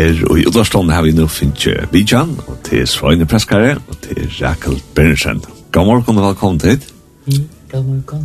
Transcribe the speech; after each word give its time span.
Her 0.00 0.22
og 0.30 0.38
i 0.40 0.46
Udvarslån 0.48 0.90
har 0.94 1.02
vi 1.04 1.10
nå 1.12 1.26
finnet 1.28 1.90
Bijan, 1.92 2.30
og 2.48 2.60
til 2.64 2.86
Svøyne 2.88 3.26
Preskare, 3.28 3.74
og 3.88 3.98
til 4.00 4.30
Rakel 4.38 4.78
Bernersen. 4.96 5.42
God 5.72 5.86
morgen 5.86 6.18
og 6.18 6.28
velkommen 6.28 6.60
til. 6.62 6.78
Mm, 7.26 7.48
god 7.72 7.84
morgen. 7.84 8.22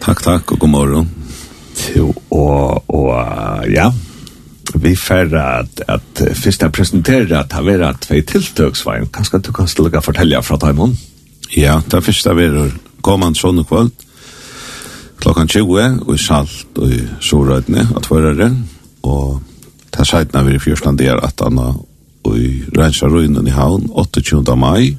Takk, 0.00 0.22
takk, 0.22 0.52
og 0.52 0.58
god 0.58 0.68
morgen. 0.68 1.10
Til, 1.78 2.08
og, 2.30 2.90
og 2.90 3.68
ja, 3.70 3.86
vi 4.74 4.96
fer 4.98 5.36
at, 5.38 5.84
at 5.88 6.24
først 6.34 6.66
jeg 6.66 6.72
presenterer 6.72 7.38
at 7.38 7.52
det 7.52 7.58
har 7.60 7.68
vært 7.70 8.02
tvei 8.08 8.24
tiltøk, 8.26 8.76
Svein. 8.76 9.06
Kanskje 9.14 9.44
du 9.46 9.52
kan 9.54 9.70
stille 9.70 9.94
og 9.94 10.04
fortelle 10.04 10.42
fra 10.42 10.58
Taimon? 10.58 10.98
Ja, 11.56 11.78
det 11.86 12.00
er 12.00 12.08
først 12.08 12.26
jeg 12.26 12.40
vil 12.40 12.74
komme 13.02 13.30
en 13.30 13.38
sånn 13.38 13.62
og 13.62 13.70
kvöld 13.70 13.94
klokkan 15.22 15.46
20 15.46 16.02
og 16.02 16.14
i 16.16 16.18
Salt 16.18 16.82
og 16.82 16.90
i 16.90 16.98
Sorøydene 17.22 17.86
og 17.94 18.02
Tvørere 18.02 18.50
og 19.06 19.51
Ta 19.92 20.04
sætna 20.04 20.42
vi 20.42 20.54
i 20.56 20.58
fjörsland 20.58 21.00
er 21.00 21.20
at 21.20 21.42
anna 21.44 21.72
og 22.24 22.38
i 22.38 22.62
Rensja 22.78 23.06
Ruinen 23.06 23.46
i 23.46 23.50
Havn 23.50 23.90
28. 23.90 24.56
mai 24.56 24.96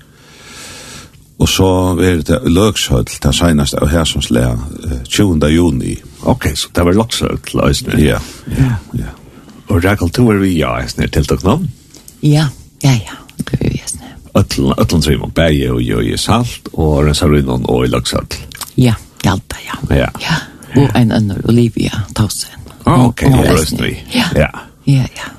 og 1.44 1.50
så 1.50 1.68
er 2.00 2.22
det 2.24 2.40
løkshøll 2.46 3.10
ta 3.20 3.32
seinast 3.36 3.76
av 3.76 3.90
her 3.92 4.06
som 4.08 4.22
slea 4.22 4.54
20. 5.10 5.48
juni 5.52 5.98
Ok, 6.30 6.48
så 6.56 6.70
det 6.76 6.86
var 6.86 6.96
løkshøll 6.96 7.40
løsne 7.60 8.00
Ja, 8.00 8.20
ja, 8.48 8.76
ja 8.94 9.12
Og 9.68 9.84
Rekal, 9.84 10.12
du 10.14 10.30
er 10.30 10.38
vi 10.38 10.54
ja, 10.60 10.76
eisne, 10.80 11.08
tiltak 11.08 11.44
navn? 11.44 11.70
Ja, 12.22 12.48
ja, 12.84 12.94
ja, 12.94 13.18
det 13.38 13.60
er 13.60 13.64
vi 13.64 13.82
eisne 13.82 14.14
Øtland 14.36 15.04
Trimon, 15.04 15.32
Berge 15.32 15.72
og 15.74 15.82
Jøye 15.82 16.18
Salt 16.18 16.70
og 16.74 17.06
Rensja 17.08 17.28
Ruinen 17.28 17.66
og 17.66 17.86
i 17.86 17.92
løkshøll 17.92 18.40
Ja, 18.78 18.94
Hjalta, 19.24 19.60
ja 19.66 19.80
Ja, 19.96 20.10
ja. 20.22 20.42
Og 20.76 20.90
en 20.98 21.12
annen, 21.12 21.38
Olivia 21.46 22.00
Tausen. 22.16 22.50
Ah, 22.86 23.06
ok, 23.06 23.24
og, 23.24 23.34
og, 23.34 23.46
og, 23.46 23.80
og, 23.80 23.86
ja. 24.16 24.48
og, 24.48 24.73
Ja, 24.88 25.08
ja. 25.18 25.32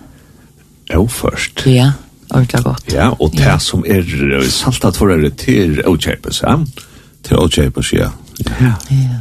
Jo, 0.94 1.06
først. 1.06 1.66
Ja, 1.66 1.92
ordentlig 2.30 2.64
godt. 2.64 2.92
Ja, 2.92 3.08
og 3.20 3.32
det 3.32 3.46
ja. 3.46 3.58
som 3.58 3.84
er 3.86 4.04
saltet 4.50 4.96
for 4.96 5.12
det 5.12 5.36
til 5.40 5.80
åkjøpes, 5.86 6.42
ja. 6.42 6.58
Til 7.24 7.40
åkjøpes, 7.40 7.92
ja. 7.92 8.10
Ja. 8.60 8.72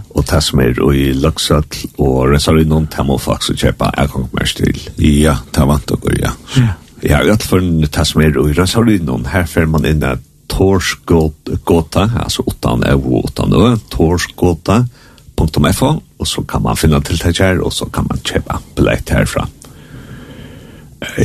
Og 0.09 0.25
det 0.29 0.43
som 0.43 0.59
er 0.59 0.79
i 0.93 1.11
Luxat 1.13 1.85
og 2.01 2.31
Resarinon, 2.33 2.87
det 2.91 3.05
må 3.05 3.17
faktisk 3.21 3.61
kjøpe 3.65 3.91
jeg 3.97 4.09
kan 4.09 4.29
mer 4.33 4.53
til. 4.57 4.79
Ja, 4.97 5.35
det 5.55 5.67
vant 5.69 5.89
dere, 5.89 6.17
ja. 6.19 6.31
Ja. 6.57 6.71
Ja, 7.03 7.19
i 7.19 7.29
alle 7.29 7.43
fall 7.43 7.81
det 7.83 8.05
som 8.07 8.21
er 8.23 8.37
i 8.39 8.53
Resarinon, 8.55 9.25
her 9.27 9.45
får 9.49 9.67
man 9.67 9.85
inn 9.85 10.03
at 10.07 10.23
Torsgåta, 10.53 12.07
altså 12.23 12.43
8 12.47 12.75
euro 12.91 13.23
8 13.25 13.43
euro, 13.49 13.77
Torsgåta.fo, 13.91 15.89
og 16.19 16.27
så 16.27 16.43
kan 16.47 16.61
man 16.61 16.77
finne 16.77 17.01
tiltak 17.01 17.39
her, 17.41 17.61
og 17.63 17.73
så 17.73 17.85
kan 17.85 18.07
man 18.09 18.21
kjøpe 18.23 18.59
billett 18.77 19.09
herfra. 19.09 19.47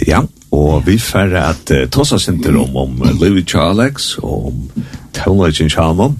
Ja, 0.06 0.22
og 0.54 0.86
vi 0.86 0.98
får 0.98 1.34
at 1.38 1.70
uh, 1.74 1.84
tossa 1.92 2.18
sinter 2.18 2.56
om, 2.56 2.76
om 2.76 3.02
uh, 3.02 3.12
Levi 3.20 3.44
Charlex 3.44 4.16
og 4.18 4.50
om 4.50 4.86
Tøvnløgjen 5.16 5.70
Shalom. 5.70 6.18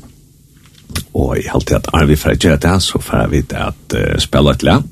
Og 1.15 1.37
jeg 1.37 1.51
halte 1.53 1.79
at 1.79 1.91
er 1.95 2.07
vi 2.09 2.17
færre 2.17 2.37
gjøre 2.37 2.61
det, 2.63 2.77
så 2.83 3.01
får 3.03 3.29
vi 3.33 3.41
det 3.41 3.65
at 3.71 3.97
uh, 3.97 4.19
spille 4.19 4.53
et 4.53 4.63
land. 4.63 4.89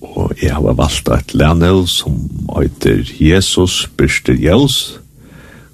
Og 0.00 0.32
jeg 0.42 0.54
har 0.54 0.62
valgt 0.78 1.08
et 1.08 1.34
land 1.34 1.64
som 1.86 2.16
heter 2.56 3.02
Jesus 3.20 3.88
Byrster 3.96 4.34
Jels. 4.34 5.00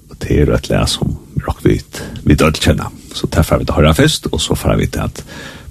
Og 0.09 0.17
det 0.21 0.41
er 0.41 0.53
et 0.53 0.69
land 0.69 0.87
som 0.89 1.17
råk 1.47 1.63
vi 1.65 1.79
vi 2.23 2.35
dødt 2.35 2.59
kjenner. 2.59 2.91
Så 3.13 3.27
derfor 3.27 3.43
færre 3.43 3.59
vi 3.59 3.65
det 3.65 3.73
å 3.73 3.79
høre 3.79 3.95
først, 3.95 4.27
og 4.31 4.41
så 4.41 4.55
får 4.55 4.75
vi 4.79 4.85
det 4.85 5.01
at 5.01 5.23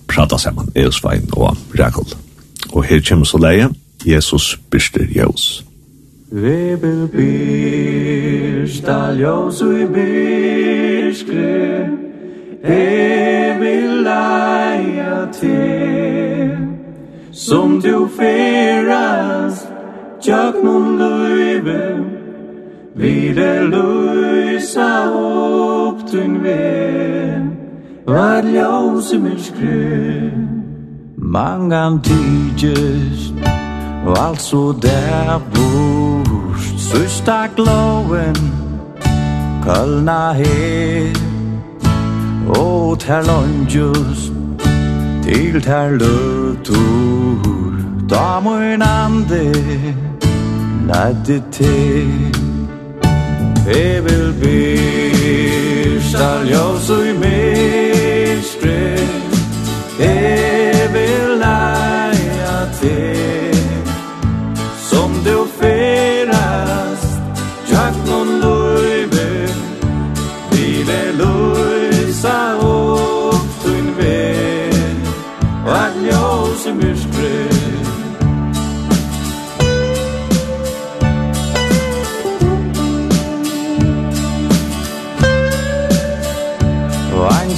prata 0.08 0.38
sammen, 0.38 0.70
Eusvein 0.77 1.28
og 1.32 1.56
Rekol. 1.78 2.08
Og 2.72 2.84
her 2.84 3.02
kommer 3.08 3.24
så 3.28 3.38
leie, 3.38 3.68
Jesus 4.06 4.58
Byrster 4.70 5.06
Jels. 5.16 5.64
Vebel 6.34 7.06
birsta 7.14 9.14
ljós 9.14 9.60
ui 9.62 9.86
birskri. 9.86 11.86
E 12.64 13.54
vil 13.60 14.02
leia 14.02 15.30
te 15.30 16.58
Som 17.30 17.80
du 17.80 18.08
ferast 18.08 19.68
Tjöknum 20.20 20.98
luive 20.98 22.02
Vide 22.96 23.62
luisa 23.70 25.12
op 25.14 26.11
tun 26.11 26.42
ve 26.42 27.42
Var 28.06 28.42
ljós 28.42 29.12
i 29.12 29.18
mirskri 29.18 30.30
Mangan 31.16 32.02
tygist 32.02 33.34
Valso 34.05 34.72
där 34.72 35.40
blod 35.52 36.03
Søster 36.94 37.46
glåen 37.56 38.36
Kølna 39.64 40.32
her. 40.32 41.14
Og 42.48 42.98
ter 42.98 43.22
longjus 43.27 44.32
Til 45.22 45.62
ter 45.62 45.90
løtur 45.90 47.72
Da 48.10 48.40
mun 48.40 48.83
ande 48.83 49.54
Lædde 50.88 51.42
til. 51.52 52.36
Jeg 53.66 54.04
vil 54.04 54.34
byrsta 54.40 56.28
ljøs 56.44 56.90
og 56.90 57.14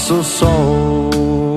så 0.06 0.22
solar 0.22 1.55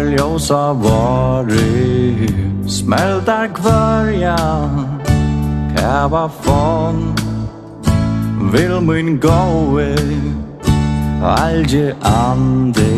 ljusa 0.00 0.72
varu 0.72 2.28
Smältar 2.68 3.48
kvörjan 3.54 5.00
Kava 5.76 6.28
fon 6.28 7.16
vil 8.52 8.80
min 8.80 9.20
gåe 9.20 9.96
Alge 11.22 11.94
ande 12.02 12.92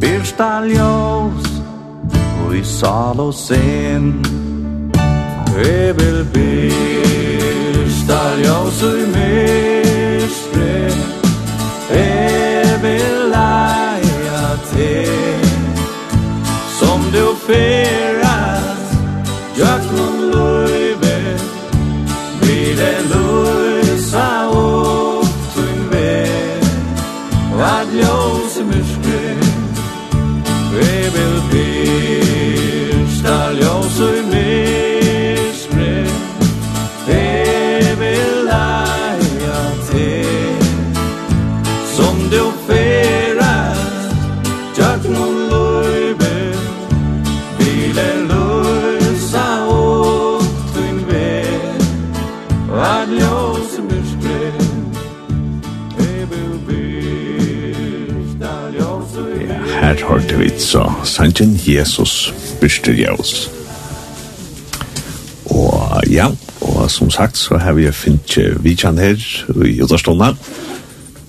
Birsta 0.00 0.64
ljus 0.64 1.62
ui 2.48 2.58
i 2.58 2.64
sal 2.64 3.20
och 3.20 3.34
sen 3.34 4.22
Jag 5.56 5.94
vil 5.94 6.24
birsta 6.32 8.20
ljus 8.38 8.82
i 8.82 9.06
mig. 9.12 9.59
fer. 17.50 18.09
her 59.90 60.06
hørte 60.06 60.38
vi 60.38 60.50
så 60.58 60.84
sangen 61.04 61.60
Jesus 61.66 62.34
byrster 62.60 62.92
Jaus. 62.92 63.50
Og 65.44 66.02
ja, 66.10 66.28
og 66.60 66.90
som 66.90 67.10
sagt 67.10 67.38
så 67.38 67.58
har 67.58 67.72
vi 67.72 67.90
finnet 67.92 68.62
Vidjan 68.62 68.98
her 68.98 69.18
i 69.66 69.80
Uderstånda, 69.82 70.28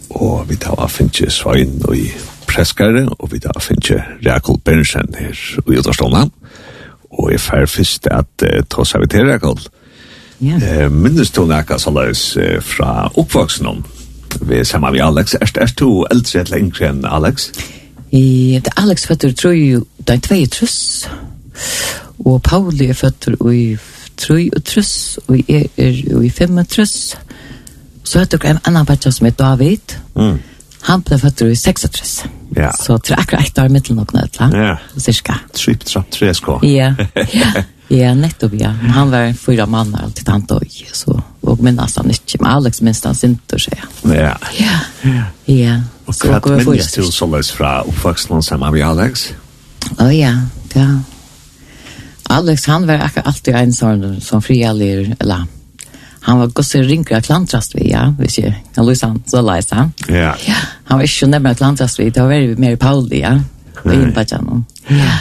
og 0.10 0.46
vi 0.50 0.60
tar 0.62 0.88
finnet 0.88 1.34
Svein 1.34 1.82
og 1.88 1.98
i 1.98 2.12
Preskare, 2.48 3.08
og 3.20 3.32
vi 3.32 3.40
tar 3.40 3.58
finnet 3.60 4.04
Rekol 4.28 4.62
Bernsen 4.66 5.16
her 5.18 5.34
i 5.58 5.80
Uderstånda. 5.80 6.28
Og 7.12 7.32
jeg 7.32 7.42
fer 7.42 7.66
først 7.66 8.08
at 8.08 8.46
uh, 8.46 8.62
ta 8.70 8.86
seg 8.86 9.10
til 9.10 9.26
Rekol. 9.26 9.58
Ja. 10.42 10.62
Eh, 10.62 10.88
minnes 10.92 11.34
du 11.34 11.44
nekka 11.50 11.82
såleis 11.82 12.38
uh, 12.38 12.62
fra 12.62 13.10
oppvoksen 13.10 13.68
om? 13.74 13.84
Vi 14.42 14.62
er 14.62 14.64
sammen 14.64 14.94
med 14.94 15.02
Alex. 15.02 15.34
Er, 15.34 15.50
er 15.56 15.74
du 15.80 16.06
eldre 16.12 16.46
eller 16.46 16.62
yngre 16.62 16.92
enn 16.94 17.06
Alex? 17.06 17.52
Ja. 17.58 17.81
I 18.12 18.60
det 18.64 18.74
er 18.78 18.82
Alex 18.82 19.06
fötter 19.06 19.32
tror 19.32 19.54
ju 19.54 19.84
det 19.98 20.14
er 20.16 20.20
tvei 20.20 20.46
truss. 20.46 21.10
Og 22.26 22.44
Pauli 22.44 22.90
är 22.90 22.94
fötter 22.94 23.52
i 23.54 23.78
tre 24.18 24.50
og 24.56 24.64
truss 24.64 25.20
och 25.28 25.38
jag 25.38 25.68
är 25.76 26.24
i 26.24 26.30
fem 26.30 26.58
och 26.58 26.70
truss. 26.70 27.18
Så 28.04 28.20
er 28.20 28.26
det 28.26 28.44
en 28.46 28.60
annan 28.64 28.86
bætja 28.86 29.12
som 29.12 29.26
heter 29.26 29.44
David. 29.44 29.96
Mm. 30.16 30.40
Han 30.82 31.02
blev 31.02 31.18
fötter 31.18 31.46
i 31.46 31.56
seks 31.56 31.84
och 31.84 31.92
truss. 31.92 32.24
Ja. 32.56 32.72
Så 32.72 32.98
tror 32.98 33.18
jeg 33.18 33.20
akkurat 33.20 33.48
ett 33.48 33.60
år 33.60 33.70
mittel 33.70 33.96
nog 33.96 34.14
nödla. 34.14 34.52
Ja. 34.54 34.78
Cirka. 35.00 35.40
Tripp, 35.54 35.86
trapp, 35.86 36.12
tre 36.12 36.34
sko. 36.34 36.60
Ja. 36.64 36.96
Ja. 37.34 37.64
Ja, 37.88 38.14
nettopp, 38.14 38.54
ja. 38.54 38.70
Han 38.70 39.12
var 39.12 39.34
fyra 39.34 39.66
mannar 39.66 40.04
alltid 40.04 40.30
han 40.30 40.46
dog, 40.46 40.68
så 40.94 41.22
Og 41.42 41.64
minnas 41.64 41.96
han 41.98 42.10
ikke, 42.10 42.38
Men 42.40 42.52
Alex 42.52 42.82
minns 42.82 43.04
han 43.04 43.16
inte, 43.24 43.60
säger 43.60 43.84
jag. 44.04 44.16
Ja. 44.16 44.38
Ja. 44.60 44.80
Ja. 45.02 45.54
ja. 45.54 45.82
Og 46.12 46.44
hva 46.44 46.58
minnes 46.60 46.92
du 46.94 47.02
så 47.08 47.28
løs 47.32 47.52
fra 47.56 47.80
oppvaksen 47.88 48.44
sammen 48.46 48.76
med 48.76 48.86
Alex? 48.86 49.32
Å 49.98 50.06
oh, 50.06 50.12
ja, 50.14 50.36
ja. 50.76 50.90
Alex, 52.32 52.66
han 52.72 52.86
var 52.88 53.04
akkurat 53.08 53.28
alltid 53.32 53.58
en 53.60 53.74
sånn 53.76 54.06
som 54.24 54.44
frialir, 54.44 55.16
eller 55.20 55.48
han 56.22 56.38
var 56.40 56.52
gosse 56.56 56.80
ringer 56.86 57.18
av 57.18 57.26
klantrast 57.26 57.74
vi, 57.76 57.90
ja, 57.92 58.06
hvis 58.20 58.38
jeg 58.40 58.54
kan 58.76 58.86
lyse 58.88 59.08
han, 59.08 59.18
så 59.28 59.42
leis 59.44 59.72
han. 59.74 59.90
Ja. 60.08 60.36
ja. 60.46 60.60
Han 60.88 61.02
var 61.02 61.08
ikke 61.08 61.28
nærmere 61.32 61.60
klantrast 61.60 62.00
vi, 62.00 62.12
det 62.14 62.22
var 62.22 62.30
veldig 62.32 62.60
mer 62.62 62.78
Pauli, 62.80 63.24
ja, 63.24 63.34
og 63.82 63.94
innpatt 63.96 64.36
han. 64.38 64.66
Ja. 64.88 65.18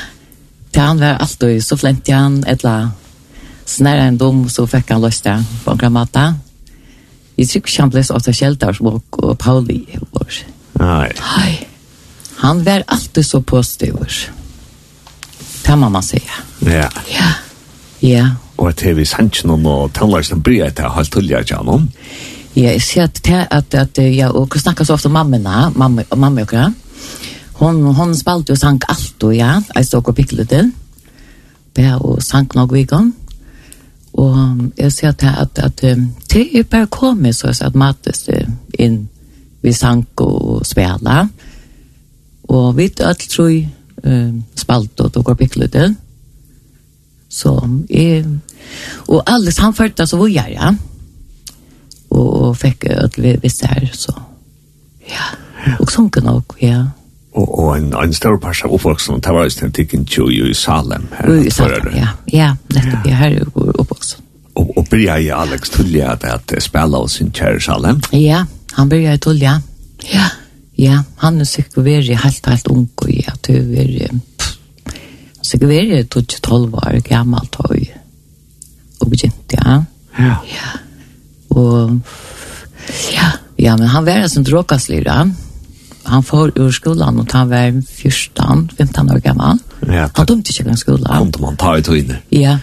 Det 0.71 0.85
han 0.85 1.01
var 1.01 1.19
alltid 1.25 1.65
så 1.65 1.79
flent 1.81 2.09
i 2.09 2.15
han, 2.15 2.43
et 2.47 2.63
eller 2.63 2.93
snarere 3.71 4.11
en 4.11 4.21
dom, 4.21 4.45
så 4.53 4.67
fikk 4.69 4.93
han 4.93 5.03
løst 5.03 5.25
det 5.25 5.39
på 5.65 5.73
en 5.73 5.81
grammata. 5.81 6.29
Jeg 7.39 7.49
tror 7.49 7.65
ikke 7.65 7.83
han 7.83 7.93
ble 7.95 8.05
så 8.05 8.19
ofte 8.19 8.37
kjeldt 8.37 8.67
av 8.67 8.77
små 8.77 8.99
og 9.01 9.37
Pauli 9.41 9.83
var 10.13 10.41
Nei. 10.81 11.11
Nej. 11.37 11.69
Han 12.37 12.65
var 12.65 12.83
alltid 12.87 13.27
så 13.27 13.43
positiv. 13.43 13.97
Det 15.67 15.77
må 15.77 15.89
man 15.89 16.03
säga. 16.03 16.33
Ja. 16.59 16.91
Ja. 17.09 17.33
Ja. 18.01 18.31
Og 18.57 18.69
at 18.69 18.81
det 18.81 18.91
er 18.91 18.95
vi 18.95 19.05
sannsyn 19.05 19.53
og 19.53 19.93
tannlagsene 19.95 20.41
bryr 20.43 20.67
etter 20.67 20.89
halvt 20.89 21.13
tullet 21.13 21.45
ikke 21.45 21.59
annet. 21.61 21.91
Ja, 22.57 22.73
jeg 22.73 22.83
ser 22.83 23.03
at, 23.03 23.21
det 23.25 23.47
at, 23.51 23.75
at 23.75 23.99
ja, 23.99 24.31
og 24.31 24.49
jeg 24.55 24.63
snakker 24.63 24.85
så 24.85 24.97
ofte 24.97 25.07
om 25.07 25.13
mammene, 25.13 25.71
mamma, 25.77 26.05
mamma 26.17 26.41
og 26.41 26.49
grann. 26.49 26.77
Hon, 27.61 27.83
hon 27.95 28.17
spalte 28.17 28.57
og 28.57 28.59
sank 28.59 28.85
alt 28.89 29.23
og 29.25 29.37
ja, 29.37 29.61
jeg 29.77 29.87
stod 29.87 30.09
og 30.09 30.15
piklet 30.17 30.49
til. 30.49 30.73
Bæ 31.75 31.93
og 32.01 32.23
sank 32.23 32.57
vi 32.57 32.81
vikon. 32.81 33.15
Og 34.13 34.57
jeg 34.79 34.93
ser 34.93 35.09
at, 35.09 35.23
at, 35.25 35.59
at, 35.59 35.85
at 35.85 35.99
det 36.33 36.59
er 36.59 36.63
bare 36.63 36.87
kommet 36.87 37.37
så 37.37 37.53
at 37.61 37.75
mates 37.75 38.29
inn 38.79 39.09
vi 39.63 39.73
sank 39.73 40.21
og 40.25 40.67
spela. 40.67 41.25
Og 42.51 42.77
vi 42.77 42.89
alt 43.05 43.27
tror 43.31 43.51
jeg 43.53 43.69
um, 44.05 44.45
spalt 44.59 45.01
og 45.01 45.13
tog 45.15 45.29
opp 45.33 45.43
ikklutet. 45.45 45.97
Så 47.31 47.55
jeg, 47.91 48.25
og 49.07 49.23
alles 49.27 49.61
han 49.63 49.75
følte 49.75 50.07
så 50.07 50.19
var 50.19 50.33
jeg, 50.33 50.57
ja. 50.57 50.73
Og, 52.11 52.31
og 52.49 52.57
fikk 52.59 52.89
at 52.91 53.19
vi 53.19 53.37
visste 53.43 53.69
her, 53.71 53.87
så 53.95 54.17
ja. 55.07 55.31
Og 55.79 55.91
sanken 55.91 56.25
nok, 56.25 56.57
ja. 56.63 56.81
Og, 57.33 57.59
og 57.59 57.77
en, 57.77 57.93
en 57.95 58.15
større 58.15 58.41
pers 58.43 58.65
av 58.67 58.73
oppvoksen, 58.75 59.21
det 59.23 59.35
var 59.35 59.47
just 59.47 59.63
en 59.63 59.73
tikken 59.73 60.03
tjo 60.05 60.27
i 60.33 60.55
Salem. 60.55 61.07
Her, 61.15 61.31
I 61.39 61.51
Salem, 61.55 61.93
ja. 61.95 62.09
Ja, 62.33 62.55
nettopp, 62.75 63.07
ja. 63.07 63.15
her 63.21 63.37
er 63.45 63.53
oppvoksen. 63.55 64.27
Og, 64.59 64.73
og 64.79 64.89
bryr 64.91 65.05
jeg 65.05 65.29
i 65.29 65.31
Alex 65.31 65.71
Tullia 65.71 66.17
at, 66.17 66.25
at 66.27 66.57
spela 66.63 66.99
hos 66.99 67.21
sin 67.21 67.31
kjære 67.31 67.61
Salem? 67.63 68.03
Ja, 68.13 68.19
ja 68.19 68.41
Han 68.73 68.89
började 68.89 69.19
tull, 69.19 69.43
Ja. 69.43 69.61
Ja, 70.13 70.31
Ja, 70.81 71.03
han 71.17 71.41
er 71.41 71.45
sikkert 71.45 71.85
väldigt 71.85 72.23
helt, 72.23 72.47
helt 72.47 72.69
ung 72.69 72.89
och 72.95 73.11
jag 73.11 73.43
tror 73.43 73.57
väldigt... 73.57 74.13
Säkert 75.43 75.69
väldigt 75.69 76.11
tog 76.11 76.27
till 76.29 76.41
tolv 76.41 76.75
år 76.75 77.01
gammel 77.09 77.49
och 77.57 77.77
Og 79.01 79.11
begynte, 79.11 79.57
ja. 79.57 79.85
Ja. 80.19 80.37
Ja. 80.45 80.71
Og... 81.49 82.01
Ja. 83.13 83.31
Ja, 83.57 83.77
men 83.77 83.89
han 83.89 84.05
var 84.05 84.13
en 84.13 84.31
sån 84.31 84.45
dråkaslyra. 84.45 85.31
Han 86.03 86.23
får 86.23 86.53
ur 86.59 86.71
skolan 86.71 87.21
og 87.21 87.33
han 87.33 87.51
var 87.51 87.83
14, 87.83 88.71
15 88.79 89.11
år 89.11 89.19
gammal. 89.19 89.59
Ja, 89.87 90.09
han 90.15 90.27
dömde 90.27 90.49
inte 90.49 90.71
i 90.71 90.77
skolan. 90.77 91.33
Kom 91.33 91.43
man 91.43 91.57
ta 91.57 91.79
i 91.79 91.83
tiden. 91.83 92.17
Ja. 92.29 92.59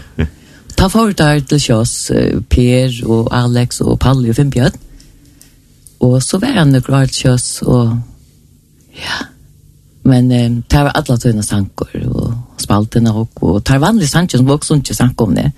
Ta 0.74 0.90
förut 0.90 1.16
där 1.16 1.40
till 1.40 1.60
Kjøs, 1.60 2.10
Per 2.48 3.06
och 3.06 3.34
Alex 3.34 3.80
och 3.80 4.00
Palli 4.00 4.30
och 4.30 4.36
Finnbjörn. 4.36 4.72
Og 6.04 6.22
så 6.22 6.38
var 6.38 6.60
han 6.60 6.72
nok 6.72 6.88
rart 6.92 7.16
kjøs, 7.16 7.48
og 7.66 7.96
ja. 8.98 9.18
Men 10.08 10.30
eh, 10.32 10.50
det 10.70 10.84
var 10.86 10.94
alle 10.96 11.18
tøyne 11.20 11.42
sanker, 11.44 11.90
og 12.08 12.60
spaltene 12.62 13.12
og, 13.12 13.28
og 13.42 13.60
det 13.62 13.76
var 13.76 13.90
vanlige 13.90 14.10
sanker 14.12 14.40
som 14.40 14.50
også 14.50 14.78
ikke 14.78 14.96
sanker 14.96 15.28
om 15.28 15.34
det. 15.36 15.50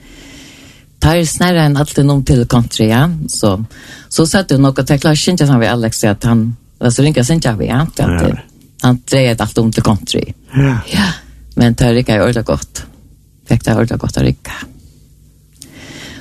Det 1.01 1.13
er 1.17 1.29
snarere 1.29 1.69
enn 1.69 1.79
alltid 1.81 2.05
noen 2.05 2.25
til 2.29 2.43
country, 2.51 2.91
ja. 2.91 3.07
Så, 3.29 3.55
så 4.13 4.27
satt 4.29 4.53
jo 4.53 4.59
nok 4.61 4.83
at 4.83 4.91
jeg 4.93 5.01
klarer 5.01 5.33
ikke 5.33 5.49
han 5.49 5.63
ved 5.63 5.73
Alex, 5.73 6.03
at 6.05 6.25
han, 6.29 6.45
altså 6.81 7.05
ringer 7.05 7.25
sin 7.25 7.41
ikke 7.41 7.57
ja. 7.65 7.85
At, 7.85 8.01
ja. 8.01 8.35
Han 8.83 9.01
dreier 9.05 9.37
alt 9.41 9.59
om 9.61 9.73
til 9.73 9.85
country. 9.85 10.25
Ja. 10.57 10.79
ja. 10.89 11.09
Men 11.57 11.77
det 11.77 11.95
rikker 11.95 12.17
jeg 12.17 12.23
ordentlig 12.25 12.45
godt. 12.49 12.85
Fikk 13.49 13.65
det 13.65 13.77
ordentlig 13.77 14.01
godt 14.01 14.21
å 14.21 14.25
rikke. 14.25 14.61
Ja. 14.61 14.70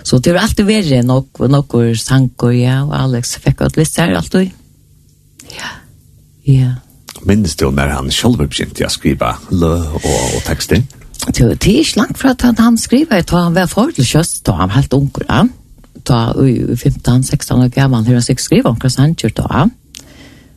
Så 0.04 0.20
det 0.24 0.34
var 0.34 0.46
alltid 0.46 0.68
verre 0.68 1.02
nok, 1.06 1.42
og 1.42 1.52
noen 1.52 1.96
sanger, 2.00 2.54
ja, 2.56 2.78
og 2.86 2.96
Alex 2.98 3.36
fikk 3.44 3.66
alt 3.66 3.80
litt 3.80 4.00
her, 4.00 4.16
alltid. 4.18 4.54
Ja, 5.56 5.74
ja. 6.48 6.76
Minnes 7.28 7.58
du 7.60 7.68
når 7.74 7.92
han 7.92 8.12
selv 8.16 8.40
begynte 8.40 8.86
å 8.88 8.92
skrive 8.94 9.34
lø 9.52 9.74
og, 9.76 10.06
og 10.06 10.42
tekster? 10.48 10.86
Det 11.28 11.44
er 11.44 11.56
ikke 11.58 12.00
langt 12.00 12.18
fra 12.18 12.32
at 12.32 12.46
han, 12.46 12.56
han 12.58 12.78
skriver, 12.80 13.26
da 13.28 13.44
han 13.44 13.58
var 13.58 13.68
for 13.70 13.92
til 13.94 14.08
kjøst, 14.08 14.46
da 14.48 14.56
han 14.62 14.72
var 14.72 14.80
helt 14.80 14.96
unger, 14.96 15.26
ja. 15.28 15.42
Da, 16.08 16.20
i 16.42 16.64
15-16 16.74 17.66
år 17.66 17.74
gammel, 17.74 18.06
hur 18.08 18.18
han 18.18 18.24
sikkert 18.24 18.64
hva 18.66 18.94
han 18.96 19.18
kjørte, 19.20 19.44
da. 19.44 19.68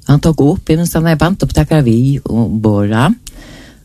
Han 0.08 0.22
tok 0.22 0.40
opp, 0.46 0.70
i 0.70 0.76
minst 0.78 0.96
han 0.96 1.08
er 1.10 1.18
bandt 1.18 1.42
opp, 1.44 1.52
takker 1.54 1.82
vi, 1.86 2.20
og 2.24 2.54
Båra. 2.62 3.10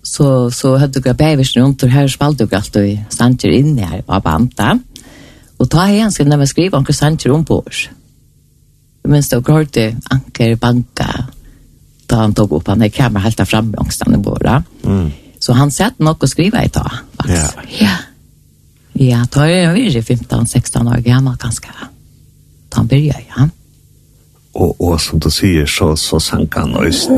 Så, 0.08 0.48
så 0.54 0.78
hadde 0.80 1.02
jeg 1.04 1.18
bæversen 1.20 1.64
rundt, 1.66 1.84
og 1.84 1.92
her 1.92 2.08
spalte 2.08 2.46
jeg 2.46 2.56
alltid 2.56 3.18
Sanger 3.18 3.54
inne 3.58 3.90
her, 3.90 4.06
og 4.06 4.24
banta. 4.24 4.78
Og 5.58 5.70
ta 5.72 5.88
igjen 5.90 6.12
skal 6.14 6.30
de 6.30 6.48
skrive 6.50 6.78
anker 6.78 6.94
sanger 6.94 7.34
om 7.34 7.46
på 7.46 7.62
oss. 7.64 7.88
Men 9.08 9.24
det, 9.24 9.38
og 9.40 9.50
hørte 9.50 9.88
anker 10.12 10.58
banka, 10.60 11.08
da 12.08 12.20
han 12.22 12.36
tog 12.36 12.54
opp, 12.58 12.68
han 12.68 12.84
er 12.84 12.94
kamera 12.94 13.24
helt 13.26 13.40
av 13.40 13.50
framme 13.50 13.80
angstene 13.80 14.20
våre. 14.24 14.62
Mm. 14.84 15.08
Så 15.40 15.56
han 15.56 15.72
sett 15.72 16.00
nok 16.04 16.24
å 16.24 16.30
skrive 16.30 16.64
i 16.66 16.72
dag, 16.74 17.00
faktisk. 17.20 17.62
Ja. 17.80 17.94
Ja, 18.98 19.06
ja 19.08 19.22
da 19.32 19.46
er 19.48 19.70
han 19.70 19.78
virkelig 19.78 20.04
15-16 20.04 20.92
år 20.92 21.04
gammel, 21.06 21.38
ganske. 21.40 21.72
Da 22.68 22.82
han 22.82 22.90
begynner, 22.92 23.24
ja 23.30 23.48
og, 24.58 24.76
og 24.82 24.98
som 25.02 25.22
du 25.22 25.30
sier, 25.34 25.68
så, 25.70 25.92
så 26.00 26.20
sank 26.24 26.58
han 26.58 26.74
også 26.78 27.18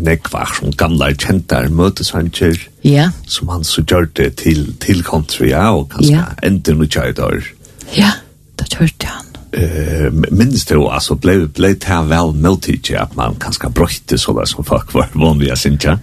nekvar 0.00 0.50
som 0.56 0.72
gamle 0.78 1.10
kjentar 1.18 1.68
møtesanger 1.74 2.56
ja. 2.86 3.08
som 3.28 3.50
han 3.52 3.66
så 3.66 3.84
gjør 3.84 4.08
det 4.16 4.30
til, 4.42 4.64
til 4.82 5.02
country, 5.04 5.50
ja, 5.52 5.68
og 5.74 5.88
kanskje 5.92 6.16
ja. 6.16 6.26
enda 6.46 6.76
noe 6.76 6.88
kjøyder. 6.88 7.50
Ja, 7.96 8.12
det 8.60 8.68
hørte 8.78 9.10
han. 9.10 9.26
Eh, 9.58 10.08
minns 10.12 10.66
du, 10.68 10.76
altså, 10.88 11.16
ble, 11.20 11.40
ble 11.52 11.72
det 11.76 11.88
her 11.88 12.08
vel 12.08 12.34
møtidje 12.36 13.00
at 13.00 13.16
man 13.16 13.36
kanskje 13.40 13.72
brøyte 13.72 14.18
så 14.20 14.34
det 14.36 14.48
som 14.50 14.66
folk 14.66 14.92
var 14.96 15.12
vanlige, 15.16 15.56
synes 15.56 15.88
jeg? 15.88 15.98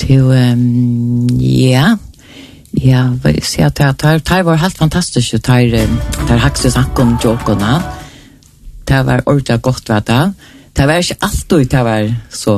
Til, 0.00 0.24
um, 0.26 1.28
ja, 1.40 1.94
ja, 2.74 3.04
vi 3.22 3.36
ser 3.46 3.70
at 3.70 3.78
det 4.02 4.28
her 4.28 4.42
var 4.42 4.58
helt 4.60 4.78
fantastisk, 4.78 5.36
det 5.38 5.46
her, 5.46 5.86
det 5.86 6.32
her 6.32 6.42
hakses 6.42 6.76
akkon, 6.76 7.14
jokona, 7.24 7.76
ja, 7.78 8.03
det 8.88 9.00
var 9.06 9.22
ordentlig 9.26 9.62
godt, 9.62 9.88
ved 9.88 10.06
det. 10.08 10.34
Det 10.76 10.86
var 10.88 11.00
ikke 11.00 11.22
alltid 11.22 11.70
det 11.70 11.84
var 11.84 12.08
så, 12.30 12.54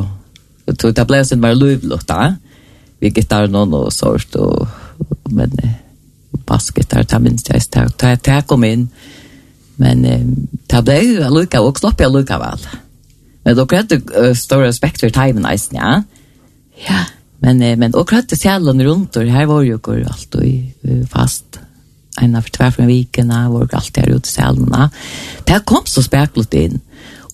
det 0.66 1.06
ble 1.06 1.22
sånn 1.24 1.42
bare 1.42 1.58
løvlått, 1.58 2.06
da. 2.08 2.36
Vi 3.00 3.12
gittar 3.12 3.50
noen 3.52 3.74
og 3.76 3.92
sånt, 3.92 4.36
og, 4.40 4.66
men 5.30 5.52
bassgitar, 6.46 7.04
det 7.04 7.20
minst 7.22 7.50
jeg, 7.52 7.66
det, 8.00 8.14
det 8.24 8.40
kom 8.48 8.64
inn. 8.64 8.88
Men 9.76 10.02
det 10.02 10.82
ble 10.84 10.96
jo 11.04 11.28
lukka, 11.34 11.60
og 11.60 11.78
slopp 11.78 12.00
jeg 12.00 12.12
lukka 12.12 12.40
vel. 12.40 12.64
Men 13.44 13.58
dere 13.58 13.82
hadde 13.82 14.32
stor 14.38 14.64
respekt 14.64 15.04
for 15.04 15.12
timen, 15.14 15.46
eisen, 15.46 15.78
ja. 15.78 16.00
Ja, 16.86 17.04
men, 17.44 17.60
men 17.60 17.92
dere 17.92 18.22
hadde 18.22 18.40
sjelen 18.40 18.82
rundt, 18.88 19.20
og 19.20 19.30
her 19.30 19.46
var 19.52 19.62
jo 19.68 19.78
alt 19.84 20.40
og 20.40 21.06
fast. 21.12 21.60
Ja 21.60 21.65
en 22.22 22.36
av 22.38 22.48
tvær 22.52 22.74
fra 22.74 22.86
vikene, 22.88 23.42
hvor 23.52 23.70
alt 23.76 23.98
er 24.00 24.12
ute 24.14 24.28
i 24.28 24.32
selene. 24.32 24.88
Det 25.48 25.62
kom 25.68 25.86
så 25.88 26.04
speklet 26.04 26.56
inn. 26.58 26.78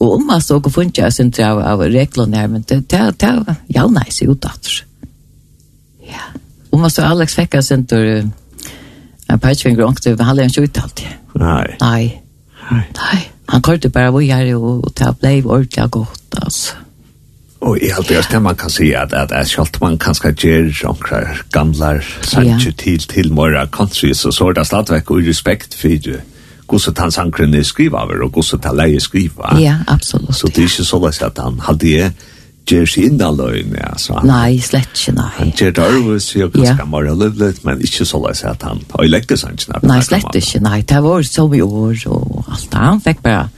Og 0.03 0.17
om 0.17 0.25
man 0.27 0.43
så 0.43 0.59
og 0.59 0.71
funnet 0.75 0.99
jeg 0.99 1.15
sin 1.15 1.31
av, 1.45 1.61
av 1.63 1.85
reglene 1.87 2.41
her, 2.41 2.49
men 2.51 2.65
det, 2.67 2.83
det, 2.91 3.03
det 3.23 3.57
ja, 3.71 3.87
nei, 3.87 4.09
så 4.11 4.27
jo 4.27 4.35
datter. 4.35 4.83
Ja. 6.09 6.33
Om 6.73 6.83
man 6.83 6.91
så 6.91 7.05
Alex 7.07 7.37
fikk 7.39 7.55
jeg 7.55 7.69
sin 7.69 7.85
tur, 7.87 8.09
en 9.31 9.43
peitsvinger 9.43 9.85
og 9.85 9.93
ångte, 9.93 10.17
men 10.17 10.27
han 10.27 10.35
hadde 10.35 10.49
ikke 10.51 10.67
uttalt 10.67 10.97
det. 10.99 11.13
Nei. 11.39 11.69
Nei. 11.81 12.03
Nei. 12.71 12.85
Nei. 12.99 13.21
Han 13.53 13.63
kørte 13.63 13.91
bare 13.93 14.11
hvor 14.11 14.25
jeg 14.25 14.49
er, 14.49 14.57
og 14.57 14.91
det 14.99 15.11
ble 15.21 15.37
ordentlig 15.45 15.91
godt, 15.93 16.41
altså. 16.41 16.81
Og 17.63 17.79
i 17.79 17.93
alt 17.95 18.11
det 18.31 18.43
man 18.43 18.57
kan 18.59 18.71
si 18.71 18.93
at 18.93 19.13
at 19.13 19.33
är 19.33 19.45
skalt 19.45 19.81
man 19.81 19.99
kanske 19.99 20.33
ger 20.33 20.85
några 20.85 21.27
gamla 21.53 22.01
sanche 22.23 22.73
til 22.73 22.99
til 22.99 23.33
morra 23.33 23.67
country 23.67 24.13
så 24.15 24.31
så 24.31 24.49
er 24.49 24.53
det 24.53 24.67
stadigvæk 24.67 25.11
og 25.11 25.23
respekt 25.29 25.75
for 25.75 25.89
det. 25.89 26.21
Gosse 26.67 26.93
han 26.99 27.11
sankren 27.11 27.65
skriva 27.65 28.03
over 28.03 28.25
og 28.25 28.31
hvordan 28.31 28.61
han 28.65 28.77
leier 28.77 29.01
skriva. 29.01 29.59
Ja, 29.61 29.77
absolutt. 29.89 30.37
Så 30.37 30.47
det 30.47 30.59
er 30.59 30.63
ikke 30.63 30.85
så 30.85 30.99
løs 30.99 31.23
at 31.23 31.39
han 31.39 31.61
hadde 31.61 32.03
hade 32.03 32.13
gjør 32.67 32.87
seg 32.87 33.05
inn 33.09 33.23
av 33.23 33.37
løgn 33.39 33.75
ja. 33.75 33.93
Så 33.99 34.17
han, 34.17 34.27
nei, 34.27 34.61
slett 34.63 34.95
ikke 34.95 35.15
nei 35.17 35.31
Han 35.39 35.53
gjør 35.59 35.75
det 35.77 35.87
over 35.99 36.19
så 36.19 36.39
jeg 36.39 36.43
jag 36.43 36.53
ganska 36.53 36.85
morra 36.85 37.15
livligt, 37.15 37.65
men 37.65 37.81
ikke 37.81 38.05
så 38.05 38.21
løs 38.27 38.45
at 38.45 38.63
han 38.63 38.83
har 38.95 39.09
legget 39.09 39.39
sig 39.39 39.57
nei, 39.83 40.01
slett 40.03 40.39
ikke 40.39 40.63
nei 40.63 40.83
Det 40.83 41.03
var 41.03 41.23
så 41.23 41.49
i 41.55 41.63
år 41.63 42.07
och 42.07 42.45
allt. 42.49 42.75
Han 42.75 43.01
fikk 43.01 43.23
bare 43.23 43.49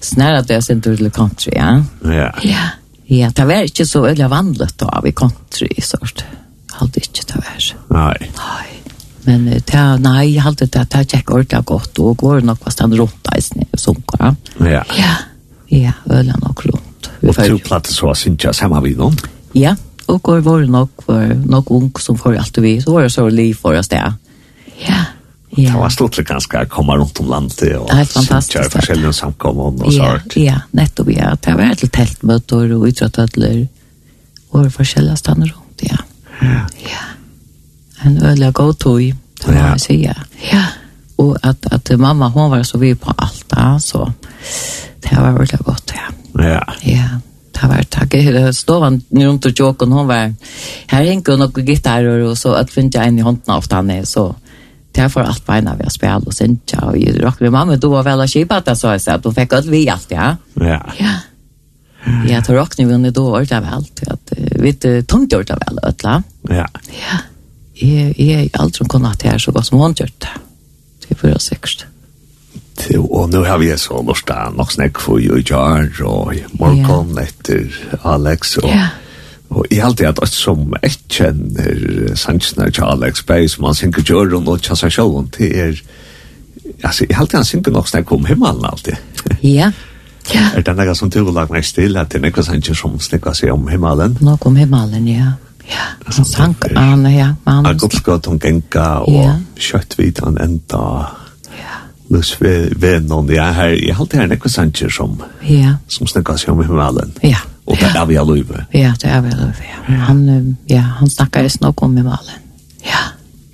snära 0.00 0.42
det 0.42 0.62
sin 0.64 0.80
tur 0.80 0.96
til 0.96 1.10
country, 1.10 1.52
ja. 1.54 1.82
Ja. 2.04 2.30
Ja. 2.44 2.79
Ja, 3.10 3.30
det 3.34 3.46
var 3.48 3.66
ikke 3.66 3.86
så 3.88 4.04
veldig 4.04 4.28
vanlig 4.30 4.68
da 4.78 5.00
vi 5.04 5.12
country 5.18 5.66
i 5.74 5.82
sort. 5.82 6.22
Hadde 6.78 7.02
ikke 7.02 7.26
det 7.26 7.40
var. 7.42 7.64
Nei. 7.90 8.30
Nei. 8.38 8.68
Men 9.26 9.48
det, 9.50 9.82
nei, 10.00 10.30
jeg 10.30 10.44
hadde 10.46 10.68
det, 10.70 10.84
det 10.94 11.02
gikk 11.10 11.32
ordentlig 11.34 11.60
godt, 11.68 11.98
og 12.00 12.16
går 12.22 12.46
nok 12.46 12.62
fast 12.64 12.80
han 12.80 12.94
rundt 12.96 13.32
i 13.36 13.42
sne, 13.44 13.66
sunker. 13.78 14.30
Ja. 14.64 14.84
Ja, 14.96 15.12
ja, 15.70 15.92
øl 16.08 16.32
nok 16.40 16.64
rundt. 16.66 17.10
Og 17.20 17.36
to 17.36 17.58
platter 17.66 17.92
så 17.92 18.14
synes 18.16 18.46
jeg 18.46 18.56
sammen 18.56 18.82
vi 18.86 18.94
noen? 18.96 19.18
Ja, 19.58 19.74
og 20.08 20.22
går 20.24 20.40
var 20.46 20.64
nok, 20.66 21.04
var 21.06 21.34
nok 21.34 21.70
ung 21.76 21.90
som 22.00 22.18
får 22.18 22.38
alt 22.40 22.62
vi, 22.62 22.78
så 22.80 22.94
var 22.94 23.06
det 23.06 23.12
så 23.12 23.26
liv 23.28 23.58
for 23.58 23.76
oss 23.78 23.90
det. 23.92 24.00
Ja. 24.86 25.02
Ja. 25.56 25.70
Det 25.70 25.78
var 25.78 25.88
stort 25.88 26.16
ganska 26.16 26.60
att 26.60 26.68
komme 26.68 26.92
runt 26.92 27.20
om 27.20 27.28
landet 27.28 27.76
og 27.76 27.90
helt 27.90 28.12
fantastiskt. 28.12 28.54
Jag 28.54 28.80
har 28.80 28.86
själv 28.86 29.12
samkommon 29.12 29.82
och 29.82 29.92
så. 29.92 30.18
Ja, 30.34 30.60
nettopp 30.70 31.10
ja. 31.10 31.36
Det 31.40 31.54
var 31.54 31.72
ett 31.72 31.92
tältmöte 31.92 32.54
och 32.54 32.84
utrattödler 32.84 33.68
och 34.50 34.72
forskjellige 34.72 35.16
stannar 35.16 35.46
rundt, 35.46 35.80
ja. 35.80 35.96
Ja. 36.40 36.66
Ja. 36.82 37.02
En 38.02 38.22
öliga 38.22 38.50
god 38.50 38.78
tog, 38.78 39.14
kan 39.44 39.54
jeg 39.54 39.80
säga. 39.80 40.16
Ja. 40.52 40.64
Och 41.16 41.36
att, 41.42 41.66
att 41.66 41.90
mamma 41.90 42.28
hon 42.28 42.50
var 42.50 42.62
så 42.62 42.78
vid 42.78 43.00
på 43.00 43.14
allt, 43.16 43.82
så 43.82 44.12
det 45.00 45.16
var 45.16 45.32
veldig 45.32 45.58
godt, 45.58 45.92
ja. 45.94 46.42
Ja. 46.44 46.74
Ja. 46.82 47.08
Det 47.52 47.66
var 47.66 47.82
tack 47.82 48.14
i 48.14 48.52
stovan 48.54 49.02
runt 49.10 49.46
och 49.46 49.56
tjocken, 49.56 49.92
hon 49.92 50.06
var 50.06 50.34
här 50.86 51.04
hänger 51.04 51.36
noen 51.36 51.66
gitarer 51.66 52.20
och 52.20 52.38
så 52.38 52.52
att 52.52 52.76
vi 52.76 52.80
inte 52.80 52.98
en 52.98 53.18
i 53.18 53.22
hånden 53.22 53.54
av 53.54 53.72
henne, 53.72 54.06
så... 54.06 54.34
Ja 54.38 54.49
det 54.94 55.04
er 55.04 55.08
for 55.08 55.22
alt 55.22 55.46
beina 55.46 55.74
vi 55.78 55.86
har 55.86 55.90
spel 55.94 56.26
og 56.26 56.34
sen 56.34 56.60
ja 56.72 56.80
och 56.90 56.98
ju 56.98 57.18
rock 57.22 57.40
med 57.40 57.52
mamma 57.52 57.76
du 57.76 57.88
var 57.88 58.02
vel 58.02 58.18
väl 58.18 58.28
kjipa 58.28 58.60
det, 58.60 58.76
så 58.76 58.98
så 58.98 59.10
att 59.10 59.24
hon 59.24 59.34
fikk 59.34 59.52
alt 59.52 59.66
vi 59.66 59.88
alt, 59.88 60.06
ja. 60.10 60.36
Ja. 60.54 60.92
Ja. 60.98 61.14
Ja, 62.28 62.42
tror 62.42 62.56
rock 62.56 62.74
vi 62.78 62.84
under 62.84 63.10
då 63.10 63.36
allt 63.36 63.52
av 63.52 63.64
allt 63.72 64.02
att 64.06 64.32
vi 64.36 64.72
du 64.72 65.02
tungt 65.02 65.32
gjort 65.32 65.50
av 65.50 65.58
allt 65.66 66.04
va? 66.04 66.22
Ja. 66.48 66.66
Ja. 66.86 67.18
Är 67.74 68.20
är 68.20 68.48
allt 68.52 68.76
som 68.76 68.88
kunde 68.88 69.12
det 69.22 69.28
här 69.28 69.38
så 69.38 69.52
gott 69.52 69.66
som 69.66 69.78
hon 69.78 69.94
gjort. 69.96 70.24
Det 71.08 71.14
för 71.14 71.34
oss 71.34 71.42
säkert. 71.42 71.86
Og 72.98 73.30
nu 73.30 73.36
har 73.44 73.58
vi 73.58 73.78
så 73.78 73.94
någonstans, 73.94 74.56
något 74.56 74.72
snack 74.72 74.98
för 74.98 75.18
ju 75.18 75.38
i 75.38 75.44
jar 75.46 76.02
og 76.02 76.26
och 76.26 76.34
morgon 76.52 77.18
etter 77.18 77.74
Alex 78.02 78.56
Og, 78.56 78.70
ja. 78.70 78.86
Og 79.50 79.66
jeg 79.70 79.82
halte 79.82 80.06
at 80.06 80.20
alt 80.22 80.34
som 80.34 80.74
jeg 80.82 80.96
kjenner 81.10 82.14
sannsene 82.18 82.70
til 82.70 82.86
Alex 82.86 83.24
Bay, 83.26 83.48
som 83.50 83.66
han 83.66 83.74
synker 83.74 84.04
Jørgen 84.06 84.48
og 84.48 84.62
Kjassa 84.62 84.90
Sjåen, 84.90 85.30
det 85.38 85.50
er, 85.58 85.80
altså, 86.84 87.06
jeg 87.08 87.18
halte 87.18 87.40
han 87.40 87.48
synker 87.48 87.74
nok 87.74 87.88
snakk 87.90 88.12
om 88.14 88.28
himmelen 88.30 88.64
alltid. 88.70 89.00
Ja, 89.42 89.72
ja. 90.34 90.44
Er 90.54 90.62
det 90.62 90.76
noe 90.76 90.94
som 90.94 91.10
du 91.10 91.24
har 91.24 91.32
lagt 91.34 91.50
meg 91.50 91.66
til, 91.66 91.96
at 91.98 92.12
det 92.12 92.20
er 92.20 92.28
noe 92.28 92.44
sannsyn 92.46 92.78
som 92.78 92.98
snakker 93.02 93.34
seg 93.34 93.54
om 93.54 93.66
himmelen? 93.72 94.18
Nok 94.22 94.46
om 94.46 94.58
himmelen, 94.60 95.08
ja. 95.10 95.32
Ja, 95.70 95.86
han 96.02 96.26
sank, 96.26 96.64
han, 96.74 97.04
ja. 97.10 97.32
Han, 97.46 97.66
han, 97.66 97.78
han, 97.78 97.80
han, 98.06 98.20
om 98.26 98.38
genka, 98.42 98.86
og 99.06 99.18
han, 99.22 99.42
han, 99.58 99.82
han, 99.98 100.14
han, 100.18 100.38
han, 100.40 100.60
han, 100.70 101.19
Lus 102.10 102.32
ved 102.40 102.72
vennom, 102.82 103.28
ja, 103.30 103.52
her, 103.54 103.76
jeg 103.78 103.94
halte 103.94 104.18
her 104.18 104.26
nekva 104.26 104.50
sanger 104.50 104.90
som, 104.90 105.12
ja. 105.46 105.76
som 105.86 106.08
snakkar 106.10 106.40
seg 106.42 106.50
om 106.50 106.62
himmelen. 106.64 107.12
Ja. 107.22 107.38
Og 107.70 107.78
det 107.78 107.92
er 107.94 108.08
vi 108.08 108.16
av 108.18 108.26
løyve. 108.26 108.64
Ja, 108.74 108.90
det 108.98 109.12
er 109.14 109.22
vi 109.22 109.30
av 109.30 109.44
løyve, 109.44 109.68
ja. 109.68 109.98
Han, 110.08 110.24
ja, 110.66 110.82
han 110.98 111.12
snakkar 111.12 111.46
just 111.46 111.62
nok 111.62 111.84
om 111.86 111.94
himmelen. 112.00 112.48
Ja, 112.82 113.12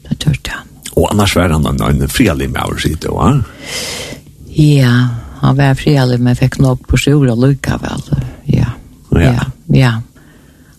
det 0.08 0.16
tørte 0.25 0.56
han. 0.56 0.72
Og 0.96 1.10
annars 1.10 1.36
var 1.36 1.52
han 1.52 1.68
en, 1.68 1.84
en 1.84 2.08
frialig 2.08 2.48
med 2.48 2.62
over 2.64 2.80
sitt, 2.80 3.04
va? 3.12 3.34
Ja, 4.56 4.94
han 5.42 5.60
var 5.60 5.76
frialig, 5.76 6.16
men 6.25 6.40
fikk 6.40 6.56
nok 6.64 6.88
på 6.88 7.02
sjura 7.02 7.36
lukka 7.36 7.76
vel. 7.84 8.08
Ja, 8.48 8.72
ja, 9.12 9.34
ja. 9.34 9.46
ja. 9.76 9.94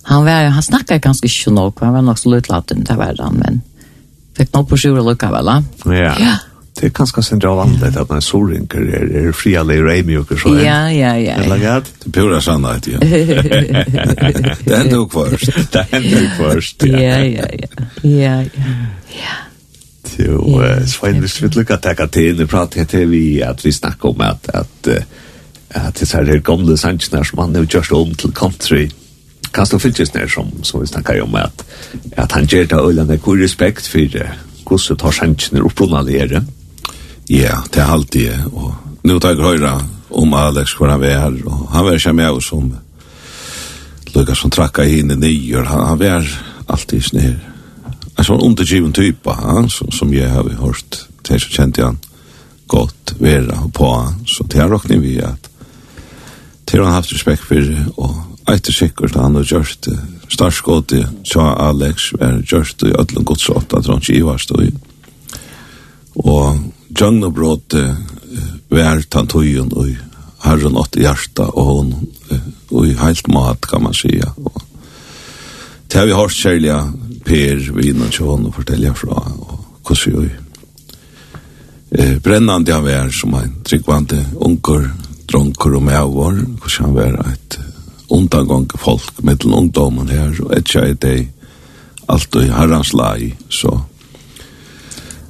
Han, 0.10 0.26
var, 0.26 0.50
han 0.56 0.66
snakkar 0.66 1.04
ganske 1.04 1.30
ikke 1.30 1.54
nok, 1.54 1.86
han 1.86 1.94
var 1.94 2.10
nok 2.10 2.18
så 2.18 2.34
lutlaten, 2.34 2.82
det 2.90 2.98
var 2.98 3.22
han, 3.22 3.38
men 3.38 3.62
fikk 4.34 4.56
nok 4.58 4.72
på 4.74 4.82
sjura 4.82 5.06
lukka 5.06 5.30
vel, 5.38 5.54
va? 5.54 5.62
Ja, 5.94 6.18
ja 6.26 6.38
det 6.78 6.86
er 6.86 6.94
ganske 6.94 7.24
sindra 7.26 7.50
av 7.50 7.84
at 7.84 8.10
når 8.12 8.22
sorinker 8.22 8.84
er, 8.94 9.08
er 9.18 9.32
frialig 9.34 9.80
reimjuker 9.86 10.38
så 10.38 10.54
ja, 10.60 10.78
ja, 10.94 11.16
ja, 11.18 11.40
ja. 11.42 11.58
galt? 11.62 11.90
det 12.04 12.12
pura 12.14 12.42
sannhet 12.42 12.88
ja. 12.92 13.00
Det 14.68 14.74
er 14.74 14.84
enda 14.84 15.02
først 15.12 15.58
det 15.74 15.86
hender 15.92 16.22
jo 16.22 16.30
først 16.38 16.86
ja, 16.86 17.18
ja, 17.24 17.50
ja 17.52 17.70
ja, 18.04 18.38
ja 19.18 19.38
Jo, 20.18 20.64
Svein, 20.88 21.20
hvis 21.20 21.36
vi 21.44 21.50
lukka 21.54 21.76
teka 21.84 22.08
til, 22.10 22.38
nu 22.40 22.48
prater 22.50 22.80
jeg 22.80 22.88
til 22.88 23.10
vi 23.12 23.42
at 23.46 23.60
vi 23.66 23.72
snakker 23.72 24.10
om 24.10 24.22
at, 24.26 24.50
at, 24.54 24.88
at 25.70 26.00
det 26.00 26.14
er 26.16 26.40
gamle 26.40 26.78
sansjene 26.78 27.26
som 27.26 27.40
han 27.44 27.56
har 27.56 27.68
just 27.74 27.92
om 27.92 28.16
til 28.16 28.32
country, 28.34 28.88
kan 29.54 29.68
du 29.72 29.78
fylltjes 29.80 30.14
ned 30.14 30.30
som, 30.30 30.50
som 30.64 30.82
vi 30.82 30.88
snakker 30.88 31.22
om 31.22 31.36
at, 31.36 31.66
at 32.18 32.32
han 32.32 32.48
gjør 32.48 32.66
det 32.66 32.82
øyne 32.82 33.18
god 33.18 33.44
respekt 33.44 33.88
for 33.88 34.18
hvordan 34.68 34.98
tar 34.98 35.12
sansjene 35.12 35.64
opprunna 35.64 36.04
det 36.08 36.44
Ja, 37.28 37.58
det 37.74 37.82
er 37.82 37.92
alltid, 37.92 38.32
og 38.54 38.76
nu 39.04 39.18
tar 39.20 39.36
jeg 39.36 39.44
høyre 39.44 39.74
om 40.16 40.34
Alex 40.34 40.78
hvor 40.78 40.88
han 40.88 41.02
var, 41.02 41.34
og 41.46 41.66
han 41.74 41.86
var 41.86 41.98
ikke 41.98 42.14
med 42.16 42.38
oss 42.40 42.54
om 42.56 42.70
Luka 44.14 44.36
som 44.36 44.52
trakka 44.52 44.86
inn 44.88 45.12
i 45.12 45.18
nyer, 45.20 45.68
han, 45.68 45.84
han 45.90 46.00
var 46.00 46.30
alltid 46.72 47.04
snir. 47.04 47.36
En 48.18 48.26
sånn 48.26 48.42
undergiven 48.42 48.94
type, 48.96 49.34
han, 49.36 49.68
som, 49.70 49.92
som 49.92 50.14
jeg 50.16 50.30
har 50.32 50.48
hørt, 50.62 51.02
det 51.28 51.42
så 51.44 51.52
kjente 51.52 51.84
han 51.84 52.00
godt 52.72 53.18
være 53.20 53.60
på 53.76 53.92
han, 53.92 54.24
så 54.28 54.48
det 54.48 54.64
har 54.64 54.72
råkning 54.72 55.04
vi 55.04 55.18
at 55.20 55.52
til 56.68 56.84
han 56.84 56.96
haft 56.96 57.12
respekt 57.12 57.44
for, 57.48 57.76
og 58.00 58.48
etter 58.48 58.76
sikkert 58.76 59.20
han 59.20 59.36
har 59.36 59.44
gjort 59.48 59.84
det, 59.84 60.00
starskåte, 60.32 61.04
så 61.28 61.44
Alex, 61.60 62.14
er 62.20 62.40
gjort 62.40 62.80
det 62.80 62.94
i 62.94 62.96
ødelen 62.96 63.28
godsått, 63.28 63.76
at 63.76 63.92
han 63.92 64.00
ikke 64.00 64.16
i 64.16 64.26
var 64.26 64.40
stod 64.40 64.64
i. 64.64 64.72
Og 66.24 66.58
Djangna 66.98 67.30
uh, 67.30 67.96
vær 68.74 69.02
tantøyen 69.10 69.70
og 69.74 69.92
herren 70.44 70.78
åt 70.78 70.98
hjarta 70.98 71.46
og 71.54 71.66
hon 71.66 71.94
og 72.72 72.88
i 72.88 72.96
heilt 72.98 73.28
mat 73.32 73.68
kan 73.70 73.84
man 73.84 73.94
sija. 73.94 74.32
Og 74.38 74.62
til 75.90 76.10
vi 76.10 76.18
har 76.18 76.34
kjærlige 76.34 76.80
Per 77.28 77.60
vinnan 77.76 78.12
tjån 78.12 78.46
og 78.48 78.54
fortelja 78.56 78.94
fra 78.96 79.18
og 79.20 79.66
hvordan 79.88 80.22
vi 80.22 80.30
eh, 82.00 82.18
brennande 82.24 82.74
han 82.74 82.86
vær 82.86 83.10
som 83.12 83.34
en 83.36 83.56
tryggvande 83.68 84.22
unger, 84.36 84.90
dronker 85.28 85.76
og 85.76 85.84
medvår, 85.84 86.40
hvordan 86.60 86.86
han 86.86 86.96
vær 86.96 87.18
et 87.34 87.60
undangang 88.10 88.68
folk 88.80 89.24
mellom 89.24 89.58
ungdomen 89.60 90.10
her 90.10 90.32
og 90.44 90.56
et 90.56 90.76
i 90.76 90.94
deg 90.94 91.28
alt 92.08 92.36
og 92.36 92.44
i 92.44 92.96
lai, 92.96 93.34
så 93.50 93.76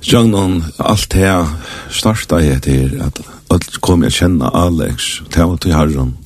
Jungnon 0.10 0.64
allt 0.78 1.14
här 1.14 1.46
starta 1.90 2.38
heter 2.38 3.02
att 3.02 3.22
att 3.48 3.78
kom 3.78 4.04
jag 4.04 4.12
känna 4.12 4.50
Alex 4.50 5.04
Theo 5.30 5.58
till 5.58 5.74
Herren. 5.74 6.18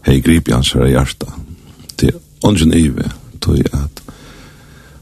Hej 0.00 0.20
grip 0.20 0.48
i 0.48 0.52
hans 0.52 0.74
hjärta. 0.74 1.26
Till 1.96 2.12
ungen 2.42 2.74
Eve 2.74 3.10
tog 3.40 3.58
jag 3.58 3.66
att 3.72 4.02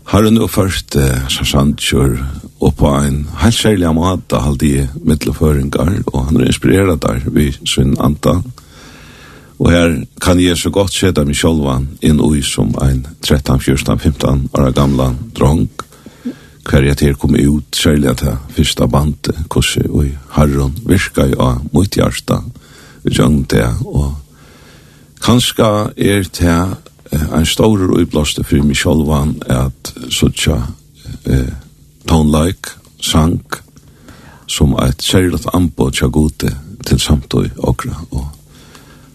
Herren 0.04 0.38
och 0.38 0.50
först 0.50 0.96
eh, 0.96 1.28
Sarsan 1.28 1.76
kör 1.76 2.26
och 2.58 2.76
på 2.76 2.86
en 2.86 3.28
helt 3.36 3.54
särlig 3.54 3.94
mat 3.94 4.32
halde 4.32 4.66
i 4.66 4.88
mittelföringar 5.04 6.02
och 6.06 6.24
han 6.24 6.36
är 6.36 6.46
inspirerad 6.46 7.00
där 7.00 7.22
vid 7.26 7.68
sin 7.68 7.98
anta. 7.98 8.42
Och 9.56 9.70
här 9.70 10.06
kan 10.20 10.40
jag 10.40 10.58
så 10.58 10.70
gott 10.70 10.92
sätta 10.92 11.24
mig 11.24 11.34
själv 11.34 11.86
in 12.00 12.36
i 12.36 12.42
som 12.42 12.74
en 12.82 13.06
13, 13.20 13.60
14, 13.60 13.98
15 13.98 14.48
år 14.52 14.70
gamla 14.70 15.14
dronk 15.34 15.70
hver 16.64 16.86
jeg 16.88 16.96
til 16.96 17.16
kom 17.20 17.34
ut, 17.36 17.76
særlig 17.76 18.10
at 18.10 18.22
jeg 18.22 18.36
første 18.56 18.88
bandet, 18.88 19.36
korset 19.48 19.86
og 19.90 20.06
harron 20.36 20.76
virka 20.86 21.26
jo 21.28 21.40
av 21.40 21.60
mot 21.72 21.96
hjarta, 21.96 22.40
gjøng 23.04 23.44
det, 23.50 23.66
og 23.84 24.14
kanskje 25.24 25.68
er 25.96 26.24
det 26.24 26.56
en 27.12 27.46
stor 27.46 27.84
utblåste 27.98 28.44
for 28.44 28.64
meg 28.64 28.78
sjolvan 28.78 29.36
at 29.50 29.92
suttja 30.10 30.56
eh, 31.28 31.52
tonelike, 32.08 32.78
sang, 33.04 33.42
som 34.48 34.72
er 34.80 34.94
et 34.94 35.04
særlig 35.04 35.42
anbå 35.52 35.90
tja 35.92 36.08
gode 36.08 36.52
til 36.84 37.00
samtøy 37.00 37.50
okra, 37.58 37.96
og 38.10 38.24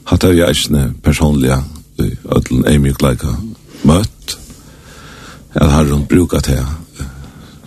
hatt 0.10 0.26
av 0.26 0.38
jeg 0.38 0.50
eisne 0.50 0.92
personlige 1.04 1.58
ødelen 2.00 2.68
eimig 2.70 2.96
leika 3.02 3.34
møtt, 3.84 4.38
at 5.56 5.72
harron 5.74 6.06
brukat 6.06 6.46
det, 6.46 6.62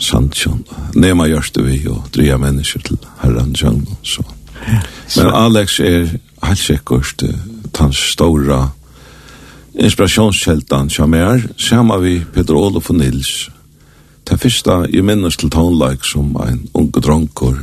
Sandsjön. 0.03 0.65
Nema 0.95 1.29
görs 1.29 1.51
det 1.51 1.63
vi 1.63 1.89
og 1.89 2.09
dria 2.15 2.37
mennesker 2.39 2.81
til 2.81 2.99
herran 3.23 3.55
Sjöngån. 3.55 3.97
Så. 4.03 4.23
Ja. 4.69 4.81
Men 5.17 5.35
Alex 5.35 5.81
er 5.81 6.09
helt 6.43 6.59
sikkert 6.59 7.23
hans 7.79 7.97
stora 7.97 8.69
inspirationskältan 9.75 10.91
som 10.91 11.15
er 11.15 11.43
samma 11.57 11.97
vi 11.97 12.25
Peter 12.35 12.55
Olof 12.55 12.91
og 12.91 12.97
Nils. 12.97 13.51
Det 14.31 14.39
första 14.39 14.87
i 14.89 15.03
minnes 15.03 15.37
til 15.37 15.51
tonlike 15.51 16.05
som 16.05 16.37
en 16.37 16.69
unge 16.75 17.01
dronkor. 17.01 17.59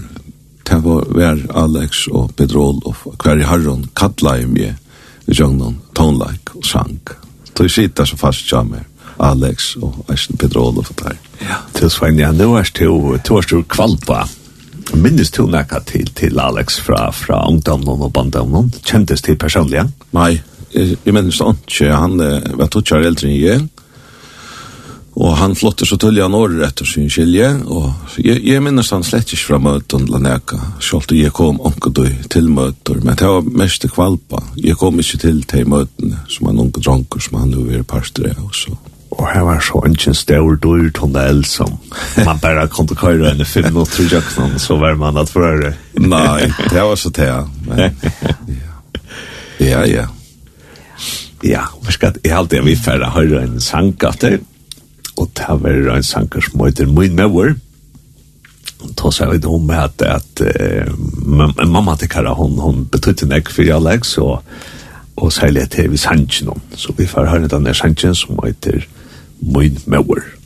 Det 0.70 0.84
var 0.84 1.38
Alex 1.56 2.08
og 2.08 2.36
Peter 2.36 2.58
Olof 2.58 3.06
hver 3.24 3.36
i 3.36 3.42
i 3.42 3.44
herran 3.44 3.90
i 4.42 4.46
mig 4.46 4.76
i 5.28 5.34
Sjöngån 5.34 5.76
tonlike 5.96 6.56
og 6.56 6.66
sang. 6.66 7.00
Så 7.58 7.64
jag 7.64 7.72
sitter 7.72 8.06
så 8.06 8.18
fast 8.18 8.52
jag 8.52 8.68
med. 8.68 8.84
Alex 9.20 9.76
og 9.82 10.06
Eisen 10.12 10.38
Peter 10.38 10.60
Olof 10.62 10.92
og 10.94 11.02
der. 11.04 11.18
Ja. 11.42 11.62
Til 11.76 11.92
Svein, 11.92 12.20
ja, 12.20 12.32
nå 12.32 12.54
er 12.58 12.68
det 12.68 13.24
to 13.26 13.40
år 13.40 13.66
kvalpa. 13.68 14.26
Minnes 14.94 15.32
du 15.32 15.46
nekka 15.46 15.84
til, 15.86 16.08
til 16.18 16.40
Alex 16.40 16.80
fra, 16.82 17.10
fra 17.12 17.44
ungdomnen 17.48 18.02
og 18.02 18.14
banddomnen? 18.14 18.72
Kjentes 18.84 19.22
til 19.22 19.38
personlig? 19.38 19.84
Nei, 20.16 20.40
jeg 20.74 21.14
mennes 21.14 21.38
det 21.38 21.52
ikke. 21.68 21.92
Han 21.94 22.18
var 22.58 22.72
to 22.72 22.82
kjær 22.82 23.06
eldre 23.06 23.30
enn 23.30 23.38
jeg. 23.38 23.68
Og 25.20 25.34
han 25.36 25.56
flotter 25.58 25.86
så 25.86 25.98
tullig 26.00 26.22
han 26.24 26.36
året 26.38 26.62
etter 26.64 26.88
sin 26.88 27.10
skilje, 27.12 27.50
og 27.68 28.20
jeg, 28.24 28.40
jeg 28.46 28.64
minnes 28.64 28.92
han 28.94 29.04
slett 29.04 29.34
ikke 29.34 29.50
fra 29.50 29.58
møten 29.60 30.06
la 30.08 30.22
neka, 30.24 30.60
selv 30.80 31.10
om 31.10 31.18
jeg 31.18 31.34
kom 31.36 31.60
onkedøy 31.68 32.30
til 32.32 32.48
møter, 32.54 33.02
men 33.04 33.18
det 33.20 33.28
var 33.28 33.50
mest 33.64 33.84
kvalpa. 33.92 34.40
Jeg 34.56 34.80
kom 34.80 35.02
ikke 35.04 35.20
til 35.26 35.42
til 35.50 35.68
møtene 35.68 36.22
som 36.30 36.48
han 36.48 36.64
onkedronker 36.64 37.26
som 37.26 37.42
han 37.42 37.52
nu 37.52 37.68
er 37.68 37.84
parstre 37.84 38.32
og 38.38 38.56
så 38.56 38.78
og 39.20 39.28
her 39.34 39.44
var 39.44 39.60
så 39.60 39.82
ikke 39.90 40.12
en 40.12 40.16
stor 40.16 40.56
dyr 40.64 40.92
tunnel 40.96 41.42
som 41.46 41.74
man 42.28 42.40
bare 42.40 42.68
kunne 42.72 42.96
køyre 42.96 43.34
enn 43.34 43.44
i 43.44 43.48
fem 43.48 43.68
minutter 43.68 44.04
i 44.04 44.08
jøkken, 44.14 44.60
så 44.60 44.78
var 44.80 44.96
man 45.00 45.20
at 45.20 45.32
for 45.32 45.66
Nei, 46.00 46.48
det 46.72 46.82
var 46.82 46.96
så 46.96 47.12
det, 47.16 47.28
ja. 47.28 47.90
Ja, 49.60 49.84
ja. 49.88 50.06
Ja, 51.44 51.66
vi 51.86 51.96
skal 51.96 52.16
i 52.24 52.32
alt 52.36 52.54
vi 52.64 52.76
færre 52.76 53.12
høyre 53.16 53.44
en 53.44 53.60
sangkatter, 53.64 54.40
og 55.18 55.32
det 55.36 55.48
var 55.64 55.96
en 55.96 56.04
sangkatter 56.04 56.48
som 56.48 56.64
heter 56.66 56.88
Min 56.88 57.16
Mauer, 57.16 57.56
ta 58.96 59.12
sig 59.12 59.30
vid 59.32 59.46
hon 59.46 59.66
med 59.66 59.84
att, 59.84 60.02
att 60.02 60.42
äh, 60.42 60.94
mamma 61.66 61.98
till 61.98 62.10
Kara 62.10 62.34
hon, 62.34 62.60
hon 62.60 62.86
betydde 62.86 63.26
en 63.26 63.32
ägg 63.32 63.50
för 63.50 63.72
Alex 63.72 64.18
och, 64.18 64.44
och 65.16 65.34
särskilt 65.34 65.72
till 65.72 65.90
vi 65.90 65.98
sanchen. 65.98 66.62
Så 66.76 66.94
vi 66.98 67.08
får 67.08 67.26
höra 67.26 67.48
den 67.48 67.64
där 67.64 67.74
sanchen 67.74 68.16
som 68.16 68.40
heter 68.46 68.88
min 69.42 69.78
mauer. 69.86 70.39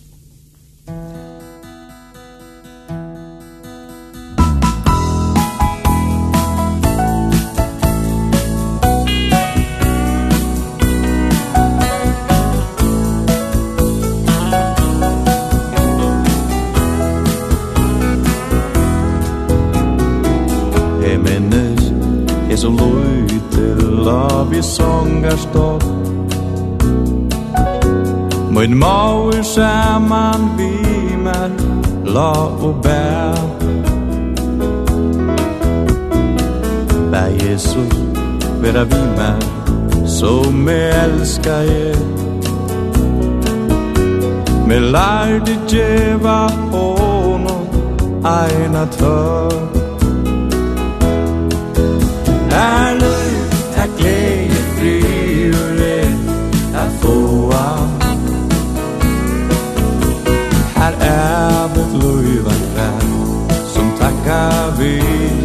Min 28.64 28.78
maur 28.78 29.42
saman 29.44 30.44
vi 30.58 30.72
mer 31.24 31.50
la 32.16 32.32
og 32.68 32.76
bær. 32.84 33.42
Bær 37.12 37.28
Jesus 37.44 37.98
vera 38.62 38.84
vi 38.94 39.02
mer 39.18 39.44
som 40.08 40.64
me 40.66 40.78
elska 41.04 41.58
je 41.72 41.94
Me 44.68 44.80
lærde 44.80 45.60
djeva 45.68 46.40
honom 46.72 47.68
aina 48.24 48.86
tørr 49.00 49.73
bil 64.84 65.40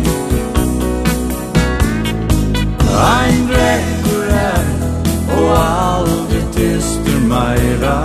Ein 2.98 3.44
drekkur 3.50 4.30
er 4.34 4.64
og 5.36 5.50
aldri 5.58 6.40
tystur 6.56 7.20
meira. 7.30 7.98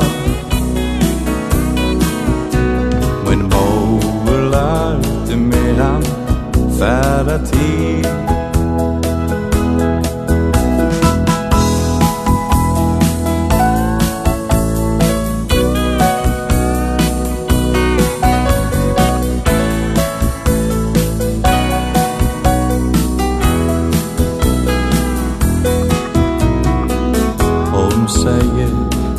Men 3.25 3.41
over 3.53 4.39
lærte 4.53 5.35
mer 5.49 5.83
han 5.83 6.05
færa 6.79 7.37
tid 7.49 8.02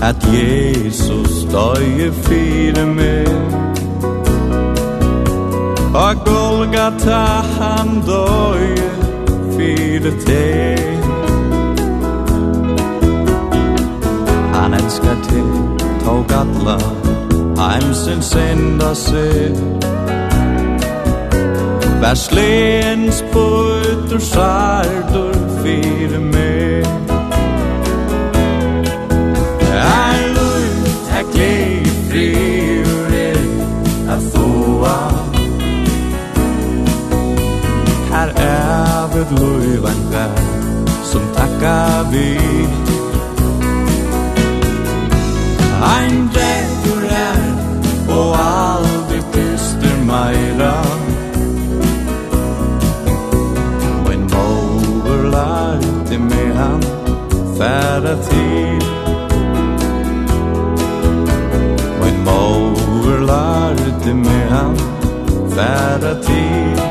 at 0.05 0.17
Jesus 0.33 1.45
døye 1.53 2.13
fire 2.13 2.87
meg 2.87 3.29
Og 5.95 6.17
Golgata 6.27 7.21
han 7.57 8.03
døye 8.07 8.91
fire 9.57 10.13
te 10.27 10.77
Han 14.55 14.75
elskar 14.75 15.17
til 15.29 15.49
tog 16.05 16.37
alla 16.41 16.77
Heimsins 17.63 18.35
enda 18.37 18.95
sitt 18.95 19.89
Vær 22.01 22.15
slens 22.15 23.25
putter 23.33 24.19
sardur 24.19 25.41
fyrir 25.63 26.21
meg 26.21 27.04
dig 31.35 31.85
frihet 32.11 33.39
att 34.09 34.23
ståa 34.23 35.11
Här 38.11 38.33
är 38.37 39.09
vårt 39.09 39.41
löjvan 39.41 40.11
värld 40.13 40.89
som 41.03 41.23
tackar 41.35 42.11
vi 42.13 42.39
Ein 45.83 46.31
drätor 46.33 47.05
är 47.11 47.55
och 48.19 48.37
aldrig 48.37 49.23
tyster 49.33 49.97
mejra 50.07 50.83
When 54.07 54.25
over 54.25 55.31
light 55.31 56.21
med 56.21 56.57
han 56.57 56.83
färda 57.59 58.17
inte 64.07 64.15
med 64.15 64.49
han 64.51 64.77
færa 65.51 66.15
till 66.23 66.83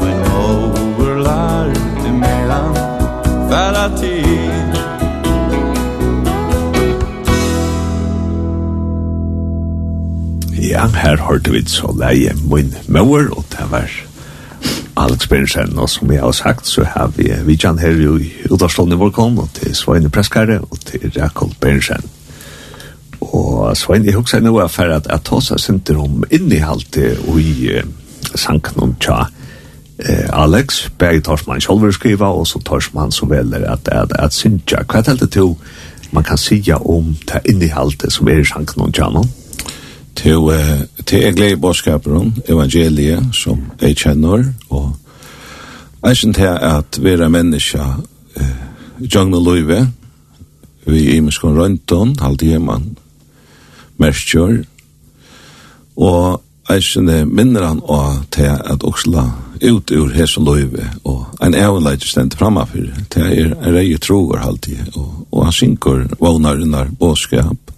Men 0.00 0.32
over 0.32 1.16
lärde 1.22 2.12
med 2.12 2.50
han 2.50 2.74
færa 3.50 3.98
till 3.98 4.80
Ja, 10.70 10.86
her 10.86 11.16
hørte 11.16 11.50
vi 11.50 11.64
så 11.66 11.92
leie 11.98 12.34
min 12.50 12.74
mauer, 12.88 13.30
og 13.32 13.44
det 13.50 13.70
var 13.70 13.90
Alex 14.96 15.28
Bernsen, 15.28 15.78
og 15.78 15.90
som 15.90 16.12
jeg 16.12 16.20
har 16.20 16.32
sagt, 16.32 16.66
så 16.66 16.84
har 16.84 17.10
vi 17.16 17.32
Vidjan 17.44 17.78
her 17.78 17.90
i 18.18 18.32
utavstående 18.50 18.96
i 18.96 19.10
kom, 19.10 19.38
og 19.38 19.48
til 19.54 19.74
Sveine 19.74 20.10
Preskare, 20.10 20.60
og 20.60 20.80
til 20.80 21.12
Jakob 21.16 21.50
Bernsen. 21.60 22.05
Svein, 23.76 24.04
jeg 24.04 24.16
husker 24.16 24.40
nå 24.40 24.56
er 24.62 24.72
for 24.72 24.90
at 24.96 25.08
jeg 25.10 25.24
tar 25.28 25.42
seg 25.44 25.62
sinter 25.62 25.98
om 26.00 26.24
innehalte 26.30 27.14
og 27.26 27.40
i 27.40 27.76
uh, 27.76 27.84
sanken 28.34 28.82
om 28.82 28.94
tja 29.00 29.26
Eh, 29.98 30.42
Alex, 30.42 30.90
begge 30.98 31.20
Torsmann 31.20 31.60
selv 31.60 31.92
skriva, 31.92 32.26
og 32.26 32.46
så 32.46 32.58
Torsmann 32.58 33.12
som 33.12 33.30
velger 33.30 33.70
at, 33.72 33.88
at, 33.88 34.12
at 34.18 34.34
Sintja, 34.34 34.82
hva 34.84 35.00
er 35.00 35.16
det 35.16 35.30
til 35.32 35.56
man 36.12 36.24
kan 36.24 36.38
sija 36.38 36.76
om 36.76 37.16
det 37.26 37.40
innehalte 37.48 38.10
som 38.10 38.28
er 38.28 38.40
i 38.40 38.44
sanken 38.44 38.82
om 38.82 38.92
tja 38.92 39.08
nå? 39.08 39.24
Til, 40.16 40.52
til 41.06 41.20
jeg 41.20 41.34
gleder 41.36 41.56
bådskaperen, 41.56 42.36
evangeliet 42.48 43.24
som 43.32 43.64
jeg 43.80 43.96
kjenner, 43.96 44.44
og 44.70 44.92
jeg 46.04 46.16
synes 46.16 46.36
til 46.36 46.52
at 46.60 47.00
vi 47.02 47.10
er 47.10 47.28
menneske, 47.28 47.80
eh, 48.36 48.54
Jagna 49.14 49.40
Løyve, 49.40 49.88
vi 50.86 51.16
i 51.16 51.20
Miskon 51.20 51.58
Rønton, 51.58 52.16
halde 52.20 52.46
hjemman, 52.46 52.96
merskjør, 54.02 54.62
og 55.96 56.42
eisene 56.70 57.24
minner 57.24 57.64
han 57.64 57.80
å 57.82 58.00
til 58.34 58.50
at 58.52 58.84
oksla 58.84 59.28
ut 59.62 59.90
ur 59.90 60.12
hese 60.12 60.42
løyve, 60.42 60.88
og 61.04 61.38
en 61.42 61.54
evnleidje 61.56 62.10
stendt 62.10 62.36
framafyr, 62.38 62.90
til 63.10 63.26
er 63.26 63.54
en 63.54 63.76
rei 63.76 63.96
troer 64.02 64.42
halvtid, 64.44 64.92
og, 64.96 65.26
og 65.30 65.46
han 65.46 65.56
synker 65.56 66.04
vågnarinnar 66.20 66.92
båskap, 66.98 67.72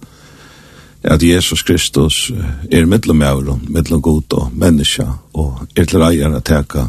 at 1.08 1.22
Jesus 1.22 1.62
Kristus 1.62 2.32
er 2.72 2.88
mittlum 2.90 3.22
euron, 3.22 3.62
mittlum 3.68 4.02
god 4.02 4.34
og 4.34 4.48
menneska, 4.52 5.06
og 5.32 5.68
er 5.76 5.86
til 5.86 6.02
reier 6.02 6.34
at 6.34 6.48
teka 6.48 6.88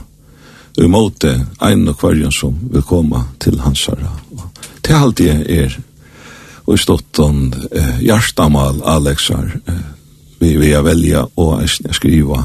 og 0.79 0.85
imot 0.85 1.25
ein 1.25 1.87
og 1.87 1.97
kvarjon 1.99 2.31
som 2.31 2.55
vil 2.71 2.81
koma 2.87 3.25
til 3.39 3.59
hans 3.59 3.85
herra. 3.89 4.13
Til 4.83 4.95
halvtid 4.95 5.45
er 5.49 5.75
og 6.69 6.77
i 6.77 6.81
ståttan 6.83 7.53
eh, 7.71 7.97
hjertamal 8.05 8.83
Alexar 8.85 9.49
eh, 9.65 9.85
vi, 10.39 10.53
vi 10.61 10.69
er 10.77 10.85
velja 10.85 11.25
og 11.41 11.63
eisne 11.63 11.95
skriva 11.97 12.43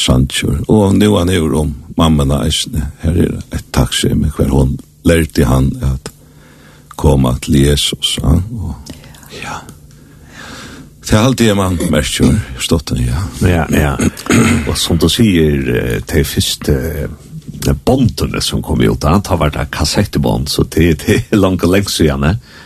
Sanchur 0.00 0.62
og 0.72 0.96
nu 0.96 1.10
han 1.18 1.30
er 1.30 1.44
om 1.60 1.74
mammana 1.98 2.40
eisne 2.46 2.88
her 3.02 3.20
er 3.26 3.36
et 3.52 3.68
taksi 3.72 4.14
med 4.16 4.32
hver 4.36 4.48
hon 4.48 4.78
lærte 5.04 5.44
han 5.44 5.68
at 5.84 6.08
koma 6.96 7.34
til 7.44 7.60
Jesus 7.66 8.16
ja, 8.22 8.32
og, 8.32 8.96
ja. 9.42 9.60
Det 11.04 11.12
er 11.12 11.20
alltid 11.20 11.52
man 11.54 11.76
merker 11.92 12.32
stått 12.64 12.94
ja. 12.96 13.26
Ja, 13.44 13.66
ja. 13.68 13.92
Og 14.70 14.78
som 14.80 14.96
du 14.96 15.10
sier, 15.12 16.00
det 16.00 16.22
er 16.22 16.24
første 16.24 17.08
bondene 17.84 18.40
som 18.40 18.62
kom 18.64 18.80
ut, 18.80 19.02
det 19.02 19.28
har 19.28 19.40
vært 19.42 19.58
kassettebond, 19.70 20.48
så 20.48 20.64
det 20.64 20.94
det 21.04 21.18
er 21.28 21.36
langt 21.36 21.66
og 21.66 21.74
lengst 21.76 22.00
igjen, 22.00 22.24
ja. 22.24 22.62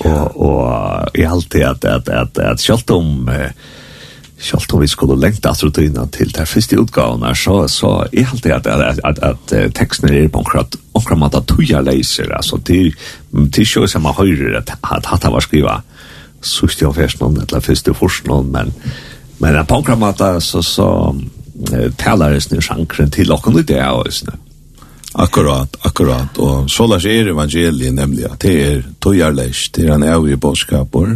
Og, 0.00 0.40
og 0.40 1.14
jeg 1.14 1.30
halte 1.30 1.64
at, 1.68 1.84
at, 1.84 2.08
at, 2.08 2.38
at 2.38 2.60
selv 2.60 2.90
om 2.96 3.28
Sjalt 4.44 4.72
om 4.74 4.82
vi 4.82 4.88
skulle 4.90 5.16
lengte 5.16 5.48
at 5.48 5.62
rutina 5.62 6.04
til 6.12 6.32
det 6.34 6.44
første 6.48 6.76
utgavene, 6.80 7.30
så, 7.38 7.68
så 7.70 7.92
er 8.12 8.26
alltid 8.32 8.50
at, 8.52 8.66
at, 8.66 8.98
at, 9.04 9.18
at 9.22 9.52
at 9.52 9.74
tekstene 9.78 10.18
er 10.18 10.28
på 10.28 10.42
omkrat, 10.42 10.76
omkrat 10.94 11.18
måte 11.18 11.38
at 11.40 11.46
tuja 11.48 11.80
leiser, 11.80 12.32
altså 12.34 12.58
til, 12.66 12.90
til 13.54 13.66
sjø 13.66 13.86
som 13.88 14.04
man 14.04 14.16
hører 14.18 14.58
at, 14.58 14.74
at 14.90 15.06
hatt 15.06 15.24
var 15.30 15.46
skriva 15.46 15.78
sust 16.44 16.82
og 16.82 16.96
første 16.98 17.22
noen, 17.22 17.40
eller 17.40 17.64
første 17.64 17.94
første 17.94 18.28
noen, 18.28 18.50
men, 18.52 18.74
men 19.38 19.60
på 19.64 19.80
omkrat 19.80 20.02
mat 20.02 20.20
så, 20.42 20.60
så 20.60 20.88
taler 21.96 22.34
det 22.34 22.42
snu 22.44 22.60
sjankren 22.60 23.14
til 23.14 23.32
åkken 23.32 23.62
i 23.62 23.62
det, 23.62 23.80
og 23.86 24.10
snu. 24.12 24.34
Akkurat, 25.14 25.76
akkurat. 25.82 26.38
Og 26.38 26.70
så 26.70 26.86
lars 26.86 27.04
er 27.06 27.30
evangeliet 27.30 27.94
nemlig 27.94 28.24
at 28.26 28.42
det 28.42 28.54
er 28.66 28.80
tøyarleis, 29.00 29.68
det 29.74 29.86
er 29.86 29.94
en 29.94 30.02
evig 30.02 30.40
bådskaper. 30.40 31.12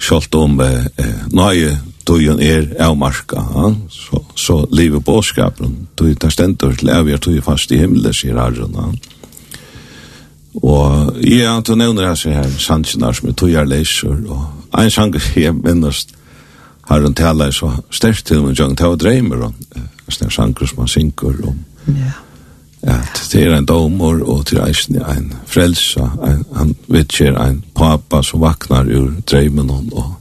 Sjalt 0.00 0.34
om 0.34 0.60
eh, 0.64 0.88
nøye 1.32 1.74
tøyen 2.08 2.40
er 2.40 2.70
avmarska, 2.80 3.36
ja? 3.36 3.74
så, 3.90 4.22
så 4.34 4.58
livet 4.72 5.04
bådskapen, 5.04 5.88
tøy 5.96 6.14
tar 6.14 6.32
stendur 6.32 6.72
til 6.72 6.92
evig 6.94 7.20
tøy 7.20 7.40
fast 7.44 7.72
i 7.72 7.82
himmelen, 7.82 8.16
sier 8.16 8.40
Arjen. 8.40 8.72
Ja? 8.72 8.88
Og 10.62 11.16
ja, 11.20 11.60
du 11.60 11.74
nevner 11.76 12.10
jeg 12.10 12.20
seg 12.22 12.38
her 12.38 12.52
sansinar 12.58 13.16
som 13.16 13.28
er 13.28 13.36
tøyarleiser, 13.36 14.22
og 14.32 14.78
en 14.80 14.90
sang 14.90 15.16
jeg 15.36 15.52
minnast, 15.66 16.16
har 16.86 17.02
hun 17.02 17.16
talar 17.18 17.50
så 17.52 17.74
sterkt 17.90 18.28
til 18.28 18.44
min 18.44 18.54
jung, 18.54 18.76
det 18.78 18.86
var 18.86 18.96
dreimer, 18.96 19.50
om, 19.50 19.56
det 19.74 20.22
er 20.22 20.30
sanger 20.30 20.70
som 20.70 20.86
han 20.86 20.88
synker 20.88 21.42
om. 21.44 21.58
Ja 21.92 22.22
at 22.86 23.22
det 23.32 23.42
er 23.42 23.56
en 23.56 23.66
domor 23.66 24.20
og 24.22 24.46
til 24.46 24.60
eisen 24.62 25.00
en 25.00 25.32
frelsa, 25.46 26.06
en, 26.22 26.44
han 26.54 26.74
vitser 26.86 27.34
en 27.42 27.64
papa 27.74 28.22
som 28.22 28.40
vaknar 28.40 28.86
ur 28.86 29.10
dreimen 29.26 29.70
og 29.70 30.14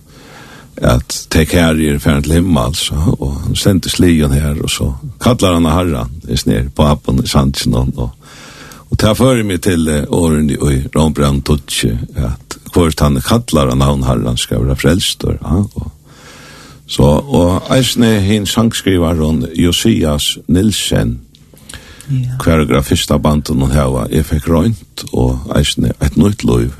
at 0.78 1.28
tek 1.32 1.54
her 1.56 1.78
i 1.80 1.94
færen 2.00 2.24
til 2.24 2.34
himmel 2.34 2.64
altså, 2.66 2.96
og 3.20 3.36
han 3.46 3.56
stendte 3.56 3.90
slion 3.90 4.34
her 4.34 4.58
og 4.64 4.70
så 4.70 4.92
kallar 5.22 5.54
han 5.54 5.66
herran 5.72 6.12
i 6.28 6.38
snir 6.38 6.70
pappan 6.76 7.24
i 7.24 7.28
sansen 7.28 7.76
og 7.76 8.10
og 8.92 8.98
ta 9.00 9.14
fyrir 9.14 9.44
mig 9.44 9.62
til 9.62 9.88
uh, 9.90 10.04
åren 10.14 10.50
i 10.50 10.56
Rombrand 10.96 11.44
Tutsi 11.44 11.90
at 12.16 12.58
hvort 12.74 13.00
han 13.00 13.22
kallar 13.22 13.70
han 13.70 13.82
han 13.82 14.04
herran 14.04 14.38
skal 14.38 14.68
være 14.68 14.76
frelst 14.76 15.24
og, 15.24 15.34
ja, 15.34 15.64
og 15.76 15.92
Så, 16.88 17.04
og 17.04 17.66
eisne 17.74 18.20
hinn 18.22 18.46
sangskrivar 18.46 19.18
hon 19.18 19.48
Josias 19.58 20.38
Nilsen, 20.48 21.20
Yeah. 22.12 22.38
Hver 22.44 22.66
grafista 22.70 23.18
banden 23.18 23.62
hun 23.62 23.72
hava, 23.72 24.06
jeg 24.12 24.26
fikk 24.26 24.50
røynt 24.50 25.06
og 25.14 25.50
eisne 25.58 25.94
et 26.02 26.18
nøyt 26.18 26.44
løyv. 26.46 26.74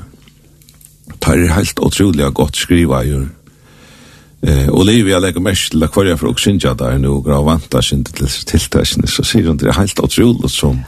Det 1.06 1.32
er 1.34 1.54
helt 1.56 1.80
utrolig 1.82 2.28
godt 2.34 2.56
skriva 2.56 3.02
jo. 3.02 3.24
Eh, 4.42 4.68
Olivia 4.70 5.18
legger 5.18 5.40
mest 5.40 5.72
til 5.72 5.86
hver 5.86 6.06
jeg 6.06 6.18
fra 6.18 6.28
Oksinja 6.28 6.74
der 6.78 6.98
nå, 6.98 7.20
grav 7.20 7.46
vanta 7.46 7.80
sin 7.82 8.04
til 8.04 8.28
tiltasjene, 8.28 9.08
så 9.08 9.24
sier 9.24 9.48
hun 9.48 9.58
det 9.58 9.68
er 9.72 9.80
helt 9.80 9.98
utrolig 9.98 10.50
som 10.50 10.84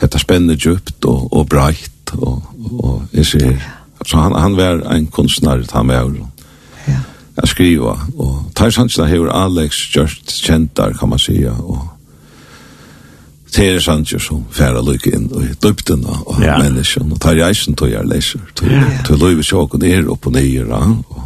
hetta 0.00 0.18
spennende 0.18 0.58
djupt 0.60 1.04
og, 1.08 1.32
og 1.32 1.48
breit 1.48 2.12
og, 2.18 2.42
og 2.82 3.02
jeg 3.12 3.26
sier, 3.26 3.56
så 4.04 4.20
han, 4.20 4.34
han 4.36 4.56
var 4.56 4.82
en 4.92 5.06
kunstner, 5.06 5.64
han 5.72 5.88
var 5.88 6.10
jo 6.10 6.26
ja. 6.88 7.00
skriva, 7.44 7.96
og 8.18 8.50
tar 8.54 8.70
sannsynlig 8.70 9.14
hever 9.14 9.32
Alex 9.32 9.80
just 9.96 10.36
kjentar, 10.44 10.92
kan 10.98 11.08
man 11.08 11.22
sija, 11.22 11.54
og 11.56 11.95
Tere 13.56 13.80
Sanchez 13.80 14.26
som 14.28 14.42
færa 14.52 14.82
lykke 14.84 15.14
inn 15.16 15.30
i 15.40 15.54
dypten 15.62 16.04
av 16.04 16.42
ja. 16.44 16.58
menneskene, 16.60 17.14
og 17.14 17.20
tar 17.24 17.38
reisen 17.38 17.76
til 17.78 17.94
jeg 17.94 18.08
leser, 18.10 18.42
til, 18.58 18.74
ja. 18.74 18.90
til 19.06 19.22
løyve 19.22 19.46
sjåken 19.46 19.86
er 19.88 20.10
opp 20.12 20.28
og 20.28 20.36
nyer, 20.36 20.74
og, 20.76 21.22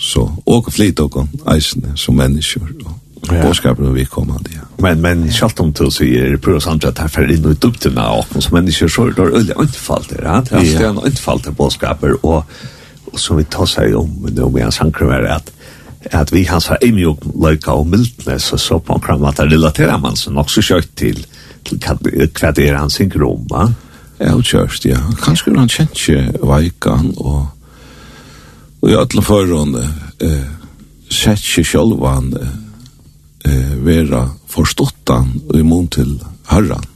så, 0.00 0.26
åker 0.44 0.74
flit 0.74 1.00
og 1.00 1.22
eisene 1.54 1.96
som 1.96 2.20
mennesker, 2.20 2.68
og 2.84 3.00
Ja. 3.24 3.40
Båskapen 3.40 3.94
vi 3.94 4.04
kommer 4.04 4.38
til. 4.44 4.54
ja. 4.54 4.64
Men, 4.78 5.00
men 5.00 5.32
selv 5.32 5.60
om 5.62 5.72
du 5.72 5.90
sier 5.90 6.36
på 6.36 6.42
prøver 6.42 6.60
samt 6.60 6.84
at 6.84 6.98
her 6.98 7.08
fer 7.08 7.30
inn 7.32 7.46
i 7.48 7.54
dupten 7.54 7.98
av 7.98 8.18
åpen 8.18 8.42
som 8.44 8.52
mennesker, 8.52 8.88
så 8.88 9.06
er 9.06 9.14
det 9.16 9.28
øyelig 9.38 9.56
øyntfalt 9.60 10.10
der, 10.10 10.26
ja. 10.28 10.40
Det 10.40 10.74
er 10.74 10.90
en 10.90 11.00
øyntfalt 11.06 11.46
av 11.46 11.54
bådskaper. 11.56 12.18
og, 12.22 12.44
og 13.12 13.20
som 13.20 13.38
vi 13.40 13.44
tar 13.44 13.64
seg 13.64 13.96
om, 13.96 14.10
men 14.20 14.36
det 14.36 14.44
er 14.44 14.70
sankrum 14.70 15.08
er 15.08 15.24
at 15.38 15.52
at 16.12 16.32
vi 16.32 16.42
hans 16.44 16.66
har 16.66 16.78
imjog 16.82 17.22
løyka 17.42 17.70
og 17.70 17.86
mildne, 17.86 18.38
så, 18.38 18.56
så 18.56 18.78
på 18.78 18.92
en 18.92 19.00
kram 19.00 19.24
at 19.24 19.36
det 19.36 19.52
relaterer 19.52 19.96
man 19.98 20.16
seg 20.16 20.34
nok 20.34 20.50
så 20.50 20.60
kjøyt 20.60 20.90
til 20.96 21.26
hva 21.72 22.52
det 22.54 22.68
er 22.68 22.78
han 22.78 22.92
synker 22.92 23.24
om, 23.26 23.44
va? 23.50 23.68
Ja, 24.20 24.34
kjørst, 24.38 24.86
ja. 24.86 25.00
Kanskje 25.22 25.54
han 25.56 25.70
kjent 25.70 25.98
ikke 25.98 26.46
veikan, 26.46 27.12
og, 27.16 27.46
og 28.82 28.90
i 28.90 28.96
alle 28.98 29.24
forhånd, 29.24 29.78
eh, 30.22 30.44
sett 31.10 31.42
ikke 31.42 31.66
sjølvan 31.72 32.32
eh, 32.38 33.72
vera 33.84 34.26
forståttan 34.50 35.32
og 35.50 35.64
mån 35.66 35.88
til 35.88 36.18
herran. 36.50 36.90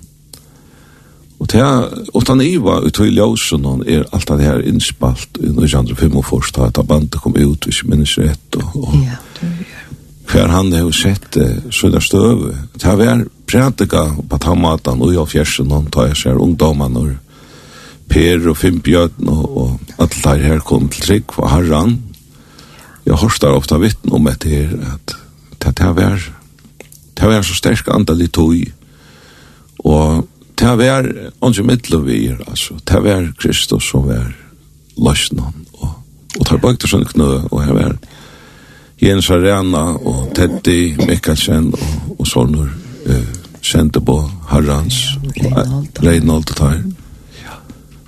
Og 1.38 1.46
det 1.52 1.60
er, 1.62 1.84
utan 2.18 2.40
Iva, 2.42 2.80
ut 2.82 2.98
i 2.98 3.12
Ljøsen, 3.14 3.66
er 3.86 4.06
alt 4.12 4.30
det 4.30 4.42
her 4.42 4.62
innspalt 4.66 5.38
i 5.38 5.52
1945, 5.52 6.70
da 6.74 6.82
bandet 6.82 7.20
kom 7.22 7.36
ut, 7.38 7.64
hvis 7.66 7.82
jeg 7.84 7.90
minnes 7.90 8.16
rett, 8.18 8.58
og, 8.58 8.74
og 8.74 8.96
ja, 9.04 9.20
det, 9.38 9.52
ja 9.68 9.77
hver 10.28 10.52
han 10.52 10.72
har 10.72 10.90
sett 10.92 11.36
uh, 11.40 11.70
sånne 11.72 12.02
støve. 12.04 12.52
Det 12.76 12.84
har 12.84 12.98
vært 13.00 13.30
prætika 13.48 14.04
på 14.28 14.40
tammatan 14.42 15.00
og 15.02 15.14
i 15.14 15.24
fjersen, 15.32 15.72
og 15.72 15.88
tar 15.94 16.14
seg 16.18 16.36
ungdommen 16.36 16.98
og 17.00 17.14
Per 18.08 18.46
og 18.48 18.56
Fimpjøten 18.56 19.28
og, 19.28 19.44
og 19.60 19.94
alt 20.00 20.16
der 20.24 20.40
her 20.40 20.60
kom 20.64 20.88
til 20.88 21.04
trygg 21.04 21.32
for 21.36 21.48
herran. 21.52 21.98
Jeg 23.04 23.20
hørstar 23.20 23.56
ofte 23.56 23.76
vittne 23.80 24.16
om 24.16 24.28
etter 24.28 24.52
her, 24.52 24.96
at 24.96 25.16
det 25.64 25.84
har 25.84 25.96
vært 25.96 26.32
det 27.18 27.24
har 27.26 27.32
vært 27.32 27.48
så 27.48 27.56
sterk 27.58 27.88
andal 27.90 28.20
i 28.22 28.28
tog, 28.30 28.60
og 29.82 30.28
det 30.54 30.66
har 30.66 30.76
vært 30.78 31.08
ikke 31.42 31.64
middelvier, 31.66 32.36
altså, 32.46 32.76
det 32.78 32.94
har 32.94 33.02
vært 33.02 33.32
Kristus 33.42 33.88
som 33.90 34.04
var 34.06 34.28
løsnen, 34.94 35.64
og, 35.80 35.96
og 36.38 36.46
tar 36.46 36.62
bøkter 36.62 36.90
sånn 36.90 37.08
knø, 37.10 37.40
og 37.50 37.56
det 37.58 37.66
har 37.66 37.78
vært 37.80 38.06
Jens 39.02 39.30
Arena 39.30 39.92
og 39.96 40.32
Teddy 40.34 40.96
Mikkelsen 41.06 41.72
og, 41.72 42.14
og 42.18 42.26
sånne 42.26 42.68
eh, 43.06 43.28
sendte 43.62 44.00
på 44.02 44.16
Harrans 44.50 45.02
og 45.44 46.02
Reinhold 46.02 46.50
og 46.50 46.56
Tarn 46.56 46.88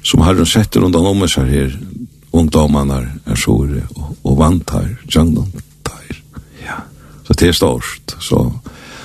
som 0.03 0.23
Herren 0.25 0.47
setter 0.47 0.85
undan 0.85 1.07
om 1.07 1.23
oss 1.23 1.37
her, 1.37 1.75
ungdomarna 2.33 3.01
er 3.27 3.39
sore 3.39 3.85
og, 3.97 4.15
og 4.25 4.39
vant 4.39 4.71
her, 4.75 4.89
jangan 5.13 5.51
her. 5.91 6.23
Ja. 6.65 6.79
Så 7.27 7.37
det 7.39 7.49
er 7.49 7.59
størst. 7.59 8.17
Så, 8.21 8.41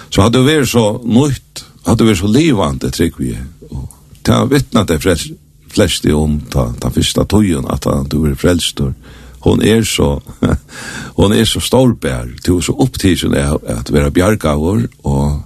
så 0.09 0.25
hadde 0.25 0.43
vi 0.43 0.55
vært 0.55 0.71
så 0.71 0.85
nøyt, 1.03 1.65
hadde 1.85 2.05
vi 2.05 2.13
vært 2.13 2.21
så 2.21 2.31
livande, 2.31 2.91
trygg 2.95 3.19
vi. 3.19 3.33
Og 3.71 3.89
det 4.25 4.33
har 4.33 4.49
vittnat 4.51 4.93
det 4.93 5.01
flest, 5.03 5.35
flest 5.75 6.07
om 6.13 6.39
ta, 6.51 6.69
ta 6.79 6.93
første 6.93 7.27
tøyen, 7.29 7.67
at 7.69 7.89
han 7.89 8.07
du 8.11 8.23
er 8.29 8.39
frelst 8.39 8.81
og 8.85 8.93
hon 9.45 9.63
er 9.63 9.83
så 9.87 10.19
hon 11.19 11.33
er 11.33 11.45
så 11.49 11.61
storbær 11.63 12.27
til 12.45 12.61
så 12.65 12.75
opptidsen 12.85 13.35
er 13.37 13.55
at 13.77 13.93
vera 13.93 14.13
bjargavor 14.13 14.85
og 15.03 15.41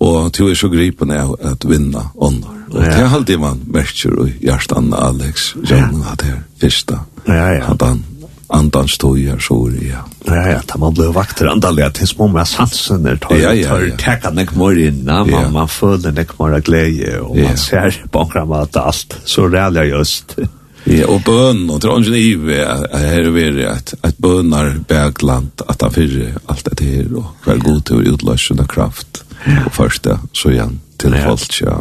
og 0.00 0.32
til 0.32 0.48
er 0.48 0.56
så 0.56 0.70
gripen 0.72 1.10
er 1.12 1.34
at 1.52 1.66
vinna 1.68 2.06
ånder 2.16 2.60
og 2.70 2.84
det 2.84 2.94
er 3.02 3.14
alltid 3.16 3.40
man 3.42 3.64
merker 3.66 4.14
i 4.28 4.36
hjertan 4.44 4.92
Alex 4.94 5.50
Jan 5.66 6.04
at 6.06 6.22
her 6.22 6.38
fyrsta. 6.60 7.00
Ja 7.26 7.48
ja. 7.56 7.72
At 7.72 7.82
han 7.82 8.04
andans 8.50 8.96
tøyer 8.98 9.38
så 9.42 9.56
ja. 9.82 10.04
Ja 10.26 10.44
ja 10.52 10.60
da 10.66 10.78
man 10.78 10.94
blev 10.94 11.14
vakter 11.14 11.50
andalle 11.50 11.90
til 11.94 12.06
små 12.06 12.28
med 12.30 12.46
sansen 12.46 13.06
er 13.06 13.18
tar 13.22 13.38
ja, 13.38 13.52
ja, 13.54 13.76
ja. 13.82 13.96
tar 13.98 14.34
nek 14.34 14.54
mor 14.58 14.78
inn 14.78 15.02
na 15.06 15.22
man 15.24 15.46
ja. 15.46 15.50
man 15.54 15.68
føler 15.68 16.14
nek 16.14 16.34
mor 16.38 16.54
av 16.54 16.64
glede 16.66 17.20
og 17.22 17.36
man 17.38 17.58
ser 17.58 18.02
på 18.12 18.26
at 18.62 18.76
alt 18.76 19.20
så 19.24 19.46
rælla 19.48 19.84
just 19.84 20.38
Ja, 20.88 21.06
og 21.12 21.24
bøn, 21.26 21.66
og 21.70 21.82
det 21.82 21.90
er 21.90 21.98
ikke 22.00 22.20
ive, 22.20 22.60
her 22.96 23.26
er 23.28 23.32
vi 23.34 23.64
at 23.68 23.92
et 24.06 24.20
bønar 24.22 24.78
bægland, 24.88 25.64
at 25.68 25.82
han 25.84 25.92
fyrir 25.92 26.38
alt 26.48 26.64
dette 26.70 26.84
her, 26.84 27.10
og 27.20 27.34
hver 27.44 27.60
god 27.60 27.82
til 27.84 27.98
å 27.98 28.14
utløsjende 28.14 28.64
kraft, 28.70 29.20
og 29.66 29.72
første, 29.76 30.16
så 30.32 30.54
igjen, 30.54 30.78
til 31.00 31.16
folk, 31.20 31.60
ja. 31.60 31.76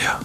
Ja. 0.00 0.16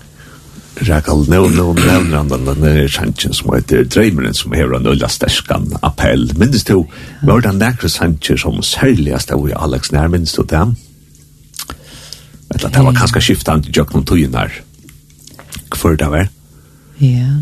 Rekal, 0.79 1.25
nå, 1.27 1.41
nå 1.51 1.65
nevner 1.75 2.21
han 2.21 2.31
den 2.31 2.47
denne 2.47 2.88
sannsjen 2.88 3.35
som 3.35 3.51
heter 3.51 3.83
Dreimeren, 3.83 4.38
som 4.38 4.55
hever 4.55 4.77
en 4.77 4.88
ulla 4.88 5.09
sterskan 5.12 5.67
appell. 5.83 6.29
Minnes 6.39 6.63
du, 6.69 6.85
var 7.27 7.43
det 7.43 7.51
nekre 7.57 7.91
sannsjen 7.91 8.39
som 8.39 8.62
særligast 8.63 9.35
av 9.35 9.43
Alex 9.59 9.91
Nær, 9.91 10.07
minnes 10.07 10.38
du 10.38 10.45
dem? 10.47 10.77
Eller, 12.55 12.71
det 12.71 12.88
var 12.88 12.95
kanskje 12.95 13.27
skiftet 13.27 13.51
han 13.51 13.67
til 13.67 13.81
Jøkken 13.81 14.07
og 14.07 14.39
her. 14.39 14.59
Hvor 15.75 15.99
det 15.99 16.12
var? 16.15 16.29
Ja. 17.03 17.07
Yeah. 17.12 17.39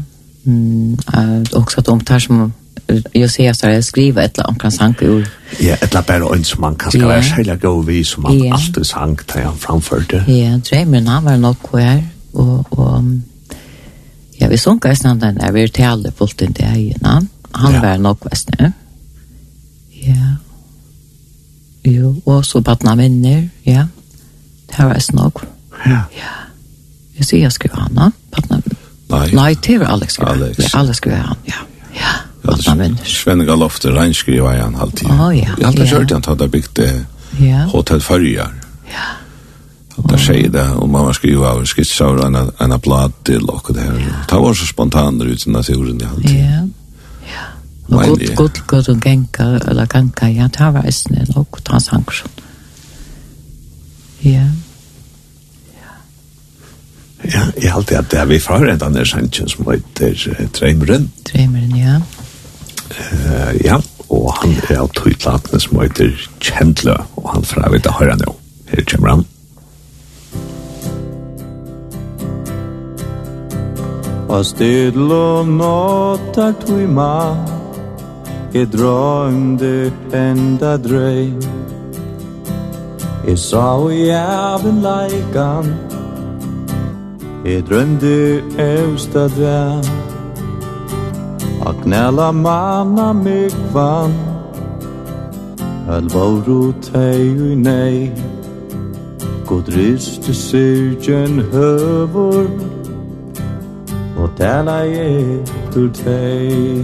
Mm, 0.47 0.97
uh, 1.17 1.43
också 1.53 1.79
att 1.79 1.85
de 1.85 1.99
tar 1.99 2.19
som 2.19 2.53
jag 3.11 3.31
ser 3.31 3.53
så 3.53 3.67
jag 3.67 3.83
skriver 3.83 4.21
ett 4.21 4.37
land 4.37 4.61
kan 4.61 4.71
sank 4.71 5.01
ur. 5.01 5.29
Ja, 5.59 5.73
ett 5.73 5.93
la 5.93 6.01
bara 6.01 6.35
en 6.35 6.43
som 6.43 6.61
man 6.61 6.75
kan 6.75 6.91
skriva 6.91 7.17
yeah. 7.17 7.37
hela 7.37 7.55
gå 7.55 7.81
vi 7.81 8.03
som 8.03 8.23
man 8.23 8.33
yeah. 8.33 8.53
alltid 8.53 8.77
är 8.77 8.83
sank 8.83 9.33
där 9.33 9.43
han 9.43 9.57
framförde. 9.57 10.23
Ja, 10.27 10.33
yeah, 10.33 10.57
drömmen 10.57 11.07
han 11.07 11.23
var 11.23 11.37
nog 11.37 11.61
kvar 11.61 12.03
och 12.31 12.79
och 12.79 13.03
ja, 14.31 14.47
vi 14.47 14.57
såg 14.57 14.81
kanske 14.81 15.07
när 15.07 15.15
den 15.15 15.37
är 15.37 15.51
vi 15.51 15.69
till 15.69 15.85
alla 15.85 16.11
fullt 16.11 16.41
inte 16.41 16.63
är 16.63 16.95
han. 17.01 17.27
Han 17.51 17.73
ja. 17.73 17.81
var 17.81 17.97
nog 17.97 18.19
kvar 18.19 18.37
nu. 18.59 18.71
Ja. 19.89 20.35
Jo, 21.83 22.21
och 22.23 22.45
så 22.45 22.61
barna 22.61 22.95
vänner, 22.95 23.49
ja. 23.63 23.87
Det 24.67 24.83
var 24.83 24.99
snart. 24.99 25.35
Ja. 25.85 25.91
Ja. 25.91 26.33
Jag 27.13 27.25
ser 27.25 27.37
jag 27.37 27.53
skriva 27.53 27.75
Anna, 27.75 28.11
barna 28.31 28.61
vänner. 28.65 28.86
Nei. 29.09 29.27
Nei, 29.33 29.53
det 29.67 29.79
var 29.79 29.93
Alex 29.95 30.17
Gvær. 30.17 30.33
Alex. 30.33 30.57
Ja, 30.59 30.79
Alex 30.79 30.99
Gvær, 31.01 31.35
ja. 31.47 31.61
Ja, 31.97 32.15
han 32.67 32.79
vinner. 32.79 33.05
Sven 33.05 33.45
Galofte 33.47 33.91
regnskriver 33.95 34.53
i 34.53 34.59
han 34.59 34.75
halvtid. 34.75 35.09
Å, 35.09 35.29
ja. 35.35 35.55
Jeg 35.57 35.65
hadde 35.65 35.87
kjørt 35.87 36.11
han 36.11 36.25
til 36.25 36.35
at 36.35 36.43
jeg 36.45 36.51
bygde 36.51 36.89
Hotel 37.71 38.03
Førjar. 38.03 38.53
Ja. 38.91 39.07
Og 39.97 40.09
Där 40.09 40.17
säger 40.17 40.49
det 40.49 40.69
og 40.77 40.89
man 40.89 41.13
skriva 41.13 41.47
av 41.47 41.65
skissar 41.65 42.19
en 42.25 42.35
en 42.35 42.79
blad 42.79 43.11
til 43.23 43.49
og 43.49 43.65
det 43.73 43.81
her. 43.81 44.25
Det 44.29 44.41
var 44.41 44.53
så 44.53 44.67
spontant 44.67 45.23
ut 45.23 45.47
i 45.47 45.49
naturen 45.49 46.01
i 46.01 46.05
halvtid. 46.05 46.35
Ja. 46.37 46.61
Ja. 47.27 47.45
Og 47.89 48.05
Gott 48.05 48.35
gott 48.35 48.67
gott 48.67 48.89
og 48.89 49.01
genka, 49.01 49.43
eller 49.43 49.85
genka, 49.85 50.27
ja, 50.27 50.47
det 50.47 50.73
var 50.73 50.83
ju 50.83 51.15
en 51.21 51.35
och 51.35 51.63
transanktion. 51.63 52.29
Ja. 54.21 54.45
Ja, 57.33 57.43
jeg 57.61 57.71
halte 57.73 57.97
at 57.99 58.11
det 58.11 58.19
er 58.19 58.25
vi 58.29 58.39
fra 58.39 58.59
en 58.61 58.81
annen 58.81 59.05
sannsyn 59.05 59.49
som 59.51 59.67
heter 59.67 60.47
Dreimeren. 60.55 61.09
Treimeren, 61.27 61.75
ja. 61.75 61.99
Uh, 62.87 63.51
ja, 63.65 63.81
og 64.09 64.29
han 64.39 64.53
er 64.69 64.79
av 64.79 64.93
tøytlatene 64.95 65.59
som 65.59 65.81
heter 65.81 66.13
Kjentlø, 66.39 66.95
og 67.19 67.33
han 67.33 67.43
fra 67.47 67.67
vi 67.73 67.81
å 67.83 67.97
høre 67.99 68.15
nå. 68.21 68.35
Her 68.71 68.87
kommer 68.87 69.17
han. 69.17 69.27
Og 74.27 74.45
stedel 74.45 75.11
og 75.11 75.47
nåttar 75.47 76.51
tuima 76.59 77.37
Jeg 78.53 78.67
drømde 78.73 79.91
enda 80.13 80.73
drøy 80.83 81.31
Jeg 83.27 83.39
sa 83.39 83.63
og 83.79 83.93
jævn 83.95 84.83
leikan 84.83 85.71
Jeg 87.47 87.63
drømde 87.69 88.41
evsta 88.59 89.27
dra 89.27 89.79
A 91.69 91.71
knæla 91.83 92.31
manna 92.31 93.13
mig 93.13 93.49
vann. 93.73 94.13
Alvaru 95.89 96.73
tei 96.81 97.55
nei. 97.55 98.11
God 99.45 99.63
ryste 99.77 100.33
syrgen 100.33 101.39
høvor 101.51 102.47
Og 104.17 104.29
tala 104.37 104.83
etter 104.83 105.87
tei 105.93 106.83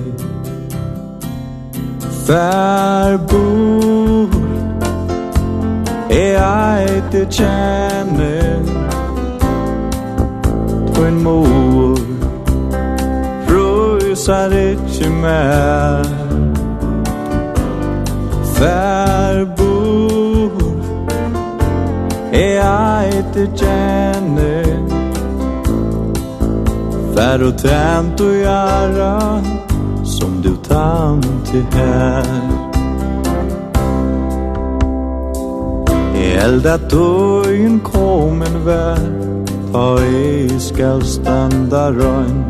Fær 2.26 3.18
bor 3.28 4.30
E 6.10 6.26
eit 6.40 7.20
kjenner 7.36 8.83
open 10.94 11.24
mor. 11.24 11.98
Frusar 13.48 14.52
ikkje 14.52 15.10
mer 15.10 16.06
Fær 18.54 19.46
bor. 19.58 20.52
Er 22.34 22.62
eit 22.62 23.36
kjenne. 23.58 24.54
Fær 27.14 27.46
og 27.48 27.58
tant 27.62 28.22
og 28.22 28.36
jara 28.42 29.42
Som 30.04 30.42
du 30.42 30.56
tant 30.70 31.54
i 31.54 31.66
her. 31.74 32.32
I 36.14 36.26
elda 36.46 36.78
tøyen 36.90 37.80
kom 37.84 38.42
en 38.42 38.66
vær 38.66 39.43
og 39.74 40.00
jeg 40.02 40.62
skal 40.62 41.06
standa 41.06 41.90
røgn 41.90 42.44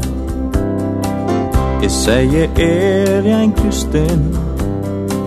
Jeg 1.82 1.92
sier 1.92 2.50
er 2.60 3.28
jeg 3.28 3.44
en 3.44 3.54
kristin 3.54 4.26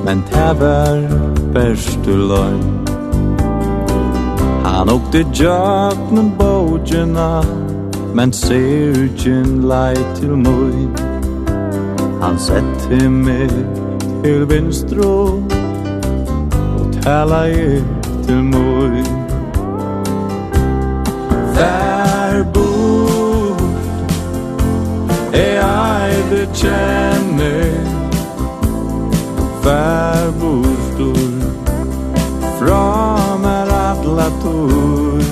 Men 0.04 0.22
det 0.30 0.60
var 0.60 1.00
best 1.54 2.06
løgn. 2.06 2.86
Han 4.64 4.88
åkte 4.88 5.24
jøknen 5.34 6.32
bojena 6.38 7.42
Men 8.14 8.32
syrgen 8.32 9.68
lei 9.68 9.94
til 10.20 10.36
møy 10.36 10.88
Han 12.22 12.38
sette 12.38 13.08
meg 13.08 13.52
til 14.22 14.48
vinstro 14.48 15.12
Og 16.78 16.88
tala 17.02 17.44
i 17.44 17.84
til 18.26 18.42
møy 18.42 19.25
der 21.56 22.44
bor 22.54 23.56
Jeg 25.32 26.12
bekjenner 26.30 27.72
Hver 29.62 30.30
bostor 30.40 31.18
Fra 32.58 33.36
mer 33.36 33.72
atla 33.90 34.28
tor 34.42 35.22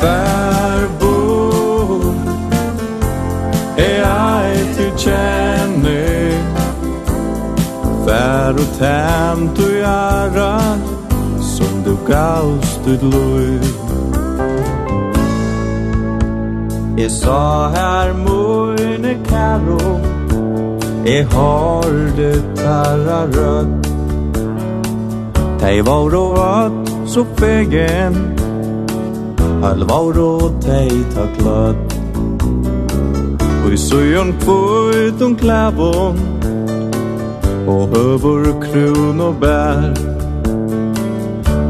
Hver 0.00 0.84
bor 1.00 2.14
Er 3.76 4.04
Jeg 4.04 4.92
kjenne 4.98 5.98
Hver 8.04 8.52
og 8.52 8.68
tæmt 8.78 9.58
og 9.58 9.74
gjerne 9.80 10.98
som 11.58 11.82
du 11.84 11.98
gavst 12.12 12.80
ut 12.86 13.02
lov 13.02 13.77
Jeg 16.98 17.10
sa 17.14 17.70
her 17.70 18.08
morne 18.12 19.12
karo 19.28 19.78
Jeg 21.06 21.26
har 21.30 21.92
det 22.16 22.40
tarra 22.58 23.18
rødt. 23.34 23.86
Tei 25.60 25.76
var 25.86 26.16
og 26.18 26.32
vatt 26.34 26.90
så 27.06 27.22
fegen 27.38 28.16
Halvar 29.62 30.18
og 30.24 30.56
tei 30.64 30.88
ta 31.12 31.26
kløtt 31.36 31.94
Og 33.62 33.76
så 33.78 34.00
jon 34.02 34.32
kvøyt 34.42 35.22
om 35.28 35.36
klævån 35.38 36.18
Og 37.76 37.94
høver 37.94 38.50
krun 38.64 39.22
og 39.28 39.38
bær. 39.44 39.86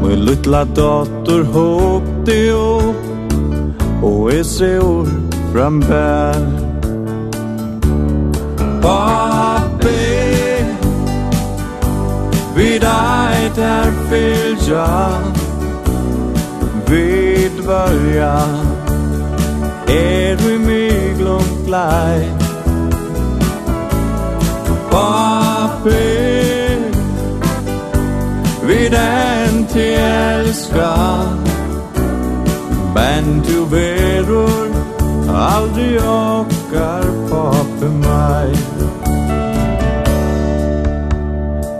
Møy 0.01 0.17
lutla 0.25 0.63
dator 0.73 1.45
håp 1.53 2.33
opp 2.57 3.08
og 4.01 4.33
jeg 4.33 4.45
ser 4.45 4.79
ord 4.79 5.07
frambær 5.53 6.33
Pappe 8.81 9.95
Vi 12.55 12.71
deg 12.79 13.51
der 13.55 13.91
fylja 14.09 14.87
Ved 16.87 17.63
vølger 17.67 18.49
Er 19.87 20.35
vi 20.35 20.57
mig 20.57 20.67
myglum 20.67 21.49
lei 21.67 22.23
Pappe 24.91 25.99
Vi 28.63 28.83
den 28.89 29.67
til 29.67 29.93
elsker 29.99 31.48
Men 32.99 33.27
du 33.47 33.59
verur 33.71 34.71
aldri 35.31 35.91
okkar 36.03 37.05
pape 37.29 37.89
mai. 38.03 38.51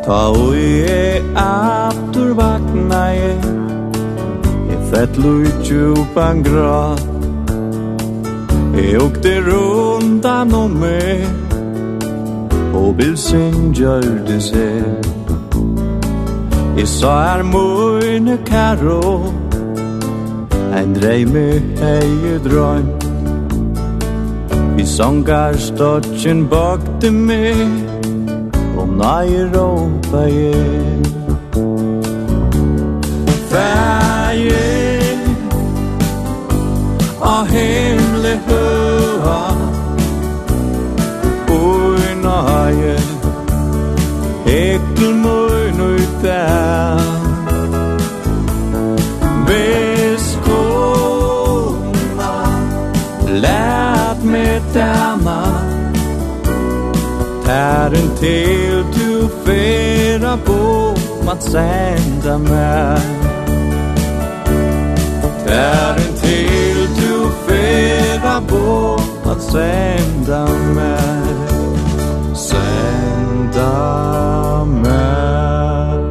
Ta 0.06 0.20
ui 0.32 0.68
e 0.88 1.22
aftur 1.36 2.30
vakna 2.40 3.04
e 3.14 3.34
E 4.74 4.76
fett 4.92 5.18
lujtju 5.24 5.60
tjupan 5.66 6.44
gra 6.48 6.96
E 8.82 8.98
ukte 9.06 9.34
rundan 9.48 10.54
om 10.54 10.72
me 10.82 11.04
Og 12.74 12.96
bilsin 12.98 13.74
gjørde 13.74 14.40
se 14.42 14.70
E 16.78 16.86
sa 16.86 17.14
er 17.36 17.44
møyne 17.44 18.38
karo 18.52 19.04
E 19.46 19.49
Ein 20.72 20.94
dreimer 20.94 21.60
hei 21.82 22.40
drøm 22.44 22.86
Vi 24.76 24.86
songar 24.86 25.54
stodgen 25.58 26.48
bakte 26.50 27.12
me 27.12 27.54
Om 28.78 28.98
nei 29.02 29.30
råpa 29.54 30.24
je 30.30 30.54
Fæje 33.50 34.64
A 37.22 37.38
himle 37.52 38.34
høa 38.48 39.44
Ui 41.60 42.10
nai 42.24 42.96
Ekkel 44.46 45.16
møy 45.26 45.72
nøy 45.82 46.04
dæl 46.24 47.09
dama. 54.74 55.70
Tæren 57.50 58.18
til 58.18 58.86
du 58.96 59.30
fera 59.46 60.36
på 60.46 60.98
Man 61.26 61.42
senda 61.42 62.38
meg 62.38 63.02
Tæren 65.48 66.14
til 66.22 66.78
du 67.00 67.32
fera 67.48 68.40
på 68.48 69.02
Man 69.26 69.42
senda 69.42 70.44
meg 70.78 71.34
Senda 72.38 73.74
meg 74.64 76.06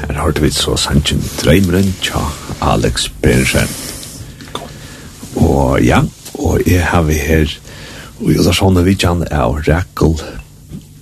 Her 0.00 0.14
har 0.14 0.30
du 0.30 0.40
vidt 0.40 0.54
så 0.54 0.76
sannsyn 0.76 1.20
Dreimren 1.44 1.92
tja 2.00 2.24
Alex 2.72 3.10
Bergen 3.22 3.81
Og 5.52 5.82
ja, 5.84 6.00
og 6.34 6.62
jeg 6.66 6.84
har 6.86 7.02
vi 7.08 7.18
her, 7.20 7.50
og 8.20 8.30
jeg 8.32 8.44
har 8.46 8.56
sånne 8.56 8.84
vidtjen 8.86 9.26
av 9.28 9.58
Rakel 9.66 10.16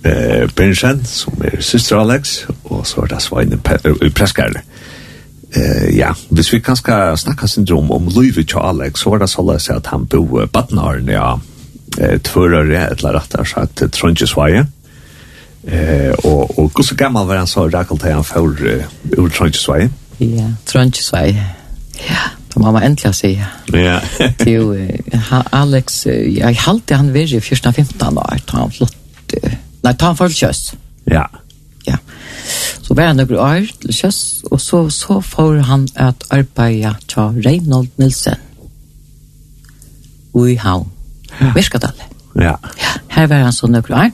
eh, 0.03 0.49
Bensen, 0.55 1.03
som 1.07 1.39
er 1.45 1.61
syster 1.63 2.01
Alex, 2.01 2.41
og 2.67 2.83
så 2.87 3.05
er 3.05 3.13
det 3.13 3.21
Sveine 3.23 3.61
Preskerne. 3.61 4.65
Eh, 5.51 5.87
ja, 5.97 6.11
hvis 6.29 6.51
vi 6.53 6.59
kan 6.63 6.75
skal 6.79 7.17
snakke 7.19 7.47
syndrom 7.47 7.91
om 7.91 8.11
livet 8.11 8.47
til 8.51 8.63
Alex, 8.63 9.03
så 9.03 9.13
var 9.13 9.23
det 9.23 9.31
sånn 9.31 9.55
at 9.77 9.89
han 9.91 10.05
bo 10.11 10.45
badnaren, 10.51 11.09
ja, 11.11 11.33
eh, 11.99 12.19
tvørere, 12.23 12.89
eller 12.91 13.19
rett 13.19 13.39
og 13.39 13.47
slett, 13.47 13.87
Trondjesveie. 13.95 14.67
Eh, 15.67 16.11
og, 16.25 16.57
og 16.57 16.71
hvor 16.73 16.83
så 16.87 16.95
gammel 16.97 17.27
var 17.29 17.43
han 17.43 17.49
så 17.49 17.67
Rakel 17.69 17.99
til 18.01 18.15
han 18.15 18.25
for 18.25 18.49
uh, 18.49 18.85
ur 19.13 19.29
Trondje 19.29 19.91
Ja, 20.19 20.47
Trondjesveie. 20.65 21.43
Ja. 22.01 22.40
Det 22.51 22.59
må 22.61 22.71
man 22.71 22.83
endelig 22.83 23.15
si. 23.15 23.31
Ja. 23.73 23.99
Det 24.39 24.47
er 24.47 24.51
Jo, 24.51 24.75
Alex, 25.55 26.05
jeg 26.05 26.57
halte 26.65 26.95
han 26.99 27.13
var 27.13 27.19
i 27.31 27.39
14-15 27.39 28.17
år. 28.17 28.41
da 28.51 28.57
Han 28.57 28.71
flott. 28.71 28.97
nei, 29.83 29.93
ta 29.93 30.05
han 30.11 30.17
for 30.19 30.27
kjøs. 30.27 30.73
Ja. 31.07 31.23
Ja. 31.87 31.95
Så 32.81 32.93
var 32.93 33.07
han 33.11 33.21
noen 33.21 33.37
år 33.39 33.67
til 33.81 33.93
kjøs, 33.95 34.43
og 34.51 34.61
så, 34.61 34.89
så 34.89 35.21
får 35.21 35.61
han 35.69 35.87
att 35.95 36.23
arbeta 36.29 36.95
til 37.07 37.41
Reinhold 37.45 37.87
Nilsen. 37.97 38.35
Och 40.33 40.49
i 40.49 40.55
havn. 40.55 40.87
Ja. 41.39 41.53
Virskadalle. 41.55 42.03
Ja. 42.35 42.55
Ja, 42.77 42.91
Her 43.09 43.27
var 43.27 43.35
han 43.43 43.53
så 43.53 43.67
noen 43.67 43.93
år. 43.93 44.11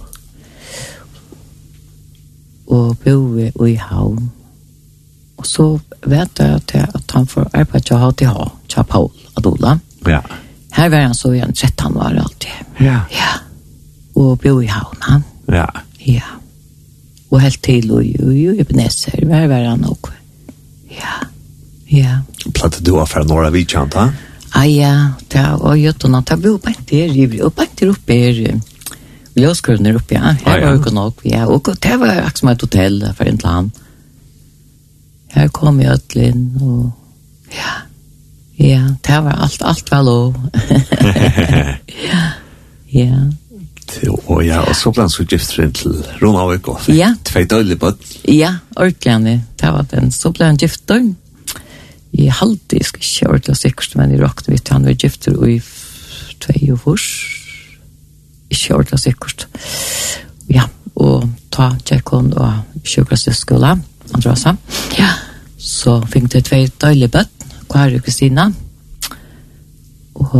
Og 2.67 2.97
bo 2.97 3.65
i 3.65 3.75
havn. 3.75 4.31
Og 5.37 5.45
så 5.45 5.67
vet 6.05 6.41
jeg 6.41 6.59
at, 6.59 6.73
jeg, 6.73 6.89
at 6.95 7.13
han 7.13 7.27
får 7.29 7.49
arbeid 7.53 7.85
til 7.85 7.97
å 7.97 8.01
ha 8.01 8.11
til 8.17 8.33
ha, 8.33 8.47
til 8.71 8.87
Paul 8.89 9.09
Adola. 9.37 9.77
Ja. 10.07 10.21
Her 10.77 10.89
var 10.93 11.05
han 11.07 11.15
så 11.17 11.33
igjen 11.33 11.53
13 11.53 11.97
år 11.97 12.17
alltid. 12.23 12.73
Ja. 12.81 13.01
Ja. 13.13 13.31
Og 14.17 14.39
bo 14.41 14.57
i 14.61 14.69
havna. 14.71 15.21
Ja. 15.53 15.67
Ja. 16.05 16.37
Og 17.29 17.41
helt 17.43 17.61
til 17.63 17.91
og 17.91 18.05
jo, 18.05 18.31
jo, 18.31 18.51
jo, 18.51 18.55
Ebenezer. 18.61 19.19
Her 19.29 19.47
var 19.51 19.65
han 19.67 19.85
også. 19.85 20.15
Ja. 20.91 21.17
Ja. 21.87 22.21
Platte 22.53 22.83
du 22.83 22.95
av 22.99 23.07
fra 23.11 23.23
Norra 23.27 23.51
Vidkjant, 23.53 23.95
ha? 23.95 24.09
Ja, 24.53 24.63
ja. 24.65 24.93
Det 25.31 25.43
og 25.59 25.77
Jøtton, 25.79 26.17
han 26.17 26.41
bo 26.41 26.57
på 26.57 26.71
en 26.71 26.85
der, 26.89 27.43
og 27.45 27.53
på 27.53 27.65
en 27.65 27.75
der 27.79 27.91
oppe 27.91 28.15
er, 28.15 28.39
og 29.37 29.43
jeg 29.43 29.95
oppe, 29.95 30.15
ja. 30.15 30.33
Her 30.33 30.51
ah, 30.51 30.57
ja. 30.57 30.65
var 30.65 30.71
jo 30.71 30.79
ikke 30.81 30.95
nok, 30.95 31.25
ja. 31.25 31.45
Og 31.45 31.69
det 31.83 31.99
var 31.99 32.13
akkurat 32.15 32.39
som 32.39 32.49
et 32.49 32.63
hotell, 32.65 33.03
for 33.15 33.29
en 33.29 33.37
eller 33.37 33.51
annen 33.51 33.86
her 35.37 35.51
kom 35.53 35.81
jeg 35.81 35.93
alle 35.93 36.29
inn, 36.31 36.45
og 36.61 37.53
ja, 37.53 37.73
ja, 38.57 38.83
det 39.05 39.17
var 39.23 39.37
alt, 39.45 39.61
alt 39.61 39.91
var 39.91 40.01
lov. 40.03 40.35
ja, 42.03 42.23
ja. 43.01 43.19
Til, 43.87 44.11
Og 44.27 44.41
ja, 44.43 44.59
og 44.67 44.75
så 44.75 44.91
ble 44.91 45.05
han 45.05 45.11
så 45.13 45.23
gift 45.29 45.53
frem 45.55 45.71
til 45.77 45.93
Ronavik 46.21 46.67
også. 46.67 46.91
Ja. 46.91 47.13
Tvei 47.25 47.45
døylig 47.47 47.77
bøtt. 47.79 48.03
Ja, 48.27 48.57
ordentlig. 48.75 49.37
Det 49.61 49.69
var 49.71 49.85
den. 49.91 50.11
Så 50.11 50.33
ble 50.35 50.49
han 50.49 50.59
gift 50.59 50.83
døgn. 50.89 51.13
I 52.17 52.27
halvtid, 52.33 52.79
jeg 52.79 52.85
skal 52.89 53.03
ikke 53.03 53.29
ordentlig 53.29 53.57
sikkert, 53.57 53.95
men 53.95 54.11
i 54.15 54.19
råkne 54.19 54.55
vidt 54.55 54.69
han 54.73 54.87
var 54.87 54.97
gift 54.97 55.27
i 55.27 55.59
tvei 56.41 56.71
og 56.73 56.81
fors. 56.81 57.07
Ikke 58.49 58.75
ordentlig 58.75 58.99
sikkert. 59.05 59.47
Ja, 60.49 60.65
og 60.95 61.29
ta 61.51 61.69
tjekk 61.77 61.87
tjekkon 61.91 62.33
og 62.39 62.87
sjukkerstøskola, 62.87 63.75
Andrasa. 64.15 64.55
Ja, 64.97 65.11
så 65.77 65.99
fikk 66.09 66.31
jeg 66.33 66.47
tve 66.47 66.63
døylige 66.81 67.11
bøtt, 67.13 67.45
Kari 67.71 67.99
og 67.99 68.05
Kristina. 68.05 68.47
Og, 70.17 70.33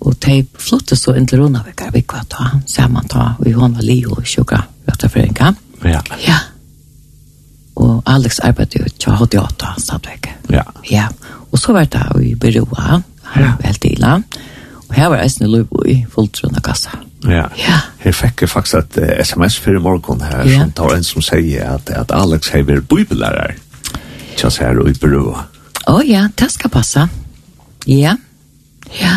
og 0.00 0.14
de 0.22 0.36
flyttet 0.58 0.98
så 0.98 1.16
inn 1.18 1.26
til 1.26 1.42
Ronavik, 1.42 1.82
vi 1.94 2.04
kvar 2.06 2.26
ta, 2.30 2.52
sammen 2.70 3.08
ta, 3.10 3.32
og 3.40 3.50
hun 3.56 3.74
var 3.74 3.86
li 3.86 3.98
og 4.06 4.22
sjuka, 4.28 4.62
rett 4.86 5.06
og 5.06 5.14
fremka. 5.16 5.50
Ja. 5.82 6.02
Ja. 6.22 6.38
Og 7.80 8.02
Alex 8.06 8.38
arbeidde 8.44 8.84
jo 8.84 8.92
til 9.00 9.16
HDA 9.18 9.46
da, 9.58 9.74
stadigvæk. 9.78 10.30
Ja. 10.52 10.62
Ja. 10.90 11.08
Og 11.50 11.58
så 11.58 11.74
var 11.74 11.88
det 11.90 12.04
i 12.22 12.34
Beroa, 12.38 13.00
her 13.34 13.46
var 13.46 13.58
helt 13.64 13.84
i. 13.84 13.96
Og 14.04 14.94
her 14.94 15.08
var 15.10 15.22
Eisne 15.22 15.48
Løybo 15.50 15.82
i 15.88 16.04
fulltrunna 16.10 16.60
kassa. 16.62 17.00
Ja. 17.24 17.48
ja. 17.58 17.80
Her 18.00 18.14
fikk 18.16 18.44
jeg 18.44 18.50
faktisk 18.52 18.78
et 18.78 19.00
uh, 19.02 19.24
sms 19.24 19.58
for 19.60 19.76
i 19.76 19.82
morgen 19.82 20.22
her, 20.24 20.44
ja. 20.46 20.62
som 20.62 20.72
tar 20.72 20.94
en 20.96 21.04
som 21.04 21.24
sier 21.24 21.74
at, 21.74 21.90
at 21.90 22.14
Alex 22.14 22.52
har 22.54 22.64
vært 22.68 22.88
bibelærer 22.88 23.58
tjas 24.40 24.60
her 24.62 24.78
og 24.80 24.90
i 24.90 24.96
Peru. 24.96 25.32
Å 25.34 25.96
oh, 25.96 26.02
ja, 26.06 26.26
det 26.36 26.50
skal 26.52 26.72
passa. 26.72 27.08
Ja. 27.88 28.16
Ja. 29.00 29.16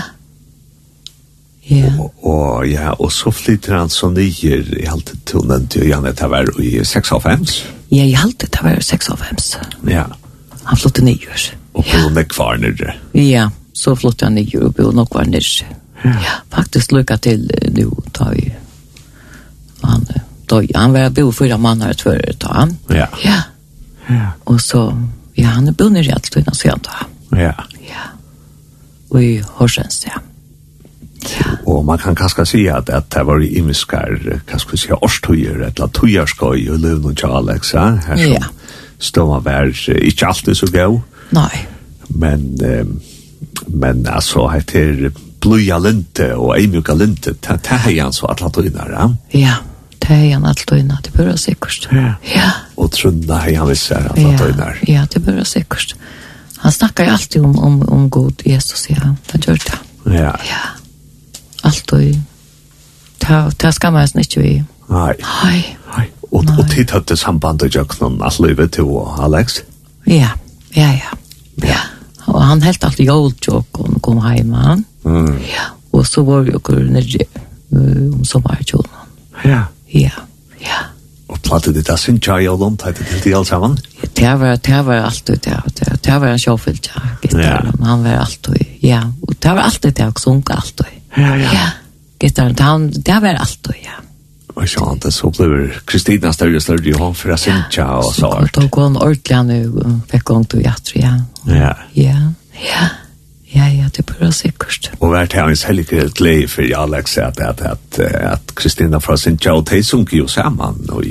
Ja. 1.64 1.94
Og, 1.96 2.12
og, 2.28 2.66
ja, 2.68 2.92
og 3.00 3.12
så 3.16 3.32
flytter 3.32 3.78
han 3.78 3.92
så 3.92 4.10
nye 4.12 4.58
i 4.60 4.88
halte 4.88 5.16
tunnen 5.28 5.70
til 5.72 5.88
Janne 5.88 6.12
Tavar 6.18 6.50
i 6.60 6.76
96. 6.84 7.54
Ja, 7.94 8.04
i 8.04 8.16
halte 8.20 8.50
Tavar 8.52 8.76
i 8.80 8.84
96. 8.84 9.54
Ja. 9.88 10.10
Han 10.64 10.80
flytter 10.80 11.08
nyer. 11.08 11.46
Og 11.74 11.88
på 11.88 12.02
ja. 12.02 12.10
nekvar 12.14 12.60
nere. 12.62 12.98
Ja, 13.16 13.48
så 13.74 13.96
flytter 13.96 14.30
han 14.30 14.38
nyer 14.38 14.68
og 14.68 14.76
på 14.78 14.92
nekvar 14.96 15.30
nere. 15.32 15.72
Ja. 16.04 16.18
ja, 16.20 16.36
faktisk 16.52 16.92
lukka 16.92 17.16
til 17.24 17.46
nu, 17.72 17.88
da 18.12 18.28
vi, 18.34 18.50
han, 19.82 20.04
då, 20.52 20.60
han 20.76 20.94
var 20.94 21.14
bo 21.16 21.32
fyra 21.32 21.58
måneder 21.58 21.96
før, 21.96 22.20
ta 22.40 22.52
han. 22.58 22.76
Ja. 22.92 23.08
Ja. 23.24 23.38
Ja. 24.10 24.34
Og 24.46 24.62
så, 24.62 24.84
ja, 25.38 25.56
han 25.56 25.68
er 25.68 25.78
bunner 25.78 26.06
i 26.06 26.12
alt 26.14 26.32
tog 26.32 26.44
han 26.48 26.58
søndag. 26.58 27.08
Ja. 27.32 27.54
Ja. 27.88 28.06
Og 29.14 29.24
i 29.24 29.34
Horsens, 29.58 30.04
ja. 30.08 30.22
Ja. 31.24 31.54
Og 31.66 31.86
man 31.86 31.98
kan 31.98 32.16
kanskje 32.20 32.46
si 32.46 32.66
at, 32.68 32.90
at 32.90 33.08
det 33.14 33.24
var 33.28 33.40
i 33.40 33.54
imiskar, 33.58 34.18
vi 34.72 34.78
si, 34.78 34.92
årstøyer, 34.92 35.62
et 35.64 35.80
eller 35.80 35.94
tøyerskøy 35.96 36.68
og 36.74 36.80
løvn 36.84 37.14
og 37.14 37.38
Alex, 37.38 37.74
ja? 37.74 37.86
Her 38.08 38.18
som 38.18 38.34
ja. 38.34 38.50
stod 39.00 39.30
man 39.30 39.46
vær, 39.46 39.72
ikke 39.96 40.28
alltid 40.28 40.60
så 40.60 40.68
gøy. 40.74 41.00
Nei. 41.32 41.66
Men, 42.10 42.50
eh, 42.60 42.86
men 43.68 44.08
altså, 44.08 44.50
heter 44.52 45.14
bløya 45.44 45.80
linte 45.80 46.34
og 46.36 46.58
eimjuka 46.58 46.94
linte, 46.94 47.38
det 47.40 47.72
er 47.72 48.02
han 48.04 48.14
så 48.14 48.28
alle 48.32 48.52
tøyner. 48.52 48.92
Ja, 48.92 49.08
ja 49.40 49.56
det 50.08 50.14
är 50.14 50.34
han 50.34 50.46
allt 50.46 50.68
døgna, 50.68 51.00
det 51.04 51.14
börjar 51.14 51.36
säkert. 51.36 51.88
Ja. 51.92 52.14
ja. 52.36 52.52
Och 52.76 52.92
trunna 52.92 53.50
i 53.50 53.56
han 53.56 53.68
visar 53.68 54.08
allt 54.10 54.20
ja. 54.20 54.38
døgna. 54.38 54.74
Ja, 54.82 55.08
det 55.14 55.20
börjar 55.20 55.44
säkert. 55.44 55.96
Han 56.58 56.72
snackar 56.72 57.04
ju 57.04 57.10
alltid 57.10 57.42
om, 57.42 57.60
om, 57.60 57.90
om 57.90 58.10
god 58.10 58.42
Jesus, 58.46 58.90
ja. 58.90 59.16
Det 59.32 59.48
gör 59.48 59.60
det. 59.66 60.18
Ja. 60.18 60.22
Ja. 60.24 60.64
Allt 61.62 61.88
døgna. 61.88 62.22
Ta, 63.18 63.52
ta 63.52 63.72
skammar 63.72 64.00
jag 64.00 64.10
snitt 64.10 64.38
ju 64.38 64.46
i. 64.46 64.64
Nej. 64.88 65.16
Nej. 65.44 65.78
Nej. 65.98 66.12
Och, 66.32 66.60
och 66.60 66.70
tid 66.70 66.92
hade 66.92 67.18
sambandet 67.18 67.76
jag 67.76 67.90
knån 67.90 68.22
allt 68.22 68.40
livet 68.40 68.72
till 68.72 68.84
Alex. 69.18 69.54
Ja, 70.04 70.30
ja, 70.70 70.92
ja. 70.92 71.18
Ja. 71.56 71.78
Og 72.26 72.42
han 72.42 72.62
helt 72.62 72.84
alltid 72.84 73.08
joltjokk 73.08 73.80
og 73.80 74.02
kom 74.02 74.22
heima. 74.24 74.78
Mm. 75.06 75.38
Ja. 75.48 75.70
Og 75.94 76.08
så 76.08 76.24
var 76.26 76.42
vi 76.48 76.56
okkur 76.56 76.80
nere 76.90 77.26
om 77.74 78.24
sommerkjolen. 78.26 78.90
Ja. 79.44 79.66
Ja, 79.94 80.26
ja. 80.62 80.80
Og 81.32 81.40
platte 81.42 81.74
det, 81.74 81.86
det 81.88 81.98
sin 82.00 82.20
jeg 82.22 82.46
jo 82.46 82.56
langt, 82.60 82.84
det 82.86 82.96
til 82.96 83.22
de 83.24 83.36
alt 83.38 83.48
sammen? 83.48 83.78
Det 84.18 84.34
var, 84.40 84.56
det 84.56 84.86
var 84.86 85.06
alltid 85.08 85.40
det, 85.46 85.60
det, 85.80 86.00
det 86.06 86.22
var 86.22 86.28
en 86.28 86.40
sjåfyllt, 86.40 86.90
ja, 86.96 87.02
gitarren. 87.22 87.84
han 87.84 88.04
var 88.04 88.26
alltid, 88.26 88.66
ja, 88.84 89.02
og 89.22 89.36
det 89.42 89.52
var 89.52 89.64
alltid 89.64 89.92
det, 89.98 90.08
og 90.08 90.20
sunka 90.20 90.54
alltid. 90.54 90.86
Ja, 91.18 91.36
ja. 91.36 91.54
Ja, 91.54 91.68
gitarren, 92.22 92.56
han, 92.60 92.90
det 92.92 93.20
var 93.22 93.40
alltid, 93.40 93.80
ja. 93.84 94.00
Og 94.56 94.68
så 94.70 94.86
han, 94.86 95.00
det 95.02 95.14
så 95.14 95.32
ble 95.34 95.70
Kristina 95.90 96.34
større 96.34 96.60
og 96.60 96.62
større, 96.62 96.94
og 96.94 97.06
han 97.08 97.16
fra 97.18 97.38
Sintja 97.38 97.88
og 97.98 98.12
så 98.14 98.30
alt. 98.30 98.52
Ja, 98.58 98.62
så 98.62 98.70
kom 98.70 98.92
hun 98.92 99.00
ordentlig, 99.02 99.38
han 99.38 100.04
fikk 100.12 100.28
gang 100.30 100.46
til 100.50 100.62
hjertet, 100.68 100.96
ja. 101.02 101.16
Ja. 101.48 101.74
Ja, 101.98 102.20
ja. 102.62 102.84
Ja, 103.54 103.68
ja, 103.70 103.86
det 103.96 104.06
blir 104.10 104.32
sikkert. 104.34 104.90
Og 105.00 105.12
vært 105.14 105.36
her 105.38 105.46
hans 105.46 105.64
heller 105.68 105.86
ikke 105.86 106.08
glede 106.18 106.48
for 106.50 106.66
Alex 106.78 107.18
at, 107.22 107.40
at, 107.40 107.62
at, 107.62 108.00
at 108.00 108.54
Kristina 108.58 108.98
fra 109.04 109.18
sin 109.18 109.38
tja 109.38 109.54
og 109.54 109.68
de 109.70 109.84
sunker 109.86 110.18
jo 110.18 110.28
sammen 110.28 110.90
og, 110.90 111.06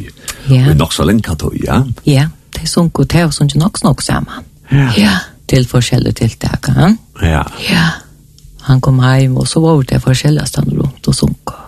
ja. 0.50 0.64
og 0.70 0.76
nok 0.76 0.94
så 0.94 1.06
lenge 1.06 1.36
tog, 1.38 1.54
ja? 1.62 1.82
Ja, 2.06 2.28
de 2.58 2.66
sunker 2.66 3.06
og 3.06 3.12
de 3.12 3.26
sunker 3.32 3.62
nok 3.62 3.78
så 3.78 3.86
nok 3.86 4.02
sammen. 4.02 4.48
Ja. 4.72 4.88
ja, 4.96 5.16
til 5.48 5.68
forskjellige 5.68 6.24
tiltak, 6.24 6.68
ja? 6.74 6.88
Ja. 7.22 7.42
Ja, 7.70 7.86
han 8.66 8.80
kom 8.80 8.98
hjem 9.04 9.36
og 9.36 9.46
så 9.48 9.62
var 9.62 9.82
det 9.86 10.02
forskjellige 10.02 10.46
stedet 10.50 10.74
rundt 10.80 11.08
og 11.08 11.14
sunker. 11.14 11.60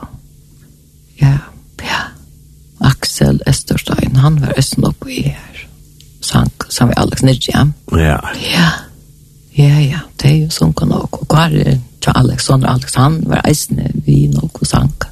Ja, 1.20 1.36
ja. 1.84 2.00
Axel 2.84 3.38
Esterstein, 3.46 4.16
han 4.16 4.40
var 4.42 4.58
østen 4.58 4.84
oppe 4.84 5.12
i 5.12 5.22
her. 5.28 5.62
Sank, 6.24 6.66
sank 6.68 6.90
vi 6.90 6.98
Alex 6.98 7.22
Nidja. 7.22 7.66
Ja. 7.92 8.18
Ja. 8.42 8.66
Ja, 9.54 9.78
ja, 9.80 9.98
det 10.22 10.30
er 10.30 10.38
jo 10.44 10.50
som 10.50 10.72
kan 10.74 10.90
nok. 10.90 11.20
Og 11.22 11.26
hva 11.30 11.46
er 11.46 11.78
til 12.02 12.12
Alexander 12.18 12.72
Alexander 12.74 13.28
var 13.28 13.44
eisende 13.48 13.90
vi 14.06 14.26
nok 14.32 14.60
og 14.60 14.66
sank. 14.66 15.04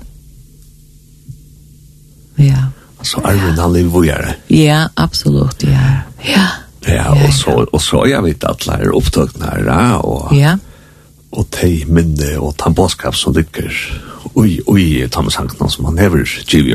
Ja. 2.39 2.67
Så 3.03 3.23
arven 3.25 3.59
han 3.59 3.73
lever 3.73 3.91
vågjere. 3.91 4.35
Ja, 4.51 4.87
absolutt, 4.97 5.63
ja. 5.63 6.03
Ja. 6.27 6.47
Ja, 6.87 7.13
og 7.15 7.31
så, 7.35 7.55
og 7.73 7.81
så 7.83 8.03
jeg 8.11 8.23
vet 8.25 8.45
at 8.45 8.67
lærer 8.67 8.95
opptøkene 8.99 9.47
her, 9.47 10.01
og, 10.03 10.33
ja. 10.35 10.57
og 11.31 11.47
te 11.55 11.85
minne 11.87 12.33
og 12.43 12.57
tannbåskap 12.59 13.15
som 13.15 13.37
dykker, 13.37 13.71
ui, 14.35 14.59
ui, 14.67 15.07
tannsankene 15.07 15.71
som 15.71 15.87
han 15.87 16.03
hever, 16.03 16.27
giv 16.43 16.73
i. 16.73 16.75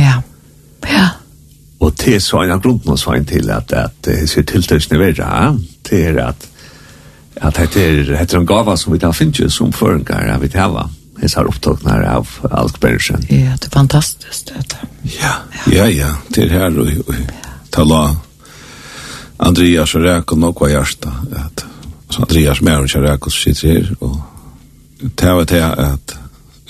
Ja, 0.00 0.16
ja. 0.88 1.04
Og 1.84 1.92
det 2.00 2.16
er 2.16 2.24
så 2.24 2.40
en 2.40 2.54
av 2.56 2.64
grunnen 2.64 2.96
og 2.96 2.98
så 2.98 3.18
til 3.28 3.50
at, 3.52 3.72
at, 3.72 4.08
at, 4.08 4.08
at, 4.08 4.56
at, 4.56 4.72
at, 4.72 4.72
at, 4.72 5.52
at, 5.92 5.92
at, 5.92 6.28
at, 6.28 6.50
at 7.44 7.56
det 7.74 7.76
er, 7.76 8.02
det 8.08 8.32
er 8.32 8.38
en 8.38 8.46
gava 8.48 8.76
som 8.76 8.92
vi 8.92 8.98
da 8.98 9.12
finner 9.12 9.48
som 9.52 9.72
føringar 9.72 10.30
av 10.34 10.40
vi 10.40 10.48
tava 10.52 10.88
hans 11.20 11.34
har 11.34 11.46
opptagnar 11.48 12.02
av 12.02 12.28
alt. 12.50 12.78
Ja, 12.82 13.54
det 13.60 13.66
er 13.66 13.70
fantastisk, 13.72 14.46
det 14.46 14.56
er 14.56 14.88
Ja, 15.20 15.34
ja, 15.72 15.86
ja, 15.88 16.10
det 16.34 16.44
er 16.44 16.50
her 16.50 16.78
og, 16.80 16.90
og 17.06 17.14
tala 17.70 18.16
Andreas 19.38 19.94
og 19.94 20.04
Rekon 20.04 20.44
og 20.44 20.58
hva 20.58 20.70
hjärsta 20.72 21.12
at 21.44 21.64
Andreas 22.18 22.60
mer 22.62 22.84
og 22.84 23.02
Rekon 23.04 23.32
sitter 23.32 23.68
her 23.68 23.94
og 24.00 24.20
det 25.00 25.16
tava 25.16 25.44
det 25.44 25.62
at 25.62 26.18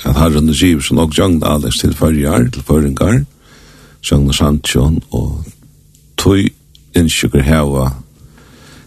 at 0.04 0.16
Harren 0.16 0.48
og 0.48 0.54
Giversen 0.54 0.98
og 0.98 1.12
Jagna 1.16 1.54
alles 1.54 1.78
til 1.78 1.94
førjar, 1.96 2.50
til 2.52 2.62
føringar 2.62 3.24
Jagna 4.10 4.32
Sanchon 4.32 5.02
og 5.10 5.44
tog 6.16 6.38
innskjukker 6.94 7.42
heva 7.42 7.90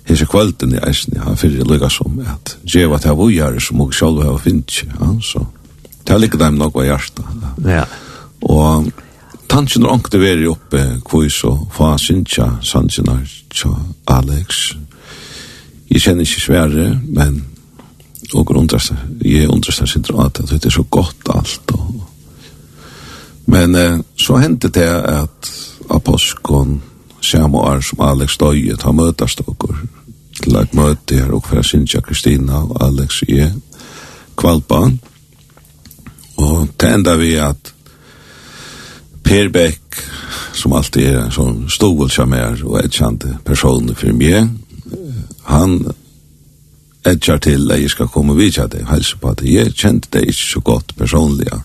hese 0.07 0.25
kvölden 0.25 0.75
i 0.75 0.79
eisen, 0.87 1.19
han 1.19 1.37
fyrir 1.37 1.65
lukka 1.67 1.89
som 1.91 2.19
at 2.23 2.57
djeva 2.63 2.99
til 2.99 3.17
vujar 3.17 3.59
som 3.59 3.81
og 3.81 3.93
sjálf 3.93 4.23
hava 4.23 4.39
finnst, 4.39 4.85
ja, 4.87 5.09
så 5.21 5.43
det 6.07 6.21
ligger 6.21 6.39
dem 6.39 6.55
nokva 6.55 6.85
hjarta. 6.85 7.23
Ja. 7.65 7.83
Og 8.41 8.91
tanken 9.49 9.83
er 9.83 9.91
ångte 9.91 10.19
veri 10.21 10.47
oppe 10.47 10.83
kvois 11.05 11.41
og 11.43 11.67
fa 11.75 11.97
sinja 11.99 12.47
sanjina 12.63 13.19
tja 13.51 13.73
Alex. 14.07 14.77
Jeg 15.89 16.01
kjenner 16.01 16.23
ikke 16.23 16.41
svære, 16.41 16.87
men 17.03 17.43
og 18.33 18.51
undrast, 18.55 18.93
jeg 19.23 19.49
undrast 19.49 19.79
hans 19.83 19.91
sinja 19.97 20.25
at 20.25 20.41
det 20.47 20.65
er 20.65 20.69
så 20.69 20.83
godt 20.83 21.31
alt. 21.35 21.71
Og... 21.73 22.07
Men 23.45 23.75
eh, 23.75 23.99
så 24.15 24.39
hendte 24.39 24.69
det 24.69 24.87
at 24.87 25.51
aposkon 25.89 26.81
samme 27.21 27.57
år 27.57 27.81
som 27.81 28.01
Alex 28.01 28.37
døy, 28.39 28.75
ta 28.79 28.91
møtast 28.91 29.41
okkur 29.47 29.75
til 30.43 30.57
at 30.59 30.73
møte 30.77 31.17
her 31.17 31.33
og 31.35 31.45
for 31.47 31.65
Sintja 31.65 32.01
Kristina 32.01 32.61
og 32.63 32.77
Alex 32.85 33.21
i 33.27 33.41
kvalpa. 34.37 34.83
Og 36.37 36.67
det 36.79 36.93
enda 36.93 37.15
vi 37.17 37.33
at 37.41 37.73
Per 39.23 39.49
Beck, 39.49 40.03
som 40.53 40.73
alltid 40.73 41.07
er 41.07 41.21
en 41.25 41.33
sånn 41.35 41.63
stovelsjamer 41.69 42.61
og 42.63 42.77
etkjente 42.83 43.37
person 43.45 43.89
for 43.95 44.15
meg, 44.15 44.53
han 45.49 45.81
etkjar 47.07 47.41
til 47.43 47.71
at 47.71 47.81
jeg 47.81 47.91
skal 47.91 48.11
komme 48.11 48.37
vidtja 48.37 48.67
det, 48.71 48.85
helse 48.87 49.17
på 49.19 49.33
at 49.33 49.43
jeg 49.43 49.75
kjente 49.75 50.13
det 50.13 50.29
ikke 50.29 50.45
så 50.53 50.63
godt 50.63 50.95
personlig, 50.99 51.49
ja 51.51 51.59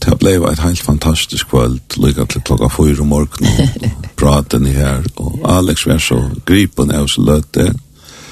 Det 0.00 0.16
ble 0.20 0.38
et 0.48 0.62
helt 0.64 0.80
fantastisk 0.80 1.50
kvöld, 1.52 1.96
lykka 2.00 2.24
til 2.24 2.40
klokka 2.40 2.68
fyra 2.72 3.02
om 3.02 3.12
morgenen, 3.12 3.68
og 3.82 4.06
praten 4.20 4.66
i 4.66 4.72
her, 4.72 5.04
og 5.16 5.40
Alex 5.44 5.86
var 5.86 5.98
så 5.98 6.22
gripen 6.48 6.92
av 6.92 7.08
så 7.08 7.24
løte, 7.24 7.72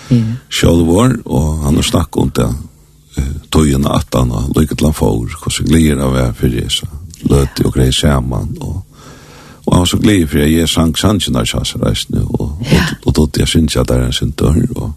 mm. 0.09 0.33
sjálv 0.49 0.89
var, 0.89 1.17
og 1.25 1.65
han 1.67 1.77
har 1.77 1.85
snakket 1.85 2.23
om 2.23 2.33
det, 2.37 2.49
tøyene 3.53 3.93
at 3.93 4.15
han 4.15 4.31
har 4.31 4.49
lykket 4.57 4.79
til 4.79 4.89
han 4.89 4.97
får, 4.97 5.39
hvordan 5.43 5.71
glir 5.73 6.01
av 6.01 6.15
hver 6.15 6.37
fyrir 6.41 6.65
jeg, 6.65 6.91
løte 7.29 7.67
og 7.67 7.75
grei 7.75 7.91
saman, 7.93 8.55
og 8.61 8.85
Og 9.69 9.75
han 9.75 9.81
var 9.81 9.87
så 9.87 9.99
glad 9.99 10.27
for 10.27 10.39
jeg 10.39 10.69
sang 10.69 10.95
sannsyn 10.97 11.37
av 11.37 11.45
kjassreisene, 11.45 12.23
og, 12.25 12.55
ja. 12.65 12.87
og, 13.03 13.11
og 13.11 13.17
dotter 13.19 13.43
jeg 13.43 13.49
synes 13.49 13.75
jeg 13.77 13.89
der 13.89 14.07
er 14.07 14.15
sin 14.17 14.31
dør. 14.31 14.57
Og. 14.77 14.93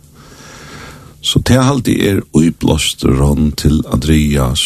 Så 1.21 1.39
det 1.39 1.57
er 1.57 1.67
alltid 1.67 2.03
er 2.07 2.21
uiblåst 2.33 3.03
rånd 3.03 3.51
til 3.59 3.83
Andreas 3.91 4.63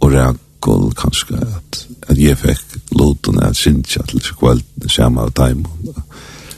og 0.00 0.12
Ræk 0.12 0.36
lukkol 0.60 0.92
kanskje 0.94 1.36
at, 1.36 1.86
at 2.08 2.18
jeg 2.18 2.36
fikk 2.36 2.94
loten 2.98 3.40
at 3.42 3.56
sindsja 3.56 4.02
til 4.08 4.20
kvelden 4.20 4.88
samme 4.88 5.20
av 5.20 5.32
time. 5.32 5.64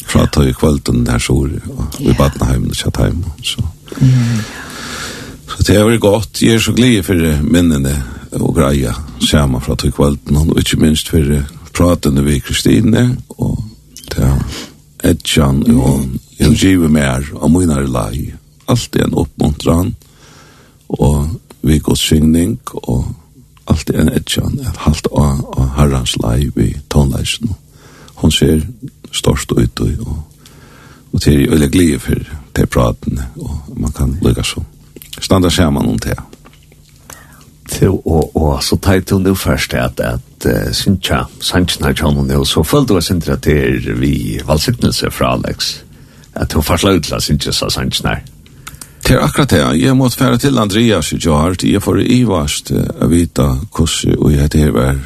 Fra 0.06 0.26
tog 0.26 0.48
i 0.48 0.52
kvelden 0.52 1.06
der 1.06 1.18
sore 1.18 1.60
og 1.70 2.00
i 2.00 2.12
Badenheim 2.18 2.66
og 2.68 2.74
kjatt 2.74 2.96
heim 2.98 3.24
så. 3.42 3.62
Så 5.46 5.62
det 5.66 5.76
har 5.76 5.86
vært 5.86 6.00
godt. 6.00 6.42
Jeg 6.42 6.54
er 6.54 6.58
så 6.58 6.72
glede 6.72 7.02
for 7.02 7.14
minnene 7.42 7.94
og 8.32 8.54
greia 8.56 8.94
samme 9.20 9.60
fra 9.60 9.76
tog 9.76 9.88
i 9.88 9.94
kvelden 9.94 10.36
og 10.36 10.58
ikke 10.58 10.80
minst 10.80 11.08
for 11.08 11.22
pratene 11.72 12.24
vi 12.24 12.40
Kristine 12.40 13.16
og 13.38 13.62
det 14.10 14.24
er 14.24 14.42
Edjan 15.04 15.62
og 15.72 16.04
hun 16.42 16.54
giver 16.54 16.88
mer 16.88 17.24
og 17.34 17.50
munner 17.50 17.86
lei 17.86 18.32
alt 18.68 18.96
er 18.96 19.06
en 19.06 19.14
oppmuntran 19.14 19.94
og 20.88 21.28
vi 21.62 21.78
går 21.78 21.94
svingning 21.94 22.58
og 22.72 23.21
alt 23.66 23.90
er 23.90 24.00
en 24.00 24.12
etjan, 24.12 24.58
at 24.66 24.76
halt 24.86 25.06
av, 25.12 25.42
av 25.56 25.72
herrans 25.76 26.16
lei 26.22 26.50
vi 26.54 26.72
tonleisen. 26.90 27.54
Hon 28.22 28.32
ser 28.32 28.62
størst 29.12 29.52
ut 29.52 29.80
og, 29.80 30.06
og, 30.06 30.18
og 31.12 31.22
til 31.22 31.48
øyla 31.52 31.68
glede 31.72 31.98
for 31.98 32.28
te 32.54 32.66
praten, 32.66 33.20
og 33.36 33.76
man 33.76 33.92
kan 33.92 34.18
lukka 34.22 34.42
så. 34.42 34.62
Standa 35.20 35.50
saman 35.50 35.88
om 35.88 35.98
det. 35.98 36.16
Til, 37.68 37.88
og, 37.88 38.36
og 38.36 38.62
så 38.64 38.76
tar 38.76 39.00
du 39.00 39.18
nu 39.18 39.34
først 39.34 39.74
at, 39.74 40.00
at 40.00 40.46
uh, 40.46 40.72
Sintja, 40.72 41.24
Sanchen 41.40 41.84
har 41.84 42.04
og 42.04 42.26
nu, 42.26 42.44
så 42.44 42.62
følte 42.62 42.94
du 42.94 43.00
Sintja 43.00 43.36
til 43.36 44.00
vi 44.00 44.40
valsiktelse 44.46 45.10
fra 45.10 45.32
Alex, 45.32 45.76
at 46.34 46.52
hun 46.52 46.62
farsla 46.62 46.96
utla 46.96 47.20
Sintja 47.20 47.52
sa 47.52 47.70
Sanchen 47.70 48.31
er 49.10 49.24
akkurat 49.24 49.50
det, 49.50 49.62
jeg 49.82 49.96
måtte 49.98 50.18
fære 50.20 50.38
til 50.38 50.58
Andreas 50.62 51.12
i 51.12 51.18
Gjart, 51.18 51.64
jeg 51.66 51.82
får 51.82 51.98
i 52.04 52.20
varst 52.28 52.70
å 52.72 53.08
vite 53.10 53.48
hvordan 53.74 54.18
og 54.18 54.32
jeg 54.32 54.52
det 54.52 54.68
var, 54.74 55.00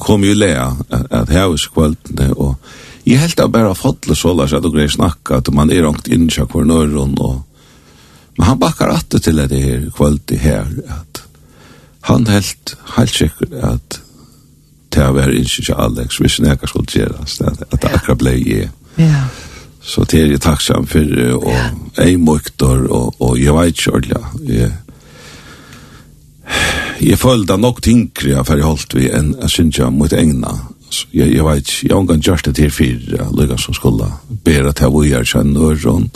kom 0.00 0.24
jo 0.24 0.34
lea 0.34 0.70
at 0.90 1.30
jeg 1.30 1.50
var 1.50 1.60
skvøltende, 1.60 2.30
og 2.34 2.56
jeg 3.04 3.20
helt 3.20 3.40
av 3.40 3.52
bare 3.52 3.74
fodle 3.76 4.16
så 4.16 4.32
la 4.34 4.46
seg 4.48 4.64
at 4.64 4.80
jeg 4.80 4.94
snakka, 4.96 5.42
at 5.42 5.52
man 5.52 5.70
er 5.70 5.86
ångt 5.86 6.08
innsja 6.08 6.46
hver 6.48 6.64
nøyron, 6.64 7.18
og 7.20 7.42
men 8.38 8.46
han 8.48 8.58
bakkar 8.58 8.94
atte 8.94 9.18
til 9.20 9.36
det 9.36 9.60
her 9.60 9.82
kvöldi 9.92 10.38
her, 10.40 10.64
at 10.88 11.22
han 12.08 12.26
helt, 12.26 12.76
helt 12.96 13.14
sikker 13.14 13.52
at 13.74 13.98
til 14.92 15.08
å 15.08 15.16
være 15.16 15.36
innsja 15.36 15.76
Alex, 15.80 16.18
hvis 16.20 16.38
jeg 16.40 16.68
skulle 16.68 16.96
gjerast, 16.96 17.42
at 17.44 17.76
det 17.76 17.92
akkurat 17.92 18.18
blei 18.20 18.38
jeg. 18.40 18.70
Ja. 18.96 19.24
Så 19.82 20.04
det 20.04 20.20
er 20.20 20.30
jeg 20.30 20.40
takksam 20.40 20.86
for, 20.86 21.14
og 21.34 21.54
jeg 21.98 22.20
møkter, 22.20 22.86
og, 22.86 23.14
og 23.20 23.38
jeg 23.40 23.54
vet 23.54 23.66
ikke 23.66 23.92
ordentlig. 23.92 24.16
Jeg, 24.48 24.72
jeg 27.02 27.18
følte 27.18 27.56
nok 27.58 27.82
tinkere 27.82 28.44
for 28.44 28.60
jeg 28.60 28.64
holdt 28.66 28.94
vi 28.94 29.08
enn 29.10 29.34
jeg 29.40 29.50
synes 29.50 29.78
jeg 29.78 29.92
mot 29.92 30.12
egna. 30.12 30.52
Så 30.90 31.06
jeg, 31.14 31.34
jeg 31.34 31.44
vet 31.44 31.64
ikke, 31.64 31.88
jeg 31.88 31.96
omgang 31.96 32.22
gjørst 32.22 32.46
det 32.46 32.54
til 32.54 32.70
fire, 32.70 33.26
lykkes 33.38 33.66
som 33.66 33.74
skulle 33.74 34.10
bedre 34.44 34.72
til 34.72 34.92
hvor 34.92 35.08
jeg 35.08 35.26
kjenner 35.26 35.72
øren, 35.72 36.10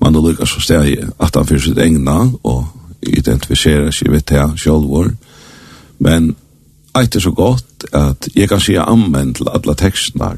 men 0.00 0.14
det 0.14 0.24
lykkes 0.24 0.50
som 0.50 0.66
steg 0.66 1.06
at 1.18 1.36
han 1.36 1.46
fyrt 1.46 1.64
sitt 1.64 1.78
egna, 1.78 2.18
og 2.42 2.66
identifiserer 3.06 3.90
seg 3.94 4.12
ved 4.12 4.26
det 4.28 4.44
selv 4.60 4.90
vår. 4.90 5.12
Men 5.98 6.34
eit 6.98 7.16
er 7.16 7.24
så 7.24 7.30
godt 7.30 7.86
at 7.94 8.28
jeg 8.34 8.48
kan 8.50 8.60
si 8.60 8.76
ammen 8.76 9.32
til 9.34 9.48
alle 9.54 9.74
tekstene 9.78 10.34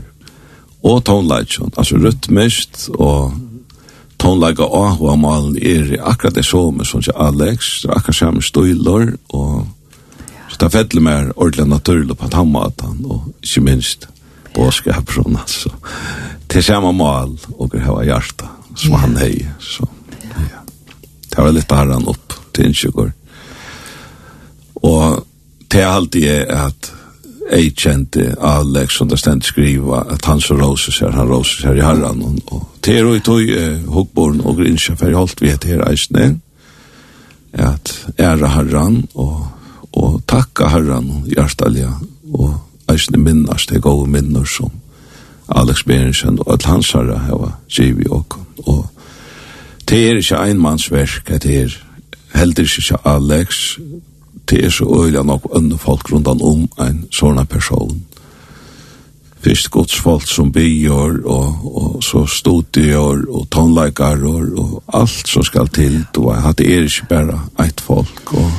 og 0.83 1.05
tonleitjon, 1.05 1.73
altså 1.77 1.99
rytmist 2.01 2.89
og 2.95 3.35
tonleika 4.21 4.65
og 4.65 5.01
og 5.01 5.19
malen 5.19 5.57
er 5.57 5.97
akkurat 6.01 6.35
det 6.35 6.45
som 6.45 6.85
som 6.85 7.01
ikke 7.01 7.17
Alex, 7.17 7.83
det 7.83 7.91
er 7.91 7.97
akkurat 7.97 8.17
samme 8.17 8.43
støyler 8.43 9.17
og 9.29 9.67
så 10.51 10.57
det 10.61 10.73
fettler 10.73 11.01
mer 11.01 11.33
ordentlig 11.37 11.69
naturlig 11.69 12.17
på 12.17 12.29
tannmaten 12.29 13.05
og 13.05 13.35
ikke 13.43 13.61
minst 13.61 14.09
båskap 14.55 15.13
sånn, 15.13 15.37
altså. 15.37 15.71
Til 16.49 16.63
samme 16.63 16.93
mal 16.93 17.37
og 17.59 17.71
det 17.73 17.87
var 17.87 18.05
hjarta 18.05 18.49
som 18.75 18.93
han 18.95 19.17
hej 19.17 19.47
så 19.61 19.87
ja 20.37 20.65
det 21.31 21.39
var 21.39 21.53
litt 21.55 21.73
harran 21.73 22.09
opp 22.09 22.35
til 22.53 22.73
en 22.73 23.13
og 24.83 25.27
det 25.71 25.81
er 25.81 25.87
alltid 25.87 26.25
är 26.25 26.47
att 26.47 26.93
jeg 27.51 27.75
kjente 27.77 28.35
Alex 28.41 28.97
som 28.99 29.09
det 29.09 29.19
stendt 29.19 29.49
skriva 29.49 30.05
at 30.15 30.25
han 30.25 30.41
så 30.41 30.55
roses 30.55 31.01
her, 31.03 31.11
han 31.11 31.29
roses 31.29 31.65
her 31.65 31.75
i 31.75 31.85
herran. 31.85 32.23
Og, 32.23 32.39
og 32.47 32.69
ter 32.83 33.07
og 33.07 33.23
tog 33.25 33.43
eh, 33.43 33.81
hokborn 33.91 34.41
og 34.45 34.57
grinsja 34.61 34.95
for 34.95 35.11
jeg 35.11 35.19
holdt 35.19 35.43
vi 35.43 35.53
etter 35.53 35.75
her 35.75 35.87
eisne 35.91 36.39
at 37.53 37.95
æra 38.19 38.53
herran 38.55 39.03
og, 39.15 39.47
og 39.93 40.21
takka 40.31 40.71
herran 40.71 41.25
hjertalja 41.27 41.91
og 42.33 42.55
eisne 42.93 43.19
minnast 43.19 43.71
det 43.71 43.83
gode 43.83 44.11
minnar 44.11 44.47
som 44.47 44.71
Alex 45.51 45.83
Berensen 45.85 46.39
og 46.39 46.55
at 46.55 46.69
hans 46.71 46.93
herra 46.95 47.19
heva 47.27 47.53
givi 47.69 48.07
og 48.11 48.39
og 48.67 48.87
det 49.89 50.01
er 50.09 50.21
ikke 50.21 50.39
einmannsverk 50.39 51.33
det 51.43 51.55
er 51.63 51.77
heldur 52.35 52.69
ikke 52.69 52.99
Alex 53.05 53.79
det 54.51 54.65
er 54.65 54.71
så 54.71 55.05
øyla 55.05 55.23
nok 55.23 55.51
ønne 55.57 55.79
folk 55.79 56.13
rundan 56.13 56.41
om 56.43 56.69
en 56.81 57.05
sånn 57.15 57.47
person. 57.47 58.01
Fyrst 59.41 59.71
godsfolk 59.73 60.27
som 60.29 60.51
bygjør, 60.53 61.23
og, 61.25 61.63
og 61.65 62.03
så 62.05 62.27
studier, 62.29 63.23
og 63.29 63.47
tonleikar, 63.51 64.21
og, 64.29 64.59
og 64.59 64.83
alt 65.01 65.31
som 65.31 65.47
skal 65.47 65.71
til, 65.73 66.03
du 66.15 66.27
vet, 66.27 66.45
at 66.45 66.59
det 66.59 66.69
er 66.75 66.85
ikke 66.89 67.09
bare 67.09 67.39
eit 67.65 67.81
folk, 67.81 68.35
og 68.35 68.51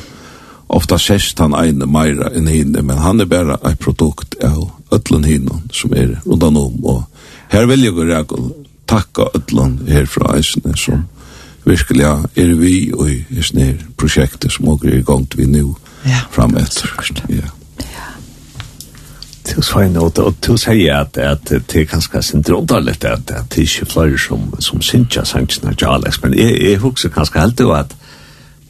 ofta 0.71 0.97
sest 0.97 1.39
han 1.43 1.53
ene 1.59 1.85
meira 1.85 2.31
enn 2.33 2.49
hinne, 2.49 2.81
men 2.81 3.03
han 3.03 3.21
er 3.21 3.29
bare 3.29 3.59
eit 3.67 3.79
produkt 3.83 4.39
av 4.41 4.71
ötlun 4.95 5.27
hinne 5.27 5.61
som 5.75 5.93
er 5.93 6.15
rundan 6.25 6.57
om, 6.57 6.85
og 6.85 7.03
her 7.51 7.67
vil 7.69 7.85
jeg 7.85 7.97
gå 7.97 8.07
rekel 8.07 8.53
takka 8.89 9.29
ötlun 9.37 9.81
herfra 9.87 10.37
eisene 10.39 10.73
som, 10.79 11.03
mm 11.03 11.20
virkelig 11.65 12.05
er 12.05 12.53
vi 12.59 12.91
og 12.93 13.09
i 13.11 13.41
sånne 13.43 13.93
prosjekter 13.97 14.49
som 14.49 14.69
også 14.73 14.89
er 14.89 14.99
i 15.01 15.07
gang 15.07 15.27
vi 15.35 15.47
nå 15.49 15.65
ja. 16.05 16.23
fram 16.31 16.55
etter. 16.57 16.93
Ja. 17.29 17.49
Du 19.51 19.61
var 19.73 19.83
en 19.83 19.97
åter, 19.97 20.29
og 20.29 20.35
du 20.45 20.53
sier 20.57 21.01
at, 21.01 21.17
at 21.17 21.49
det 21.49 21.81
er 21.81 21.89
ganske 21.89 22.21
syndromdallet 22.23 23.03
at, 23.03 23.31
at 23.31 23.49
det 23.55 23.65
ikke 23.65 23.89
flere 23.89 24.19
som, 24.19 24.45
som 24.59 24.81
synes 24.81 25.17
jeg 25.17 25.27
sannsyn 25.27 25.73
av 25.73 25.95
Alex, 25.95 26.21
men 26.23 26.37
jeg, 26.37 26.55
jeg 26.61 26.81
husker 26.83 27.09
ganske 27.09 27.39
helt 27.39 27.59
jo 27.59 27.73
at 27.75 27.97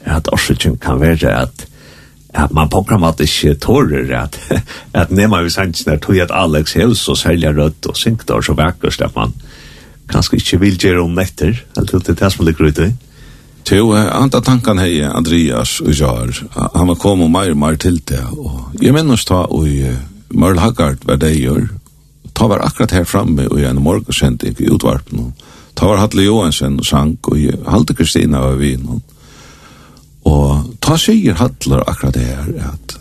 at 0.02 0.30
årsøkjen 0.34 0.80
kan 0.82 1.02
være 1.02 1.30
at 1.30 1.68
at 2.34 2.52
man 2.56 2.70
programmat 2.70 3.20
ikke 3.20 3.54
tårer 3.60 4.14
at, 4.22 4.38
at 5.02 5.12
nema 5.12 5.42
vi 5.44 5.50
sannsyn 5.52 5.92
er 5.92 5.98
tog 6.00 6.18
at 6.24 6.32
Alex 6.32 6.76
er 6.76 6.94
så 6.94 7.16
særlig 7.16 7.58
rødt 7.58 7.86
og 7.86 7.98
synkt 7.98 8.32
og 8.32 8.44
så 8.44 8.54
vekkert 8.54 9.02
at 9.02 9.16
man, 9.16 9.34
kanskje 10.12 10.42
ikke 10.42 10.60
vil 10.66 10.78
gjøre 10.78 11.06
om 11.06 11.16
netter, 11.16 11.56
eller 11.78 12.04
det 12.04 12.14
er 12.16 12.20
det 12.24 12.32
som 12.34 12.46
ligger 12.46 12.70
ute. 12.72 12.92
I. 12.92 13.12
Jo, 13.72 13.94
anta 13.96 14.42
tanken 14.44 14.82
hei 14.82 15.00
Andreas 15.06 15.78
og 15.84 15.94
Jar, 15.96 16.32
han 16.74 16.90
var 16.90 17.30
mer 17.30 17.52
og 17.52 17.58
mer 17.58 17.78
til 17.80 18.02
det, 18.10 18.20
og 18.36 18.74
jeg 18.82 18.94
minnes 18.94 19.24
ta 19.26 19.46
og 19.48 19.68
Mørl 20.34 20.60
Haggard 20.60 21.06
hva 21.06 21.16
det 21.16 21.38
gjør, 21.38 21.70
ta 22.34 22.48
var 22.48 22.66
akkurat 22.66 22.92
her 22.92 23.06
framme 23.08 23.48
og 23.48 23.62
en 23.62 23.82
morgensending 23.84 24.60
i 24.60 24.68
utvarpen, 24.68 25.34
ta 25.76 25.88
var 25.88 26.02
Hatle 26.02 26.26
Johansen 26.26 26.80
og 26.80 26.86
sang, 26.86 27.18
og 27.24 27.38
Halte 27.68 27.94
Kristina 27.94 28.42
var 28.44 28.60
vi 28.60 28.74
innom, 28.76 29.00
og 30.28 30.76
ta 30.82 30.98
sier 31.00 31.40
Hatle 31.40 31.84
akkurat 31.88 32.20
her 32.20 32.74
at, 32.74 32.98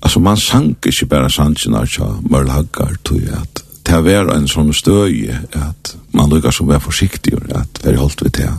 altså 0.00 0.20
man 0.20 0.40
sank 0.40 0.90
ikke 0.90 1.06
bare 1.06 1.30
sannsyn 1.30 1.76
av 1.78 1.86
Mørl 2.26 2.50
Haggard, 2.50 2.98
tog 3.04 3.22
jeg 3.22 3.36
at, 3.36 3.62
det 3.86 4.00
var 4.02 4.32
en 4.34 4.48
sånn 4.50 4.72
støy 4.74 5.28
at 5.54 5.92
man 6.16 6.30
lukkar 6.30 6.54
som 6.54 6.68
var 6.70 6.82
forsiktig 6.82 7.36
at 7.54 7.80
vi 7.84 7.94
holdt 7.98 8.24
vi 8.24 8.32
til 8.40 8.50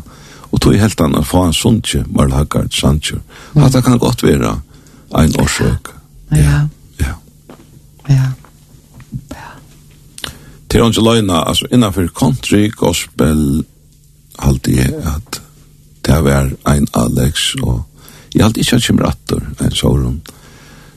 og 0.48 0.62
tog 0.64 0.78
helt 0.80 1.02
annan 1.04 1.28
få 1.28 1.44
en 1.48 1.56
sunnje 1.56 2.04
mal 2.08 2.32
hakkart 2.32 2.76
sandje 2.76 3.20
at 3.56 3.74
det 3.76 3.84
kan 3.84 4.00
godt 4.00 4.24
være 4.24 4.54
en 5.20 5.36
årsøk 5.42 5.92
ja. 6.32 6.68
ja. 7.00 7.16
Ja. 8.10 8.30
Til 10.70 10.84
hans 10.84 11.00
løgna 11.00 11.44
altså 11.48 11.68
innanfor 11.72 12.08
country 12.16 12.70
gospel 12.72 13.66
halte 14.40 14.76
jeg 14.76 14.96
at 15.16 15.42
det 16.08 16.24
var 16.24 16.52
en 16.72 16.88
Alex 16.94 17.54
og 17.64 17.84
jeg 18.34 18.44
halte 18.44 18.64
ikke 18.64 18.80
at 18.80 18.88
kommer 18.88 19.12
atter 19.12 19.46
en 19.66 19.76
sånn 19.76 20.18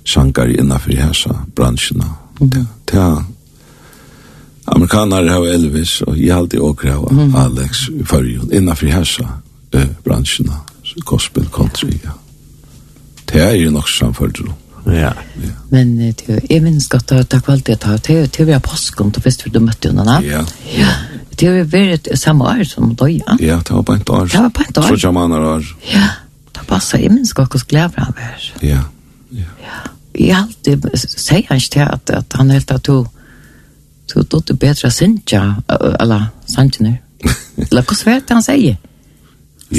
sankar 0.06 0.50
innanfor 0.54 0.94
hessa 0.98 1.42
bransjena 1.56 2.14
det 2.40 2.98
er 2.98 3.22
Amerikanar 4.74 5.28
har 5.28 5.46
Elvis, 5.46 6.00
og 6.06 6.18
jeg 6.18 6.32
har 6.32 6.42
alltid 6.44 6.60
åker 6.60 6.96
mm. 7.10 7.34
Alex 7.36 7.88
i 7.90 8.04
fyrjon, 8.06 8.50
innanfor 8.52 8.92
hessa 8.94 9.26
uh, 9.74 9.86
bransjerna, 10.04 10.62
gospel, 11.04 11.46
country, 11.52 11.98
ja. 12.04 12.16
Det 13.30 13.38
er 13.42 13.54
jo 13.54 13.70
nok 13.70 13.88
samfølt. 13.88 14.40
Ja. 14.86 15.12
ja. 15.42 15.52
Men 15.70 15.92
uh, 16.00 16.38
jeg 16.50 16.62
minns 16.62 16.88
godt 16.90 17.12
at 17.12 17.30
det 17.30 17.42
var 17.46 17.54
alltid 17.54 17.74
at 17.74 18.06
det 18.06 18.16
var 18.46 18.58
til 18.58 18.70
påsken 18.70 19.12
til 19.12 19.22
først 19.22 19.46
du 19.54 19.60
møtte 19.60 19.92
henne. 19.92 20.18
Ja. 20.26 20.42
ja. 20.74 20.94
Det 21.40 21.52
var 21.54 21.68
vært 21.72 22.08
samme 22.18 22.44
år 22.44 22.64
som 22.68 22.94
da, 22.94 23.06
ja. 23.08 23.36
Ja, 23.40 23.60
det 23.64 23.76
var 23.76 23.82
på 23.86 23.96
en 23.96 24.02
år. 24.08 24.26
Det 24.26 24.42
var 24.42 24.50
på 24.54 24.66
et 24.66 24.78
år. 24.78 24.88
Så 24.88 25.06
jamaner 25.06 25.46
år. 25.54 25.70
Ja, 25.92 26.08
det 26.56 26.66
passet. 26.68 27.00
Jeg 27.00 27.14
minns 27.14 27.32
godt 27.32 27.54
hvordan 27.54 27.70
glede 27.70 28.04
han 28.04 28.18
var. 28.18 28.50
Ja. 28.62 28.82
Ja. 29.32 29.46
Ja. 29.62 29.78
Jeg 30.18 30.36
alltid 30.36 30.90
sier 30.98 31.46
han 31.48 31.60
ikke 31.62 31.72
til 31.76 31.86
at, 31.86 32.10
at 32.10 32.36
han 32.36 32.50
helt 32.50 32.70
at 32.74 32.86
du 32.86 33.06
du 34.14 34.22
dotter 34.22 34.54
bedre 34.54 34.90
bättre 34.90 35.54
eller 35.68 35.94
alla 35.98 36.26
Eller 37.70 37.82
Låt 37.82 37.90
oss 37.90 38.06
han 38.34 38.42
sier? 38.42 38.76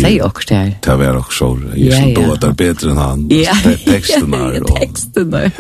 Säg 0.02 0.22
också 0.22 0.48
det 0.48 0.56
här. 0.56 0.78
Det 0.82 0.96
var 0.96 1.18
också 1.18 1.38
så. 1.38 1.60
Jag 1.76 2.04
som 2.04 2.14
då 2.14 2.34
att 2.34 2.42
det 2.42 2.48
är 2.48 2.52
bättre 2.52 2.92
än 2.92 2.98
han. 2.98 3.30
Ja, 3.30 3.54
texterna. 3.86 4.54
Ja, 4.56 4.76
texterna. 4.76 5.52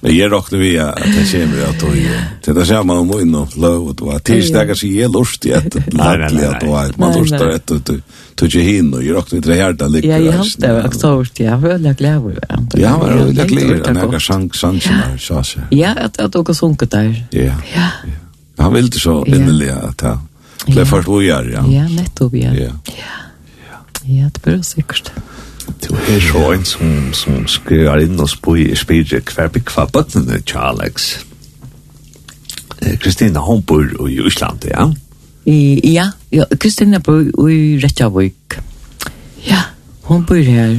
Men 0.00 0.16
jag 0.16 0.32
råkade 0.32 0.62
vi 0.62 0.78
att 0.78 0.96
det 0.96 1.32
kommer 1.32 1.62
att 1.62 1.80
då 1.80 1.94
ju. 1.94 2.08
Det 2.44 2.52
där 2.52 2.64
ser 2.64 2.82
man 2.82 2.96
om 2.96 3.20
in 3.20 3.34
och 3.34 3.56
lov 3.56 3.88
och 3.88 3.94
då. 3.94 4.18
Tisdagar 4.18 4.74
så 4.74 4.86
är 4.86 5.08
lust 5.08 5.46
i 5.46 5.54
att 5.54 5.74
lättliga 5.74 6.50
att 6.50 6.60
då. 6.60 6.84
Man 6.96 7.18
lustar 7.18 7.48
ett 7.48 7.70
och 7.70 7.80
tog 8.34 8.48
ju 8.48 8.60
hin 8.60 8.94
och 8.94 9.02
jag 9.02 9.16
råkade 9.16 9.40
vi 9.40 9.54
det 9.54 9.62
här 9.62 9.72
där. 9.72 10.06
Ja, 10.06 10.18
jag 10.18 10.32
hade 10.32 10.84
också 10.86 11.24
så. 11.24 11.42
Jag 11.42 11.58
var 11.58 11.68
väldigt 11.68 11.98
glad. 11.98 12.38
Ja, 12.48 12.58
jag 12.72 12.98
var 12.98 13.12
väldigt 13.12 13.46
glad. 13.46 13.96
Jag 13.96 14.12
har 14.12 14.18
sank, 14.18 14.54
sank, 14.54 14.82
sank, 14.82 15.20
sank. 15.20 15.66
Ja, 15.70 15.88
att 15.88 16.34
jag 16.34 16.48
har 16.48 16.54
sunket 16.54 16.90
där. 16.90 17.26
Ja. 17.30 17.52
Han 18.58 18.74
ville 18.74 18.92
så 18.92 19.26
innerliga 19.26 19.76
att 19.76 20.00
han 20.00 20.20
blev 20.66 20.84
först 20.84 21.08
ojar, 21.08 21.50
ja. 21.54 21.72
Ja, 21.72 21.88
nettopp, 21.88 22.34
ja. 22.34 22.54
Ja. 22.54 22.70
Ja, 24.08 24.24
det 24.32 24.42
bør 24.42 24.62
sikkert. 24.62 25.12
Du 25.84 25.94
er 25.94 26.20
så 26.20 26.52
en 26.52 26.64
som, 26.64 26.92
som 27.12 27.46
skriver 27.46 28.00
inn 28.06 28.20
og 28.20 28.30
spør, 28.32 28.72
spyr, 28.78 29.18
hver 29.34 29.50
bygg 29.52 29.72
hva 29.74 29.84
bøttene 29.92 30.40
til 30.40 30.60
Alex. 30.62 31.10
Kristina, 33.02 33.42
hun 33.44 33.62
bor 33.62 33.84
i 34.08 34.20
Øsland, 34.24 34.64
ja? 34.70 34.86
I, 35.48 35.80
ja, 35.92 36.10
ja, 36.32 36.44
Kristina 36.60 36.98
bor 37.04 37.48
i 37.48 37.78
Rettjavøk. 37.82 38.58
Ja, 39.48 39.60
hun 40.08 40.24
bor 40.28 40.40
her. 40.40 40.78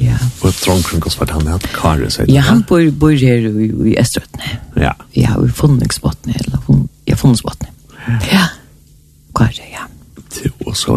Ja. 0.00 0.16
Og 0.44 0.52
Trondkring, 0.60 1.00
hva 1.00 1.12
var 1.18 1.28
det 1.28 1.36
han 1.38 1.52
hatt? 1.54 1.68
Kare, 1.72 2.10
sier 2.12 2.28
Ja, 2.28 2.44
han 2.50 2.62
bor, 2.68 2.82
bor 3.00 3.16
her 3.16 3.48
i, 3.48 3.68
i 3.92 3.96
Østrøttene. 4.00 4.58
Ja. 4.76 4.92
Ja, 5.16 5.36
i 5.40 5.52
Fondingsbottene, 5.56 6.36
eller 6.44 6.60
Fondingsbottene. 7.16 7.55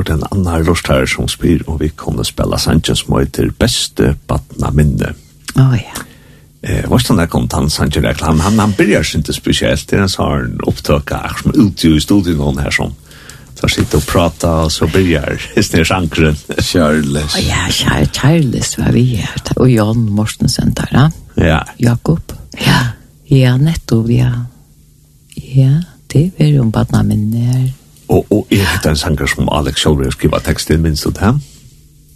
så 0.03 0.13
er 0.13 0.17
det 0.17 0.23
en 0.23 0.39
annan 0.39 0.65
röst 0.65 0.87
her 0.87 1.05
som 1.05 1.27
spyr 1.27 1.63
om 1.67 1.79
vi 1.79 1.89
kunne 1.89 2.25
spela 2.25 2.57
Sanchez 2.57 2.99
som 2.99 3.19
heter 3.19 3.51
beste 3.59 4.15
Batna 4.27 4.71
Minne. 4.71 5.13
Å 5.55 5.61
oh, 5.61 5.75
ja. 5.75 6.05
Eh, 6.61 6.89
vad 6.89 7.01
stannar 7.01 7.27
kom 7.27 7.47
han 7.51 7.69
Sanchez 7.69 8.03
där? 8.03 8.17
Han, 8.21 8.39
han, 8.39 8.59
han 8.59 8.73
börjar 8.77 9.15
inte 9.15 9.33
speciellt. 9.33 9.87
Det 9.89 9.95
är 9.95 10.01
en 10.01 10.09
sån 10.09 10.59
upptöka 10.67 11.35
som 11.41 11.51
ute 11.67 11.87
i 11.87 12.01
studion 12.01 12.39
hon 12.39 12.57
här 12.57 12.71
som 12.71 12.95
så 13.55 13.67
sitter 13.67 13.97
och 13.97 14.05
pratar 14.05 14.63
och 14.63 14.71
så 14.71 14.87
börjar 14.87 15.83
sankren 15.83 16.35
Charles. 16.57 17.35
Oh, 17.35 17.47
ja, 17.47 18.05
Charles 18.13 18.77
var 18.77 18.91
vi 18.91 19.15
här. 19.15 19.41
Och 19.55 19.69
Jan 19.69 20.11
Mortensen 20.11 20.73
där. 20.73 20.89
Ja. 20.91 21.11
ja. 21.35 21.65
Jakob. 21.77 22.33
Ja. 22.51 22.79
Ja, 23.25 23.57
netto, 23.57 24.11
ja. 24.11 24.45
Ja, 25.35 25.83
det 26.07 26.31
är 26.37 26.47
ju 26.47 26.57
en 26.57 26.69
badna 26.69 27.03
Minne 27.03 27.39
här. 27.39 27.73
Og, 28.09 28.25
og 28.31 28.47
jeg 28.51 28.67
det 28.83 28.89
en 28.89 28.97
sanger 28.97 29.25
som 29.25 29.49
Alex 29.51 29.83
Kjolver 29.83 30.09
skriver 30.09 30.39
teksten, 30.39 30.81
minst 30.81 31.03
du 31.05 31.09
det? 31.09 31.33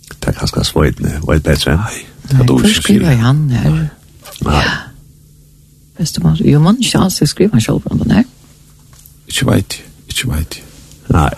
Det 0.10 0.28
er 0.28 0.40
ganske 0.40 0.64
svøytene, 0.64 1.20
og 1.22 1.36
et 1.36 1.44
bedre. 1.44 1.76
Nei, 1.78 2.46
hvor 2.46 2.82
skriver 2.82 3.10
jeg 3.10 3.20
han 3.22 3.50
her? 3.50 3.70
Nei. 4.46 4.64
Hvis 5.98 6.12
du 6.12 6.22
må, 6.24 6.34
jo 6.46 6.60
man 6.60 6.78
ikke 6.82 7.00
alltid 7.00 7.28
skriva 7.28 7.60
Kjolver 7.60 7.92
om 7.92 8.00
den 8.00 8.12
her. 8.12 8.24
Ikke 9.28 9.46
veit, 9.52 9.84
ikke 10.08 10.32
veit. 10.32 10.64
Nei. 11.10 11.30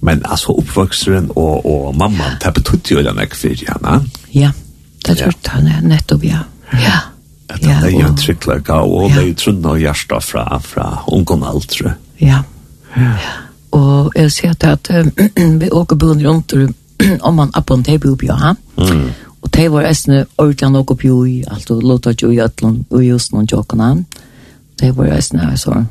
Men 0.00 0.22
altså 0.24 0.52
oppvoksteren 0.58 1.30
og, 1.36 1.66
og 1.66 1.96
mamman, 1.96 2.38
det 2.42 2.54
betydde 2.54 2.94
jo 2.94 3.02
den 3.04 3.20
ikke 3.22 3.56
ja, 3.62 3.72
henne. 3.72 4.10
Ja, 4.34 4.52
det 5.06 5.18
tror 5.18 5.26
jeg 5.26 5.50
han 5.52 5.66
er 5.66 5.80
nettopp, 5.80 6.24
ja. 6.24 6.42
Ja. 6.72 6.98
At 7.48 7.64
han 7.64 7.84
er 7.84 7.90
jo 7.90 8.06
en 8.06 8.16
trygglega, 8.16 8.72
og 8.72 9.10
det 9.10 9.22
er 9.22 9.28
jo 9.28 9.34
trunn 9.34 9.64
og 9.66 9.78
hjärsta 9.78 10.18
fra, 10.22 10.58
fra 10.58 11.04
ungen 11.12 11.44
aldre. 11.44 11.94
Ja, 12.20 12.26
ja. 12.26 12.42
Ja. 12.96 13.14
Og 13.70 14.12
jeg 14.16 14.32
ser 14.32 14.52
til 14.52 14.68
at 14.68 14.90
vi 15.60 15.70
åker 15.70 15.96
bøen 15.96 16.26
rundt 16.26 16.52
og 16.52 16.74
om 17.26 17.34
man 17.34 17.52
appen 17.54 17.84
til 17.84 17.98
bøen 17.98 18.26
ja. 18.26 18.54
Mm. 18.78 19.10
Og 19.40 19.54
det 19.54 19.70
var 19.72 19.86
eisne 19.88 20.26
ordentlig 20.38 20.70
nok 20.70 20.90
opp 20.90 21.04
jo 21.04 21.24
i 21.24 21.44
alt 21.50 21.70
og 21.70 21.82
låta 21.82 22.12
jo 22.22 22.30
i 22.30 22.40
ætlen 22.40 22.84
og 22.90 23.04
just 23.04 23.32
noen 23.32 23.48
tjokkene. 23.48 24.04
Det 24.80 24.96
var 24.96 25.14
eisne 25.14 25.56
så 25.56 25.82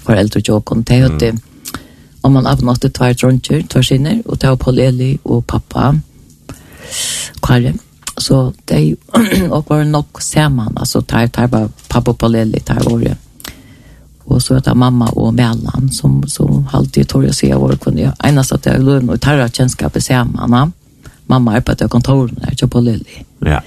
foreldre 0.00 0.40
tjokkene. 0.40 0.82
Det 0.82 1.02
var 1.02 1.18
det 1.18 1.34
om 2.22 2.32
man 2.32 2.46
avnatte 2.46 2.90
tvær 2.92 3.14
dronjer, 3.16 3.62
tvær 3.68 3.84
sinner, 3.84 4.18
og 4.24 4.40
det 4.40 4.48
var 4.48 4.58
Paul 4.60 4.78
Eli 4.78 5.12
og 5.24 5.44
pappa 5.48 5.92
Karim. 7.42 7.78
Så 8.20 8.52
det 8.68 8.96
og 9.50 9.64
var 9.68 9.84
nok 9.84 10.20
sammen, 10.22 10.76
altså 10.76 11.00
tar, 11.00 11.26
tar 11.26 11.46
bare 11.46 11.70
pappa 11.88 12.10
og 12.10 12.18
Paul 12.18 12.34
Eli, 12.34 12.60
tar 12.60 12.84
året 12.92 13.16
og 14.30 14.42
så 14.42 14.54
er 14.54 14.60
det 14.64 14.76
mamma 14.76 15.06
og 15.16 15.34
mellan 15.34 15.90
som 15.92 16.22
som 16.28 16.66
alltid 16.72 17.08
tar 17.08 17.22
jag 17.22 17.34
se 17.34 17.54
vår 17.54 17.76
kunde 17.76 18.12
endast 18.24 18.52
att 18.52 18.66
jag 18.66 18.82
lön 18.82 19.10
och 19.10 19.20
tarra 19.20 19.48
tjänstskap 19.48 19.96
i 19.96 20.00
samman. 20.00 20.72
Mamma 21.26 21.56
är 21.56 21.60
på 21.60 21.72
ett 21.72 21.90
kontor 21.90 22.30
där 22.36 22.66
på 22.66 22.80
Lilly. 22.80 23.24
Ja. 23.38 23.60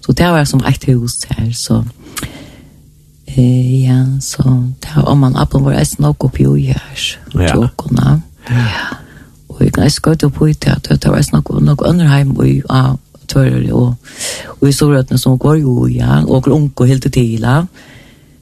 Så 0.00 0.12
det 0.12 0.30
var 0.30 0.44
som 0.44 0.64
ett 0.64 0.88
hus 0.88 1.26
här 1.28 1.52
så 1.52 1.84
eh 3.26 3.84
ja 3.84 4.20
så 4.20 4.42
det 4.80 4.88
var 4.96 5.08
om 5.08 5.18
man 5.18 5.36
upp 5.36 5.54
var 5.54 5.72
ett 5.72 5.98
nog 5.98 6.24
upp 6.24 6.40
ju 6.40 6.56
här. 6.56 7.18
Ja. 7.32 7.70
Ja. 8.48 8.68
Och 9.46 9.62
jag 9.76 9.92
ska 9.92 10.14
gå 10.14 10.30
på 10.30 10.46
det 10.46 10.66
att 10.66 11.00
det 11.00 11.08
var 11.08 11.32
nog 11.32 11.62
nog 11.62 11.86
underheim 11.86 12.36
och 12.36 12.46
ja, 12.48 12.98
törr 13.26 13.72
och 13.72 13.94
och 14.44 14.68
i 14.68 14.72
sårötna 14.72 15.18
som 15.18 15.38
går 15.38 15.56
ju 15.56 15.98
ja 15.98 16.24
och 16.24 16.48
onkel 16.48 16.86
helt 16.86 17.12
till. 17.12 17.42
Ja 17.42 17.66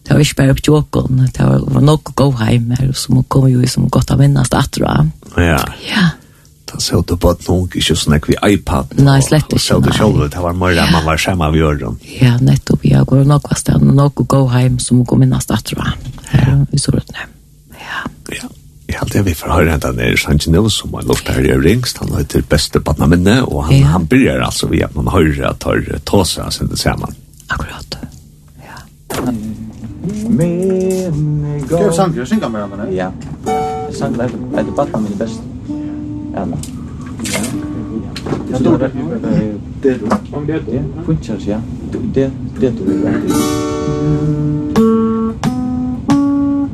det 0.07 0.17
var 0.17 0.23
ikke 0.25 0.39
bare 0.41 0.55
på 0.55 0.63
til 0.65 0.79
det 1.37 1.45
var, 1.47 1.67
var 1.75 1.85
nok 1.85 2.11
å 2.11 2.17
gå 2.19 2.31
hjem 2.41 2.73
her, 2.79 2.93
som 2.97 3.23
kom 3.29 3.47
jo 3.51 3.67
som 3.69 3.89
godt 3.89 4.11
av 4.11 4.23
minnast 4.23 4.55
atra. 4.55 4.97
Ja. 5.37 5.61
Ja. 5.87 6.07
Da 6.71 6.79
så 6.79 7.01
du 7.03 7.17
på 7.19 7.33
at 7.35 7.43
noen 7.49 7.67
ikke 7.75 7.97
sånn 7.99 8.19
vi 8.27 8.37
iPad. 8.55 8.95
Nei, 9.03 9.19
slett 9.27 9.49
ikke. 9.51 9.59
Og 9.59 9.65
så 9.65 9.79
du 9.83 9.91
selv, 9.95 10.23
det 10.31 10.43
var 10.43 10.55
mer 10.55 10.79
man 10.93 11.07
var 11.07 11.19
skjemme 11.19 11.49
av 11.51 11.59
jorden. 11.59 11.99
Ja, 12.21 12.37
nettopp, 12.43 12.87
ja, 12.87 13.03
går 13.05 13.27
nok 13.27 13.51
av 13.51 13.59
stedet, 13.59 13.95
nok 14.01 14.23
å 14.25 14.29
gå 14.35 14.45
hjem, 14.55 14.79
som 14.83 15.03
kom 15.07 15.23
minnast 15.25 15.51
atra. 15.55 15.93
Ja. 16.31 16.61
Vi 16.71 16.79
så 16.79 16.95
det, 16.97 17.05
ja. 17.17 17.29
Ja. 18.31 18.49
Jeg 18.91 18.99
held 18.99 19.13
det 19.15 19.23
vi 19.29 19.37
får 19.39 19.53
høre 19.55 19.75
henne 19.75 19.91
nere 19.95 20.15
i 20.17 20.19
Sanjinov 20.19 20.67
som 20.75 20.95
har 20.99 21.07
lort 21.07 21.29
her 21.31 21.45
i 21.47 21.55
Ringst, 21.63 22.01
han 22.03 22.11
heter 22.17 22.41
til 22.41 22.47
beste 22.51 22.83
badnaminne, 22.83 23.37
og 23.47 23.69
han, 23.69 23.77
ja. 23.77 23.91
han 23.95 24.09
byrjar 24.11 24.43
altså 24.47 24.71
via 24.71 24.89
at 24.89 24.97
man 24.99 25.11
hører 25.15 25.53
at 25.53 25.67
han 25.67 25.85
tar 25.87 26.03
tåsa 26.11 26.49
sin 26.55 26.75
sammen. 26.79 27.15
Akkurat, 27.51 27.99
ja. 28.65 28.81
Med 30.31 31.13
Skal 31.67 31.79
vi 31.79 31.85
Det 31.85 31.89
är 31.89 31.91
sanger, 31.91 32.25
synga 32.25 32.49
med 32.49 32.63
andra. 32.63 32.93
Ja. 32.93 33.13
Jeg 33.87 33.95
sang 33.95 34.13
det 34.13 34.29
på 34.29 34.57
det 34.57 34.77
batten 34.77 35.03
min 35.03 35.19
best. 35.19 35.19
bästa. 35.19 35.43
Ja. 36.35 36.47
Ja. 37.23 37.41
Det 38.49 38.57
står 38.57 38.79
där. 38.79 38.91
Det 39.83 40.01
om 40.33 40.47
det 40.47 40.61
du. 40.67 40.83
Punchas 41.07 41.47
ja. 41.47 41.61
Det 42.15 42.31
det 42.61 42.71
du 42.71 42.85
vill 42.85 42.97
inte. 42.97 43.35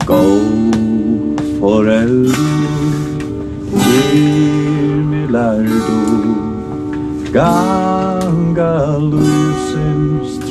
Go 0.06 0.22
forever. 1.60 2.36
Gir 3.72 5.04
mi 5.10 5.26
lardo. 5.28 6.34
Ganga 7.32 8.98
luz 8.98 9.45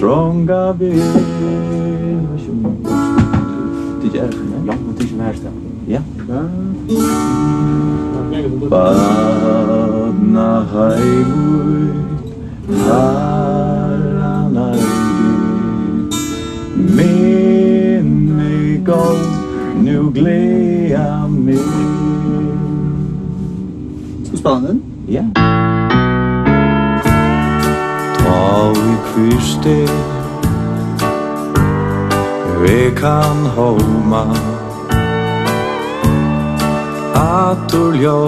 trånga 0.06 0.74
vägen 0.74 1.04
Det 4.02 4.20
är 4.20 4.30
Ja, 4.68 4.74
det 4.98 5.04
är 5.04 5.08
ju 5.08 5.20
här 5.22 5.36
Ja. 5.88 6.02
Badna 8.70 10.64
haivui 10.64 11.90
Harana 12.88 14.76
Min 16.98 18.36
mig 18.38 18.78
gov 18.78 19.18
Nu 19.84 20.12
glea 20.14 21.28
mig. 21.28 21.60
Ska 24.24 24.38
spela 24.38 24.60
den? 24.60 24.85
fyrste 29.16 29.78
Vekan 32.62 33.40
homa 33.56 34.26
Atur 37.14 37.96
ljó 37.96 38.20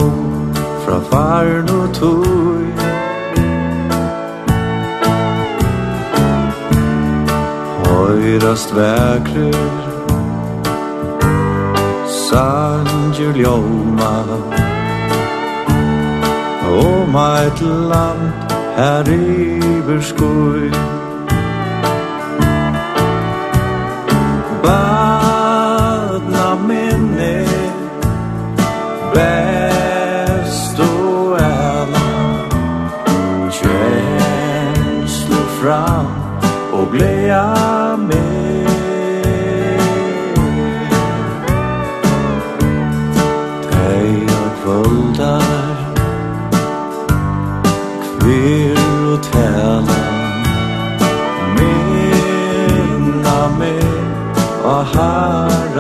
Fra 0.86 1.00
farnur 1.12 1.88
tui 2.00 2.72
Høyrast 7.84 8.72
vekrer 8.80 9.62
Sanger 12.08 13.34
ljóma 13.44 14.16
Om 16.78 17.16
eit 17.16 17.62
land 17.92 18.47
er 18.78 19.08
iberskoj 19.10 20.97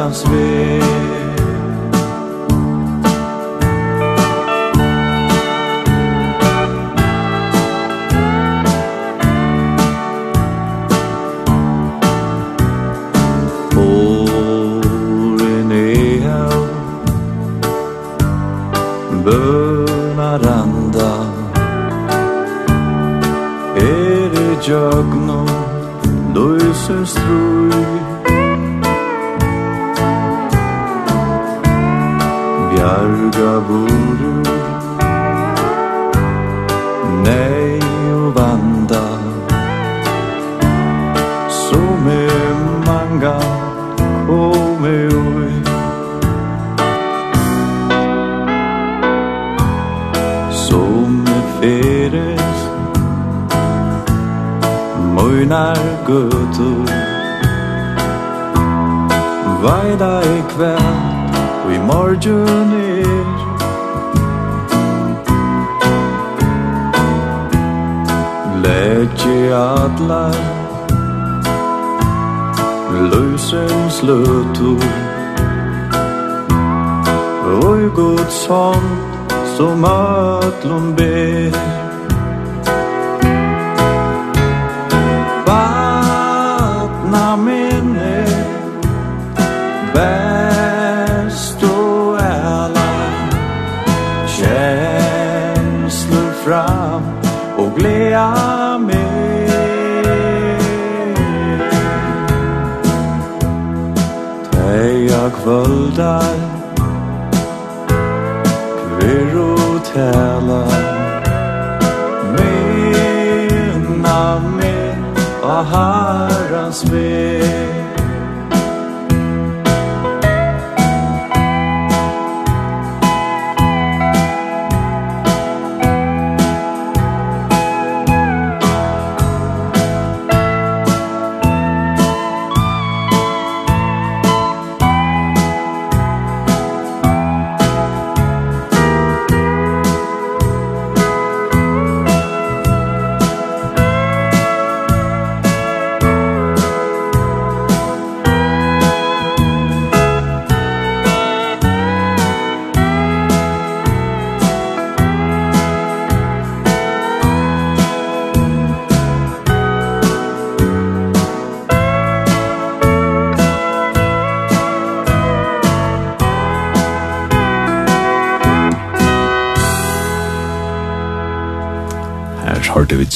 hans 0.07 0.25
väg 0.25 0.96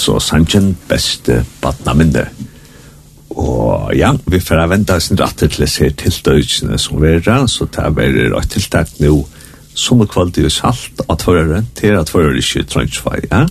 altså 0.02 0.20
sangen 0.20 0.74
beste 0.90 1.44
badna 1.62 1.94
minne. 1.94 2.26
Og 3.32 3.94
ja, 3.96 4.12
vi 4.28 4.40
får 4.42 4.66
vente 4.68 4.98
oss 4.98 5.12
en 5.12 5.20
rette 5.22 5.48
til 5.48 5.64
å 5.64 5.70
se 5.70 5.92
tiltøysene 6.02 6.80
som 6.82 7.00
vi 7.02 7.14
er, 7.20 7.46
så 7.48 7.68
det 7.70 7.86
er 7.86 7.96
bare 7.96 8.28
rett 8.34 8.52
tiltak 8.52 8.98
nå 9.00 9.22
som 9.78 10.02
er 10.04 10.10
kvalitet 10.12 10.50
og 10.50 10.52
salt 10.52 11.04
av 11.08 11.16
tvørere 11.22 11.62
til 11.78 11.96
at 11.96 12.10
tvørere 12.12 12.42
ikke 12.42 12.66
trønnsvei, 12.68 13.22
ja? 13.30 13.46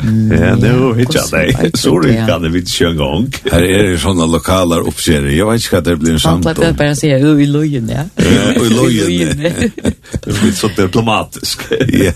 Mm, 0.00 0.30
ja, 0.32 0.54
det 0.56 0.68
er 0.70 0.76
jo 0.78 0.94
ikke 0.94 1.22
det. 1.32 1.70
Så 1.76 1.90
du 2.00 2.06
ikke 2.08 2.28
hadde 2.32 2.52
vidt 2.52 2.70
en 2.80 2.96
gang. 2.96 3.26
Her 3.52 3.64
er 3.66 3.82
det 3.90 3.98
sånne 4.00 4.28
lokaler 4.32 4.86
oppskjeringer. 4.88 5.34
Jeg 5.34 5.48
vet 5.48 5.64
ikke 5.64 5.74
hva 5.74 5.82
det 5.84 5.96
blir 6.00 6.14
en 6.14 6.22
samt 6.22 6.48
om. 6.48 6.62
Bare 6.78 6.94
å 6.94 6.96
si, 6.96 7.10
jo, 7.10 7.34
i 7.36 7.48
løyen, 7.50 7.90
ja. 7.92 8.06
Ja, 8.16 8.46
i 8.56 8.70
løyen. 8.72 9.44
Det 10.24 10.36
blir 10.38 10.54
så 10.56 10.70
diplomatisk. 10.76 11.66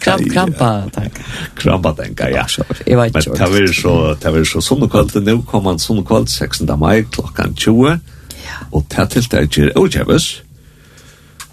Kramp, 0.00 0.24
Krampa, 0.32 0.70
takk 0.94 1.03
krabbadenka, 1.64 2.28
ja. 2.32 2.44
Jeg 2.86 2.98
vet 3.00 3.16
ikke. 3.16 3.34
Men 3.34 3.40
det 3.40 3.50
var 3.54 3.74
så, 3.80 3.94
det 4.22 4.32
var 4.36 4.48
så 4.48 4.62
sunnekvalt, 4.64 5.18
nå 5.24 5.40
kom 5.48 5.68
han 5.70 5.82
sunnekvalt 5.82 6.30
16. 6.30 6.68
mai 6.78 7.04
klokkan 7.10 7.54
20, 7.56 7.98
og 8.70 8.86
det 8.92 9.10
til 9.10 9.28
det 9.32 9.44
ikke 9.48 9.68
er 9.68 9.78
åkjøves, 9.80 10.30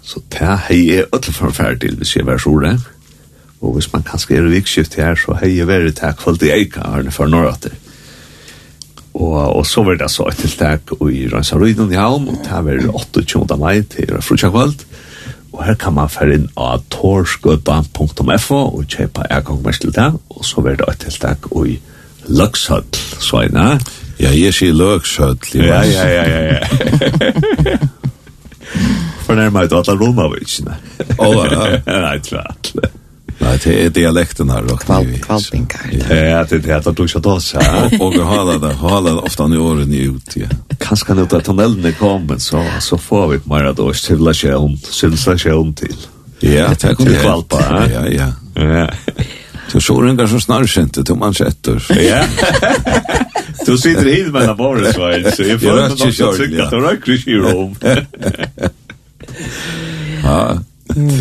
så 0.02 0.20
det 0.34 0.42
er 0.42 0.72
jeg 0.74 1.04
ødelig 1.12 1.34
forferd 1.34 1.80
til 1.80 1.96
hvis 1.96 2.16
jeg 2.16 2.26
var 2.26 2.40
sore, 2.42 2.76
og 3.62 3.76
hvis 3.76 3.92
man 3.92 4.02
kanskje 4.02 4.36
er 4.36 4.50
vikskift 4.50 4.98
her, 4.98 5.14
så 5.14 5.38
har 5.38 5.46
jeg 5.46 5.68
vært 5.70 6.00
det 6.00 6.16
kvalt 6.18 6.42
i 6.42 6.50
eika, 6.50 6.82
har 6.94 7.06
det 7.06 7.14
for 7.14 7.30
norrater. 7.30 7.76
Og, 9.14 9.36
og 9.56 9.66
så 9.68 9.84
var 9.86 10.00
det 10.00 10.08
så 10.10 10.26
et 10.30 10.40
tiltak 10.40 10.94
i 11.04 11.26
Rønnsarøyden 11.30 11.92
i 11.92 12.00
Havn, 12.00 12.28
og 12.32 12.40
det 12.42 12.62
var 12.66 12.88
28. 12.96 13.58
mai 13.60 13.82
til 13.92 14.16
frutjakvalt, 14.24 14.86
Og 15.52 15.64
her 15.64 15.74
kan 15.74 15.94
man 15.94 16.08
fære 16.08 16.38
inn 16.38 16.46
av 16.56 16.84
torskøtta.fo 16.92 18.60
og 18.60 18.84
kjøpe 18.88 19.26
ergangmest 19.30 19.84
til 19.84 19.92
det, 19.94 20.08
og 20.32 20.46
så 20.48 20.64
vil 20.64 20.78
det 20.80 20.88
et 20.88 21.04
tiltak 21.06 21.48
i 21.66 21.76
Løkshøll, 22.32 22.86
så 23.20 23.42
er 23.42 23.52
det. 23.52 23.96
Ja, 24.22 24.30
jeg 24.30 24.54
sier 24.54 24.76
Løkshøll. 24.78 25.36
Ja, 25.58 25.82
ja, 25.82 26.06
ja, 26.08 26.24
ja, 26.24 26.58
ja. 27.72 27.78
Fornærmer 29.26 29.66
du 29.66 29.76
at 29.78 29.86
det 29.90 29.98
rommer 30.00 30.32
vi 30.32 30.44
ikke? 30.46 30.76
Å, 31.18 31.30
ja. 31.50 31.68
Nei, 31.86 32.16
klart. 32.24 32.72
Nei, 33.42 33.56
det 33.64 33.72
er 33.84 33.90
dialekten 33.90 34.50
her. 34.50 34.66
Kval, 34.84 35.08
kvalpinkar. 35.24 35.88
Ja, 35.92 36.42
det 36.46 36.60
er 36.62 36.82
det 36.84 36.94
du 36.96 37.04
ikke 37.04 37.22
ta 37.22 37.38
så 37.42 37.62
Og 38.00 38.14
Och 38.14 38.26
hålla 38.26 38.58
det, 38.58 38.74
hålla 38.74 39.10
det 39.10 39.20
ofta 39.20 39.44
i 39.44 39.58
årene 39.58 39.96
ut. 39.96 40.36
Ja. 40.36 40.46
Kanske 40.78 41.14
nu 41.14 41.26
där 41.26 41.40
tunneln 41.40 41.92
kommer 41.98 42.38
så, 42.38 42.64
så 42.80 42.98
får 42.98 43.28
vi 43.28 43.40
mer 43.44 43.64
av 43.64 43.74
då 43.74 43.92
civilisation, 43.94 44.78
civilisation 44.78 45.74
till. 45.74 45.96
Ja, 46.40 46.68
det 46.68 46.96
kan 46.96 47.06
det 47.06 47.22
kvalpa, 47.22 47.88
Ja, 47.92 48.08
ja. 48.08 48.32
Ja. 48.54 48.90
Så 49.68 49.80
så 49.80 50.00
den 50.00 50.28
så 50.28 50.40
snarare 50.40 50.82
inte 50.82 51.02
man 51.08 51.18
manchetter. 51.18 51.86
Ja. 51.88 52.24
Du 53.66 53.78
sitter 53.78 54.04
hit 54.04 54.32
med 54.32 54.42
en 54.42 54.56
borre 54.56 54.92
så 54.92 55.06
är 55.06 55.30
så 55.30 55.42
jag 55.42 55.60
får 55.60 55.84
inte 55.84 55.96
tycka 55.96 56.64
att 56.64 56.70
du 57.04 57.14
ikke 57.14 57.30
i 57.30 57.34
rom. 57.34 57.76
Ja. 60.24 60.61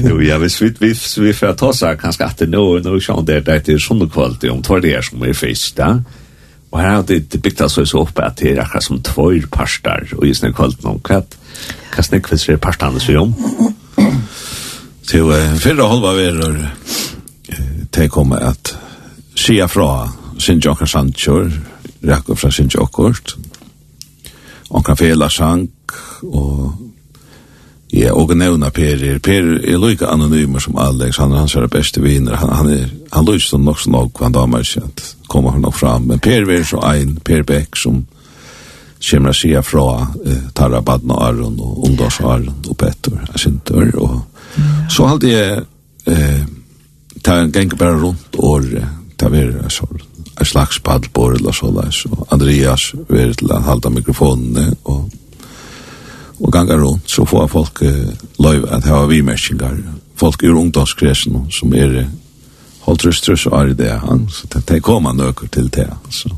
Jo, 0.09 0.19
ja, 0.19 0.37
hvis 0.41 0.61
vi, 0.61 0.71
hvis 0.79 1.03
vi 1.19 1.33
får 1.33 1.55
ta 1.59 1.71
seg 1.75 1.99
kanskje 2.01 2.25
at 2.27 2.41
det 2.41 2.49
nå, 2.51 2.63
nå 2.83 2.95
er 2.97 3.21
det, 3.27 3.43
det 3.65 3.75
er 3.75 3.81
sånne 3.81 4.09
kvalitet 4.11 4.51
om 4.51 4.61
tvær 4.65 4.83
det 4.83 4.95
er 4.97 5.05
som 5.05 5.23
er 5.23 5.37
fisk, 5.37 5.77
da. 5.77 5.93
Og 6.71 6.79
her 6.79 6.93
har 6.95 7.05
det, 7.07 7.25
det 7.33 7.41
bygd 7.43 7.61
altså 7.65 7.85
så 7.85 8.03
opp 8.05 8.19
at 8.23 8.39
det 8.39 8.53
er 8.53 8.61
akkurat 8.63 8.85
som 8.85 9.01
tvær 9.03 9.47
parster, 9.51 10.07
og 10.17 10.25
i 10.27 10.33
sånne 10.35 10.55
kvalitet 10.55 10.87
om 10.87 11.01
hva, 11.03 11.21
hva 11.95 12.05
snakkvis 12.07 12.47
er 12.49 12.61
parstene 12.63 13.01
vi 13.07 13.17
om. 13.19 13.33
Til 15.11 15.27
uh, 15.27 15.57
fyrre 15.59 15.89
halva 15.91 16.13
verur, 16.15 16.61
det 17.91 18.11
komme 18.11 18.39
at 18.39 18.75
skia 19.35 19.67
fra 19.67 20.07
sin 20.39 20.61
jokker 20.63 20.87
sandkjør, 20.87 21.51
rekker 22.07 22.39
fra 22.39 22.51
sin 22.51 22.71
jokkert, 22.71 23.35
og 24.71 24.85
kan 24.87 24.97
fela 24.97 25.27
sank, 25.29 25.97
og 26.23 26.90
Ja, 27.91 28.13
og 28.15 28.31
nevna 28.37 28.69
Per 28.71 29.03
er, 29.03 29.17
Per 29.19 29.47
er 29.67 29.79
lika 29.81 30.07
anonymer 30.13 30.63
som 30.63 30.77
Alex, 30.79 31.17
han 31.19 31.33
er 31.33 31.41
hans 31.43 31.55
er 31.59 31.67
beste 31.67 32.01
viner, 32.01 32.37
han, 32.39 32.53
han 32.55 32.69
er, 32.71 32.85
han 33.11 33.27
lyser 33.27 33.49
som 33.57 33.65
nok 33.67 33.79
som 33.79 33.97
nok, 33.97 34.21
han 34.23 34.35
damer 34.35 34.63
ikke 34.63 34.85
at 34.87 35.03
kommer 35.27 35.51
han 35.51 35.65
nok 35.65 35.75
fram, 35.75 36.07
men 36.07 36.19
Per 36.19 36.47
er 36.47 36.63
så 36.63 36.79
ein, 36.87 37.17
Per 37.25 37.43
Beck, 37.43 37.75
som 37.75 38.05
kommer 39.09 39.33
å 39.33 39.35
si 39.35 39.51
fra 39.65 39.85
eh, 40.25 40.47
Tarra 40.55 40.79
Badna 40.81 41.19
Aron, 41.27 41.59
og 41.59 41.83
Ungdars 41.89 42.21
Aron, 42.21 42.63
og 42.69 42.77
Petter, 42.77 43.17
jeg 43.33 43.43
synes 43.43 43.95
og 43.99 44.21
så 44.91 45.07
halte 45.07 45.27
jeg, 45.27 45.65
eh, 46.07 46.41
ta 47.23 47.41
ganger 47.47 47.75
bare 47.75 47.99
rundt 47.99 48.39
året, 48.39 48.87
ta 49.17 49.27
vera 49.29 49.69
så 49.69 49.87
en 50.39 50.45
slags 50.45 50.79
paddelbord 50.79 51.35
eller 51.35 51.51
så, 51.51 51.67
og 51.67 52.27
Andreas 52.31 52.93
vil 53.09 53.35
til 53.35 53.51
halda 53.51 53.89
mikrofonene, 53.89 54.75
og 54.83 55.11
og 56.41 56.51
ganga 56.53 56.77
rundt, 56.77 57.09
så 57.11 57.25
får 57.25 57.47
folk 57.47 57.81
uh, 57.81 58.11
løyv 58.41 58.65
at 58.71 58.87
hava 58.89 59.05
vimerkingar. 59.09 59.77
Folk 60.15 60.43
ur 60.43 60.57
ungdomskresen 60.57 61.37
som 61.51 61.73
er 61.73 62.05
holdt 62.85 63.05
rustrus 63.05 63.45
og 63.45 63.59
ari 63.59 63.73
det, 63.77 63.91
han, 64.01 64.27
så 64.29 64.47
det, 64.53 64.63
det 64.69 64.81
koma 64.83 65.13
nøkker 65.13 65.47
til 65.53 65.69
det. 65.73 65.87
Så. 66.09 66.29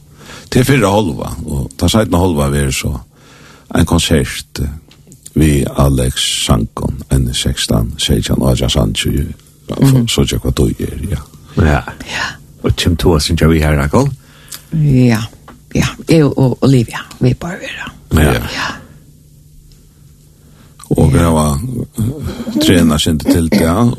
Til 0.51 0.65
fyrre 0.67 0.91
halva, 0.91 1.33
og 1.45 1.71
ta 1.79 1.87
seitna 1.91 2.19
halva 2.19 2.49
vi 2.51 2.65
er 2.65 2.71
så 2.75 2.93
en 3.73 3.85
konsert 3.89 4.59
uh, 4.61 4.67
vi 5.33 5.63
Alex 5.77 6.45
Sankon, 6.45 7.01
en 7.09 7.33
16, 7.33 7.95
16, 7.97 8.43
18, 8.43 8.93
20, 8.93 9.33
så 10.07 10.25
tjekk 10.25 10.45
hva 10.45 10.51
du 10.57 10.67
er, 10.67 10.99
ja. 11.09 11.21
Ja, 11.57 11.81
ja. 12.09 12.27
Og 12.63 12.75
Tim 12.77 12.95
to 12.95 13.17
sin 13.19 13.37
vi 13.49 13.59
her, 13.59 13.79
Akol? 13.81 14.09
Ja, 14.73 15.21
ja. 15.75 15.87
Jeg 16.09 16.23
og 16.23 16.63
Olivia, 16.63 17.01
vi 17.19 17.33
bare 17.33 17.57
vera. 17.61 17.91
Ja, 18.13 18.33
ja 18.33 18.69
og 20.97 21.13
vi 21.13 21.19
har 21.19 21.59
trena 22.61 22.99
sin 22.99 23.19
til 23.19 23.49
det, 23.49 23.69
og 23.69 23.97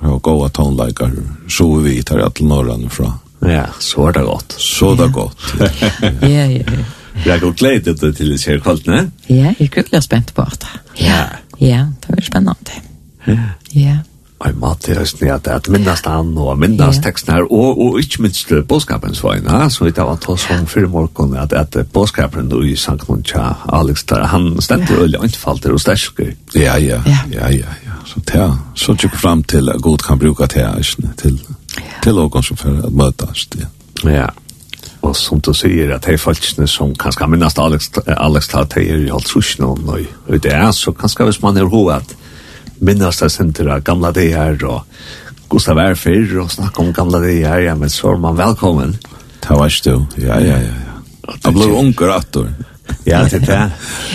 vi 0.00 0.08
har 0.08 0.18
gåa 0.18 0.48
tonleikar, 0.48 1.12
så 1.48 1.68
vi 1.84 2.02
tar 2.02 2.18
jeg 2.22 2.34
til 2.34 2.50
Norrland 2.50 2.90
fra. 2.90 3.12
Ja, 3.42 3.66
så 3.80 4.08
er 4.08 4.12
det 4.12 4.24
godt. 4.26 4.54
Så 4.58 4.92
er 4.92 4.96
det 5.02 5.12
godt. 5.12 5.54
Ja, 6.22 6.46
ja, 6.46 6.62
ja. 6.62 6.84
Jeg 7.26 7.34
er 7.36 7.40
godt 7.40 7.56
glede 7.56 7.94
til 7.94 8.14
til 8.14 8.30
det 8.32 8.38
skjer 8.40 8.60
kvalt, 8.64 8.86
ne? 8.86 9.10
Ja, 9.28 9.52
jeg 9.58 9.68
er 9.68 9.82
godt 9.82 10.04
spent 10.04 10.34
på 10.34 10.44
det. 10.50 10.70
Ja, 11.00 11.26
ja, 11.60 11.86
det 12.00 12.08
var 12.08 12.22
spennende. 12.24 12.80
Ja. 13.26 13.38
Ja. 13.74 13.96
Ai 14.42 14.52
Matti 14.58 14.94
har 14.96 15.06
snett 15.06 15.46
at 15.48 15.68
minnast 15.70 16.06
han 16.10 16.32
og 16.36 16.58
minnast 16.58 16.98
yeah. 16.98 17.04
teksten 17.06 17.34
her, 17.34 17.46
og, 17.46 17.78
og 17.78 17.98
ikke 18.00 18.24
minst 18.24 18.52
bådskapens 18.68 19.22
veien, 19.24 19.46
ja? 19.46 19.68
så 19.70 19.86
vi 19.86 19.92
var 19.96 20.12
at 20.16 20.28
om 20.28 20.66
fyrir 20.66 20.88
morgen 20.90 21.36
at, 21.38 21.52
at 21.52 21.78
bådskapen 21.92 22.50
i 22.66 22.76
Sankt 22.76 23.08
Muntja, 23.08 23.52
Alex, 23.72 24.04
der, 24.10 24.26
han 24.26 24.56
stendte 24.60 24.92
yeah. 24.92 25.04
øyne 25.04 25.24
innfalter 25.24 25.72
og 25.72 25.80
stersker. 25.80 26.34
Ja, 26.54 26.76
ja, 26.76 27.02
ja, 27.06 27.22
ja, 27.30 27.48
ja. 27.86 27.98
Så 28.04 28.20
det 28.32 28.50
så 28.74 28.94
tjekk 28.98 29.14
fram 29.14 29.42
til 29.42 29.68
at 29.70 29.82
god 29.82 29.98
kan 29.98 30.18
bruka 30.18 30.46
det 30.50 30.66
her, 30.66 30.94
til, 31.16 31.40
til 32.02 32.18
åkon 32.18 32.42
som 32.42 32.56
fyrir 32.56 32.86
at 32.86 32.92
møtast, 32.92 33.56
ja. 33.60 33.70
Ja, 34.02 34.26
og 35.02 35.16
som 35.18 35.40
du 35.42 35.52
sier, 35.54 35.90
at 35.96 36.06
hei 36.06 36.16
folkene 36.20 36.66
som 36.70 36.94
kanskje 36.98 37.26
minnast 37.30 37.58
Alex, 37.58 37.90
Alex 38.06 38.48
tar 38.50 38.68
til 38.70 38.86
er 38.86 39.06
i 39.06 39.10
halvtrusjonen, 39.10 39.88
og 39.88 40.42
det 40.42 40.52
er 40.54 40.70
så 40.74 40.94
kanskje 40.94 41.26
hvis 41.28 41.42
man 41.42 41.58
er 41.58 41.70
hoved, 41.70 42.14
minnast 42.82 43.22
det 43.22 43.30
sinter 43.32 43.70
av 43.72 43.84
gamla 43.86 44.12
her 44.16 44.58
og 44.68 44.82
Gustav 45.52 45.76
er 45.82 45.94
fyrr, 46.00 46.38
og 46.40 46.50
snakke 46.50 46.80
om 46.80 46.92
gamla 46.96 47.20
det 47.20 47.42
her 47.44 47.60
ja, 47.60 47.74
men 47.76 47.90
så 47.92 48.14
er 48.14 48.20
man 48.22 48.38
velkommen. 48.38 48.94
Det 49.42 49.56
var 49.58 49.68
ikke 49.68 49.90
du, 49.90 50.22
ja, 50.22 50.38
ja, 50.40 50.56
ja. 50.62 50.76
ja. 50.86 51.34
Det 51.44 51.52
ble 51.52 51.66
unger 51.76 52.14
attor. 52.14 52.48
Ja, 53.04 53.20
det 53.28 53.42
er 53.42 53.44
det. 53.46 53.58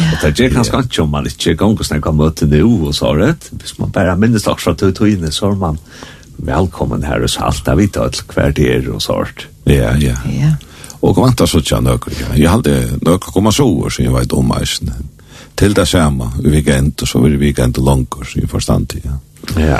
Og 0.07 0.23
det 0.23 0.45
er 0.45 0.55
kanskje 0.55 0.81
ikke 0.83 1.03
om 1.03 1.11
man 1.13 1.27
ikke 1.29 1.53
ganger 1.59 1.85
snakke 1.85 2.09
om 2.09 2.17
møte 2.23 2.47
nå, 2.49 2.63
og 2.89 2.95
så 2.95 3.11
er 3.13 3.21
det. 3.21 3.51
Hvis 3.61 3.77
man 3.77 3.91
bare 3.93 4.15
minnes 4.17 4.43
det 4.47 4.51
akkurat 4.51 4.81
ut 4.81 5.01
og 5.01 5.11
inne, 5.11 5.31
så 5.31 5.51
er 5.51 5.59
man 5.61 5.77
velkommen 6.37 7.05
her 7.05 7.23
og 7.25 7.29
så 7.29 7.45
alt 7.47 7.63
det 7.65 7.77
vidt 7.77 7.97
alt 8.01 8.23
hver 8.33 8.57
det 8.57 8.71
er 8.73 8.89
og 8.89 9.01
så 9.01 9.19
sånt. 9.21 9.47
Ja, 9.69 9.93
ja. 10.01 10.15
Ja. 10.31 10.55
Og 11.01 11.13
kom 11.13 11.27
antar 11.27 11.49
så 11.49 11.61
tja 11.61 11.79
nøkker, 11.83 12.13
ja. 12.17 12.33
Jeg 12.33 12.49
hadde 12.49 12.75
nøkker 13.05 13.33
komma 13.33 13.53
så 13.53 13.67
år, 13.69 13.93
så 13.93 14.03
jeg 14.03 14.13
vet 14.15 14.33
om 14.33 14.53
eisen 14.57 14.89
til 15.57 15.75
det 15.75 15.87
samme 15.87 16.31
i 16.43 16.49
weekend, 16.49 17.01
og 17.01 17.07
så 17.07 17.19
blir 17.19 17.35
det 17.35 17.39
weekend 17.39 17.77
langer 17.77 18.35
jeg 18.35 18.49
forstand 18.49 18.87
til, 18.87 19.01
ja. 19.05 19.17
Ja. 19.61 19.79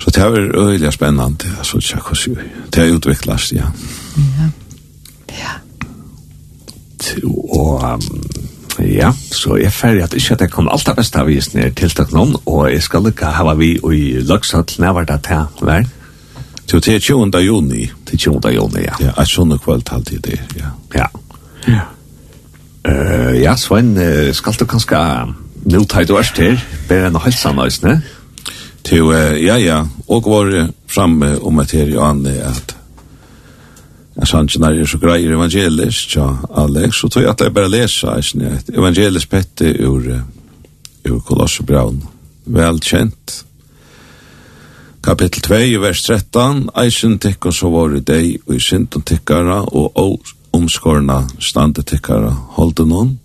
Så 0.00 0.10
det 0.10 0.22
er 0.22 0.56
øyelig 0.56 0.92
spennende, 0.92 1.48
ja, 1.58 1.64
så 1.64 1.80
tja, 1.80 1.98
hos 2.02 2.26
jo, 2.28 2.34
det 2.74 2.82
er 2.82 2.94
utviklet, 2.94 3.52
ja. 3.52 3.70
Ja, 4.16 4.48
ja. 5.30 5.54
Og, 7.50 8.02
ja, 8.78 9.12
så 9.32 9.56
jeg 9.56 9.66
er 9.66 9.70
ferdig 9.70 10.02
at 10.02 10.14
ikke 10.14 10.34
at 10.34 10.40
jeg 10.40 10.50
kommer 10.50 10.72
alt 10.72 10.86
det 10.86 10.96
beste 10.96 11.20
av 11.20 11.30
isen 11.30 11.60
her 11.60 11.70
tiltak 11.70 12.12
noen, 12.12 12.36
og 12.46 12.72
jeg 12.72 12.82
skal 12.82 13.06
ikke 13.08 13.32
hava 13.32 13.54
vi 13.54 13.76
i 13.92 14.20
Løkshatt, 14.20 14.78
når 14.78 14.92
var 14.92 15.04
det 15.04 15.20
til, 15.24 15.66
vel? 15.66 15.88
Så 16.66 16.76
er 16.76 16.98
20. 16.98 17.38
juni. 17.40 17.90
Til 18.06 18.18
20. 18.18 18.50
juni, 18.54 18.80
ja. 18.80 18.94
Ja, 19.00 19.12
jeg 19.18 19.26
skjønner 19.26 19.58
kveld 19.62 19.92
alltid 19.92 20.18
det, 20.18 20.40
ja. 20.58 20.72
Ja, 20.94 21.06
ja. 21.68 21.84
Uh, 22.86 23.42
ja, 23.42 23.56
Svein, 23.56 23.96
uh, 23.98 24.32
skal 24.34 24.54
du 24.60 24.66
kanskje 24.70 24.98
nå 25.66 25.82
ta 25.90 26.04
et 26.04 26.10
års 26.14 26.30
til, 26.36 26.54
bare 26.86 27.08
enn 27.08 27.18
halsen 27.18 27.56
nøysene? 27.58 27.96
Til, 28.86 29.08
uh, 29.10 29.34
ja, 29.42 29.56
ja, 29.58 29.80
og 30.06 30.28
var 30.30 30.52
framme 30.86 31.32
om 31.42 31.58
et 31.60 31.74
her 31.74 31.90
i 31.90 32.38
at 32.38 32.76
Jeg 34.16 34.26
sann 34.26 34.46
ikke 34.48 34.60
nærmere 34.60 34.86
så 34.86 34.98
greier 34.98 35.32
evangelisk, 35.34 36.14
ja, 36.16 36.28
Alex, 36.56 37.02
og 37.04 37.10
tog 37.10 37.22
jeg 37.22 37.30
at 37.30 37.40
jeg 37.40 37.54
bare 37.54 37.68
leser 37.68 38.08
et 38.16 38.70
evangelisk 38.72 39.28
pette 39.30 39.74
ur, 39.84 40.06
ur 41.10 41.18
Kolossebraun, 41.20 42.02
velkjent. 42.46 43.44
Kapittel 45.04 45.42
2, 45.42 45.54
vers 45.80 46.02
13, 46.02 46.70
eisen 46.82 47.18
tikk 47.18 47.46
og 47.46 47.54
så 47.54 47.68
var 47.70 47.92
det 47.92 48.06
deg, 48.08 48.40
og 48.46 48.56
i 48.56 48.60
synden 48.60 49.02
tikkara, 49.02 49.60
og 49.68 50.00
omskårna 50.56 51.20
standetikkare 51.38 52.32
holde 52.56 52.86
noen. 52.88 53.16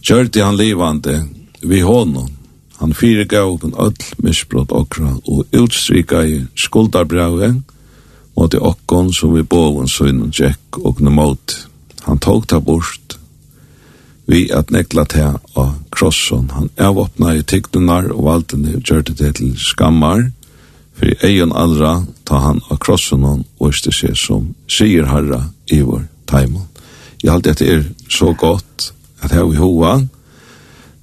Kjørte 0.00 0.44
han 0.44 0.56
livande 0.56 1.20
vi 1.60 1.82
hånden. 1.84 2.32
Han 2.80 2.94
fyregav 2.96 3.58
den 3.60 3.74
öll 3.76 3.96
misbrott 4.24 4.72
okra 4.72 5.12
og 5.28 5.44
utstrika 5.52 6.24
i 6.24 6.40
skuldarbrauet 6.56 7.60
mot 8.36 8.54
i 8.54 8.62
okkon 8.72 9.12
som 9.12 9.34
vi 9.36 9.44
boven 9.44 9.88
søgnen 9.88 10.32
tjekk 10.32 10.80
og 10.80 11.02
nemot. 11.04 11.56
Han 12.08 12.18
tog 12.18 12.48
ta 12.48 12.60
bort 12.60 13.00
vi 14.30 14.46
at 14.54 14.70
nekla 14.70 15.04
ta 15.04 15.38
av 15.58 15.72
krosson. 15.90 16.50
Han 16.54 16.68
avåpna 16.78 17.34
i 17.34 17.42
tyknenar 17.42 18.12
og 18.14 18.24
valtene 18.28 18.76
og 18.78 18.86
gjørte 18.86 19.16
det 19.18 19.34
til 19.40 19.56
skammar, 19.58 20.30
for 20.94 21.10
i 21.10 21.16
egen 21.32 21.52
allra 21.56 22.04
ta 22.28 22.38
han 22.44 22.62
av 22.70 22.78
krosson 22.84 23.26
og 23.26 23.68
øste 23.68 23.92
seg 23.94 24.14
som 24.18 24.52
sier 24.70 25.08
herra 25.10 25.42
i 25.72 25.80
vår 25.82 26.06
taimon. 26.30 26.68
Jeg 27.22 27.32
halte 27.32 27.52
det 27.52 27.68
er 27.68 27.82
så 28.08 28.32
godt 28.32 28.92
at 29.22 29.32
her 29.32 29.52
i 29.52 29.56
hoa 29.56 30.00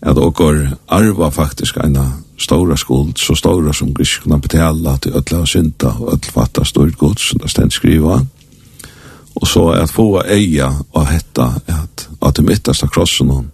at 0.01 0.17
okkar 0.17 0.77
arva 0.87 1.29
faktisk 1.29 1.77
eina 1.83 2.05
stóra 2.37 2.77
skuld, 2.77 3.17
så 3.17 3.35
stóra 3.35 3.73
som 3.73 3.93
griskna 3.93 4.37
betala 4.37 4.97
til 5.01 5.11
öll 5.17 5.35
av 5.35 5.45
synda 5.45 5.93
og 5.99 6.13
öll 6.13 6.31
fatta 6.31 6.63
stort 6.65 6.97
gods 6.97 7.29
som 7.29 7.39
det 7.39 7.49
stend 7.49 7.71
skriva. 7.71 8.19
Og 9.35 9.47
så 9.47 9.69
at 9.69 9.89
få 9.89 10.21
eia 10.21 10.69
og 10.91 11.07
hetta 11.07 11.51
at 11.67 12.07
at 12.21 12.35
det 12.35 12.45
mittasta 12.45 12.87
krossen 12.87 13.29
hon 13.29 13.51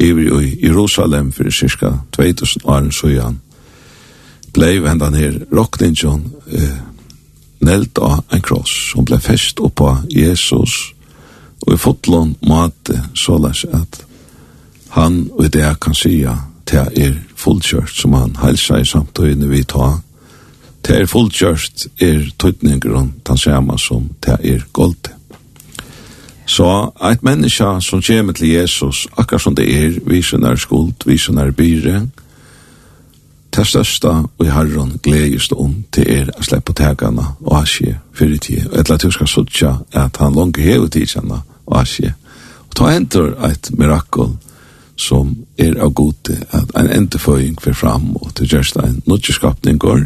iver 0.00 0.40
i 0.40 0.58
Jerusalem 0.66 1.32
fyrir 1.32 1.50
cirka 1.50 1.92
2000 2.12 2.62
åren 2.64 2.92
søyan 2.92 3.40
blei 4.52 4.78
hendan 4.88 5.14
her 5.14 5.38
rockningen 5.52 6.32
eh, 6.52 6.76
nelt 7.60 7.98
av 7.98 8.24
en 8.32 8.42
kross 8.42 8.70
som 8.92 9.04
blei 9.04 9.20
fest 9.20 9.60
oppa 9.60 9.96
Jesus 10.10 10.94
og 11.66 11.74
i 11.74 11.80
fotlån 11.80 12.36
måte 12.46 13.00
så 13.14 13.38
lær 13.38 13.64
at 13.72 14.04
han 14.94 15.30
og 15.32 15.52
det 15.52 15.60
jeg 15.60 15.80
kan 15.80 15.94
sija 15.94 16.36
til 16.66 16.78
er 16.78 17.18
fullkjørt 17.36 17.90
som 17.90 18.12
han 18.12 18.36
helsa 18.42 18.78
i 18.80 18.88
samtøyene 18.88 19.48
vi 19.48 19.64
tar 19.64 19.98
til 20.84 21.02
er 21.02 21.10
fullkjørt 21.10 21.86
er 22.00 22.30
tøytninger 22.38 22.94
om 22.94 23.12
den 23.26 23.38
samme 23.38 23.78
som 23.78 24.08
til 24.22 24.54
er 24.54 24.66
goldt 24.72 25.10
Så 26.46 26.90
eit 27.00 27.22
menneske 27.24 27.64
som 27.80 28.02
kommer 28.02 28.32
til 28.32 28.48
Jesus, 28.48 29.08
akkurat 29.16 29.40
som 29.40 29.54
det 29.54 29.64
er, 29.64 29.94
viser 30.06 30.44
er 30.44 30.56
skuld, 30.56 30.92
viser 31.06 31.38
er 31.40 31.50
byre, 31.50 32.02
det 33.56 33.66
største 33.66 34.08
og 34.08 34.46
i 34.46 34.50
herren 34.50 34.98
gledes 35.02 35.48
det 35.48 35.58
om 35.58 35.74
til 35.92 36.10
er 36.10 36.30
å 36.34 36.42
slippe 36.42 36.74
tegene 36.74 37.22
og 37.44 37.62
asje 37.62 37.98
fyrir 38.12 38.38
tid. 38.38 38.66
Og 38.66 38.78
etter 38.80 38.94
at 38.94 39.02
du 39.02 39.10
skal 39.14 39.30
sutja 39.30 39.74
at 39.92 40.16
han 40.16 40.34
langer 40.34 40.62
hevet 40.62 40.92
tidkjenne, 40.92 41.40
Asje. 41.72 42.14
Og 42.68 42.74
ta 42.76 42.90
hentur 42.92 43.34
eit 43.46 43.70
mirakel 43.78 44.34
som 44.96 45.34
er 45.58 45.78
av 45.82 45.94
gode 45.94 46.36
at 46.54 46.70
en 46.78 46.90
endeføying 46.90 47.56
fyrir 47.62 47.78
fram 47.78 48.12
og 48.20 48.34
til 48.34 48.52
gjørst 48.52 48.76
en 48.82 49.00
nudgeskapning 49.06 49.78
går 49.78 50.04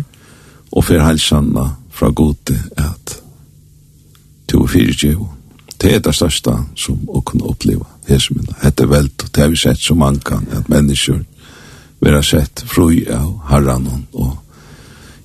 og 0.73 0.85
fyrir 0.85 1.05
halsanna 1.05 1.69
fra 1.91 2.11
gode 2.11 2.57
at 2.77 3.19
to 4.49 4.67
fyrir 4.67 4.95
tjevo. 4.97 5.29
Det 5.81 5.95
er 5.95 6.01
det 6.03 6.15
største 6.15 6.55
som 6.77 6.99
å 7.09 7.21
kunne 7.21 7.47
oppleva 7.47 7.85
her 8.09 8.19
som 8.19 8.39
minna. 8.39 8.57
Velt, 8.89 9.23
og 9.23 9.35
det 9.35 9.43
har 9.43 9.51
vi 9.53 9.57
sett 9.57 9.79
så 9.79 9.95
mange 9.95 10.21
kan, 10.25 10.47
at 10.53 10.69
mennesker 10.69 11.21
vil 12.01 12.15
ha 12.15 12.23
sett 12.23 12.65
fru 12.67 12.91
av 13.13 13.33
herran 13.51 13.89
og 14.13 14.37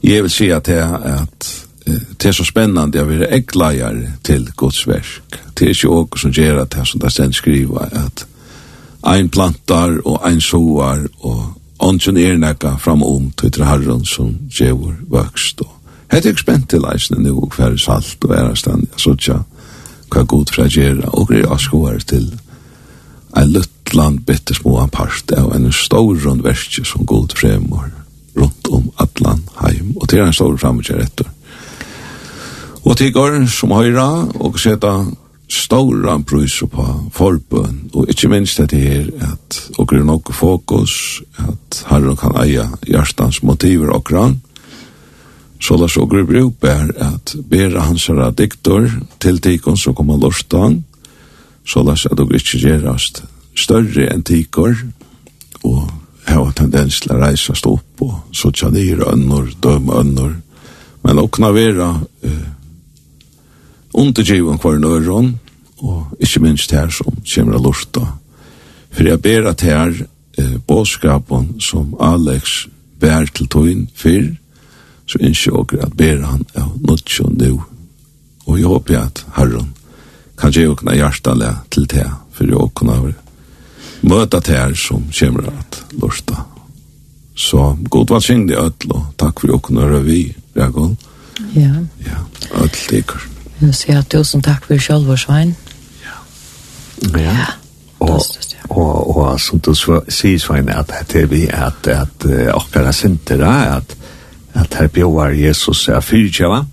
jeg 0.04 0.24
vil 0.24 0.32
si 0.32 0.50
at 0.52 0.66
det 0.68 0.82
er 0.82 0.96
at 1.22 1.50
det 1.86 2.30
er 2.30 2.36
så 2.36 2.46
spennende 2.48 3.02
å 3.02 3.08
være 3.08 3.28
eggleier 3.36 3.98
til 4.24 4.48
Guds 4.58 4.86
verk. 4.88 5.40
Det 5.54 5.68
er 5.68 5.74
ikke 5.76 5.90
åker 5.92 6.20
som 6.20 6.32
gjør 6.32 6.62
at 6.64 6.76
det 6.76 6.88
som 6.88 7.02
det 7.04 7.12
stendt 7.12 7.36
skriva, 7.36 7.90
at 7.92 8.26
ein 9.04 9.30
plantar 9.30 9.98
og 10.06 10.22
ein 10.28 10.42
soar 10.42 11.04
og 11.20 11.60
ånden 11.84 12.18
er 12.18 12.38
nekka 12.40 12.78
framom 12.80 13.32
til 13.38 13.66
herren 13.66 14.06
som 14.08 14.38
gjør 14.48 14.94
vøkst. 15.12 15.66
Hette 16.14 16.30
er 16.30 16.40
spent 16.40 16.70
til 16.70 16.84
leisene 16.86 17.20
nu 17.20 17.42
og 17.42 17.56
færre 17.58 17.78
salt 17.80 18.24
og 18.24 18.36
ærestand, 18.38 18.88
jeg 18.92 19.02
sotja 19.02 19.42
hva 20.14 20.24
god 20.30 20.52
fra 20.54 20.68
gjør 20.70 21.02
og 21.10 21.32
er 21.34 21.50
askoar 21.52 21.98
til 22.08 22.30
ein 23.36 23.50
luttland 23.50 24.20
bitte 24.28 24.54
små 24.54 24.78
part 24.94 25.32
av 25.34 25.56
en 25.56 25.72
stor 25.74 26.20
verkje 26.46 26.86
som 26.86 27.06
god 27.06 27.34
fremor 27.38 27.90
rundt 28.38 28.70
om 28.70 28.92
atlan 29.02 29.42
heim 29.62 29.96
og 29.96 30.10
til 30.10 30.22
en 30.22 30.34
stor 30.34 30.58
framgjør 30.62 31.02
etter 31.02 31.33
Og 32.84 32.98
til 33.00 33.14
går 33.16 33.46
som 33.48 33.72
høyra 33.72 34.08
og 34.44 34.58
seta 34.60 35.06
stora 35.48 36.18
prøys 36.28 36.58
på 36.72 36.86
forbøn, 37.16 37.78
og 37.94 38.10
ikkje 38.12 38.30
minst 38.32 38.60
det 38.72 38.80
er 38.80 39.06
at 39.24 39.60
okker 39.80 40.02
er 40.02 40.08
nok 40.08 40.34
fokus, 40.36 41.22
at 41.38 41.84
herren 41.88 42.18
kan 42.20 42.36
eia 42.42 42.66
hjertans 42.88 43.44
motiver 43.44 43.94
okra, 43.96 44.32
så 45.64 45.78
la 45.80 45.88
så 45.88 46.04
grib 46.12 46.34
er 46.36 46.90
at 47.00 47.36
bera 47.50 47.86
hans 47.88 48.08
herra 48.08 48.32
diktor 48.32 48.90
til 49.20 49.40
tikon 49.40 49.78
som 49.78 49.96
kommer 49.96 50.20
lorstan, 50.20 50.82
så 51.66 51.84
la 51.84 51.96
så 51.96 52.12
at 52.12 52.20
okker 52.20 52.42
ikkje 52.42 52.64
gerast 52.66 53.24
større 53.56 54.10
enn 54.12 54.26
tikor, 54.28 54.76
og 55.64 55.88
hava 56.28 56.52
tendens 56.52 57.00
til 57.00 57.14
å 57.16 57.22
reisast 57.22 57.68
opp 57.70 58.04
og 58.04 58.36
sotja 58.36 58.72
nir 58.74 59.06
ønnor, 59.08 59.48
døm 59.62 59.88
ønnor, 59.94 60.36
men 61.04 61.20
okna 61.20 61.52
vera 61.56 61.94
uh, 62.00 62.44
undergiven 63.94 64.58
kvar 64.58 64.78
nøron, 64.82 65.40
og 65.84 66.18
ikkje 66.20 66.42
minst 66.42 66.72
her 66.72 66.90
som 66.90 67.18
kommer 67.36 67.58
av 67.58 67.66
lort 67.66 67.90
da. 67.96 68.06
For 68.94 69.08
jeg 69.08 69.22
ber 69.22 69.50
at 69.50 69.62
her 69.66 69.92
eh, 70.38 70.58
bådskapen 70.68 71.60
som 71.62 71.96
Alex 72.00 72.68
bær 73.00 73.28
til 73.34 73.48
tøyen 73.48 73.88
fyr, 73.96 74.34
så 75.08 75.20
innskje 75.20 75.52
åker 75.52 75.84
at 75.86 75.98
ber 75.98 76.24
han 76.24 76.46
av 76.56 76.72
nødtjøn 76.88 77.38
nå. 77.42 77.58
Og 78.46 78.60
jeg 78.60 78.68
håper 78.68 79.00
at 79.00 79.26
Herren 79.36 79.74
kan 80.40 80.52
gjøre 80.52 80.78
åkna 80.78 80.96
hjertale 80.96 81.52
til 81.72 81.88
det, 81.92 82.08
for 82.32 82.48
jeg 82.48 82.60
åkna 82.60 82.98
av 83.00 83.12
møte 84.04 84.40
til 84.44 84.58
her 84.60 84.74
som 84.76 85.06
kommer 85.20 85.52
at 85.52 85.84
lorta. 86.00 86.46
Så 87.36 87.74
god 87.90 88.14
var 88.14 88.24
synd 88.24 88.52
i 88.52 88.58
ødel, 88.60 88.94
og 88.94 89.14
takk 89.18 89.42
for 89.42 89.56
åkna 89.58 89.88
av 89.90 90.04
vi, 90.08 90.26
Regal. 90.56 90.96
Ja. 91.56 91.76
Ja, 92.06 92.24
ødel 92.54 92.82
tikkert. 92.90 93.33
Men 93.64 93.72
sier 93.76 94.02
at 94.02 94.10
tusen 94.12 94.44
takk 94.44 94.68
for 94.68 94.82
selv 94.84 95.12
og 95.14 95.20
svein. 95.22 95.56
Ja. 96.04 96.18
Ja. 97.16 97.20
ja. 97.32 97.52
Og, 98.04 98.20
og, 98.70 99.16
og 99.16 99.40
som 99.40 99.62
du 99.64 99.72
sier, 99.74 100.40
Svein, 100.40 100.68
at 100.70 100.92
det 101.12 101.22
er 101.22 101.30
vi 101.32 101.46
at, 101.48 101.88
at 101.88 102.26
okkara 102.52 102.92
sinter 102.92 103.40
er 103.48 103.78
at, 103.78 103.96
at 104.60 104.76
her 104.80 104.90
bjóar 104.92 105.32
Jesus 105.38 105.88
er 105.88 106.04
fyrtjava. 106.04 106.66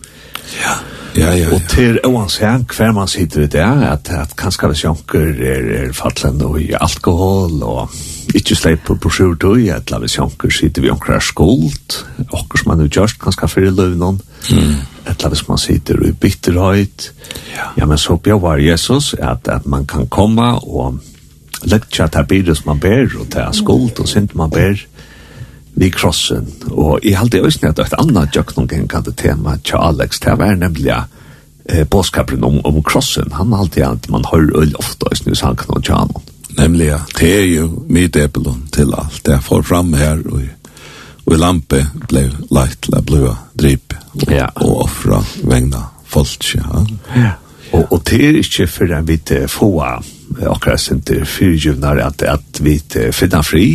Ja. 0.58 0.74
Ja, 1.16 1.32
ja, 1.34 1.38
ja. 1.42 1.54
Og 1.54 1.62
til 1.70 1.98
oansett 2.06 2.70
hver 2.76 2.92
man 2.94 3.08
sitter 3.10 3.44
i 3.44 3.50
det, 3.50 3.66
at, 3.90 4.10
at 4.14 4.34
kanskje 4.38 4.70
hvis 4.70 4.84
jonker 4.84 5.32
er, 5.42 5.64
er 5.80 5.94
fattelen 5.96 6.42
og 6.46 6.60
i 6.62 6.68
alkohol, 6.78 7.62
og 7.66 7.90
ikke 8.34 8.54
sleip 8.54 8.84
på 8.86 8.94
brosjordøy, 8.94 9.70
at 9.74 9.90
hvis 9.90 10.18
jonker 10.18 10.54
sitter 10.54 10.84
vi 10.84 10.90
jonker 10.90 11.16
er 11.16 11.24
skuld, 11.24 11.98
okker 12.30 12.62
som 12.62 12.70
man 12.70 12.84
har 12.84 12.92
gjørst, 12.94 13.18
kanskje 13.22 13.50
for 13.50 13.66
i 13.66 13.74
løvnån, 13.74 14.20
mm 14.52 14.76
eller 15.10 15.28
hvis 15.28 15.48
man 15.48 15.58
sitter 15.58 16.02
i 16.06 16.12
bitterhøyt, 16.12 17.12
ja. 17.56 17.68
ja, 17.78 17.86
men 17.86 17.98
så 17.98 18.16
bjøver 18.16 18.56
Jesus 18.56 19.14
at, 19.18 19.48
at 19.48 19.66
man 19.66 19.86
kan 19.86 20.06
komme 20.06 20.52
og 20.62 21.00
lekja 21.64 22.06
til 22.06 22.26
bidres 22.28 22.64
man 22.66 22.80
ber, 22.80 23.08
og 23.20 23.28
til 23.32 23.52
skuld 23.52 24.00
og 24.00 24.08
synd 24.08 24.34
man 24.34 24.50
ber, 24.50 24.86
vi 25.74 25.90
krossen. 25.90 26.48
Og 26.70 27.00
i 27.02 27.12
halte 27.16 27.38
jeg 27.38 27.46
visste 27.46 27.68
at 27.68 27.78
et 27.78 27.96
annet 27.98 28.36
jøknungen 28.36 28.88
kan 28.88 29.04
det 29.06 29.16
tema 29.16 29.56
til 29.64 29.80
Alex, 29.80 30.20
det 30.20 30.38
var 30.38 30.54
nemlig 30.54 30.96
eh, 31.64 31.86
båskapen 31.86 32.44
om, 32.44 32.60
om 32.64 32.82
krossen. 32.82 33.32
Han 33.32 33.52
har 33.52 33.64
alltid 33.64 33.86
at 33.86 34.10
man 34.10 34.26
hører 34.32 34.62
øl 34.62 34.74
ofte 34.78 35.12
i 35.12 35.16
snus 35.16 35.40
han 35.40 35.56
kan 35.56 35.76
og 35.76 35.84
tjanon. 35.84 36.26
Nemlig, 36.58 36.92
det 37.20 37.30
er 37.30 37.46
jo 37.46 37.68
mitt 37.88 38.16
epilon 38.16 38.66
til 38.74 38.90
alt. 38.98 39.22
Det 39.26 39.34
er 39.34 39.44
for 39.44 39.62
fram 39.62 39.94
her, 39.94 40.18
og 40.26 40.42
Og 41.26 41.34
i 41.36 41.40
lampe 41.40 41.82
ble 42.08 42.24
leit 42.50 42.78
til 42.82 42.96
å 42.96 43.04
blua 43.06 43.34
drip 43.58 43.94
og, 43.94 44.32
ja. 44.32 44.48
og 44.62 44.86
offra 44.86 45.20
vegna 45.44 45.84
folk. 46.10 46.46
Ja. 46.56 46.84
ja. 47.14 47.34
Og, 47.70 47.84
og 47.92 48.00
det 48.08 48.18
er 48.26 48.40
ikke 48.40 48.66
for 48.70 48.92
en 48.96 49.06
vi 49.06 49.20
få 49.48 49.70
akkurat 49.84 50.80
senter 50.80 51.24
fyrtjuvnar 51.28 52.00
at, 52.02 52.22
at 52.26 52.60
vi 52.64 52.78
finner 53.14 53.46
fri. 53.46 53.66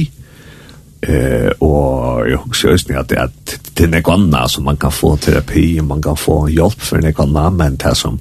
Eh, 1.05 1.51
og 1.61 2.25
jeg 2.27 2.39
husker 2.43 2.73
også 2.73 2.95
at, 2.99 3.11
at 3.11 3.55
det 3.77 3.85
er 3.85 3.91
nekvanna 3.91 4.47
som 4.49 4.65
man 4.65 4.79
kan 4.81 4.93
få 4.93 5.15
terapi 5.21 5.75
og 5.79 5.89
man 5.91 6.01
kan 6.01 6.17
få 6.17 6.45
hjelp 6.49 6.81
for 6.81 7.03
nekvanna, 7.03 7.49
men 7.53 7.77
det 7.81 7.93
som 7.99 8.17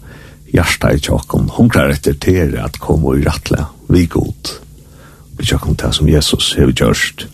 hjärsta 0.55 0.93
i 0.93 1.01
tjokken 1.03 1.49
hungrar 1.55 1.95
etter 1.95 2.19
til 2.21 2.59
at 2.61 2.79
komme 2.83 3.15
og 3.15 3.25
rattle 3.27 3.65
vi 3.89 4.05
god. 4.07 4.59
Vi 5.39 5.47
tjokken 5.47 5.79
det 5.81 5.95
som 5.95 6.11
Jesus 6.11 6.53
har 6.59 6.71
gjørst. 6.71 7.27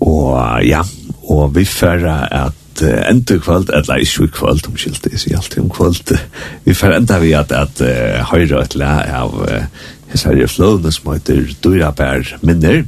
Og 0.00 0.64
ja, 0.66 0.82
og 1.28 1.54
vi 1.56 1.64
færre 1.64 2.16
at 2.34 2.82
uh, 2.82 3.10
enda 3.10 3.38
kvöld, 3.38 3.70
eller 3.72 3.94
ikke 3.94 4.24
i 4.24 4.26
kvöld, 4.26 4.66
omkyld, 4.68 5.10
jeg 5.10 5.20
sier 5.20 5.36
alltid 5.36 5.62
om 5.62 5.70
kvöld, 5.70 6.18
vi 6.64 6.74
færre 6.74 6.96
enda 7.00 7.18
vi 7.18 7.32
at, 7.32 7.52
at 7.52 7.80
uh, 7.80 8.22
høyre 8.30 8.62
et 8.62 8.76
le 8.76 8.90
av 9.12 9.34
uh, 9.40 9.64
hessarje 10.12 10.48
flåvene 10.48 10.92
som 10.92 11.12
heter 11.12 11.48
Dyrabær 11.64 12.36
Minner, 12.42 12.84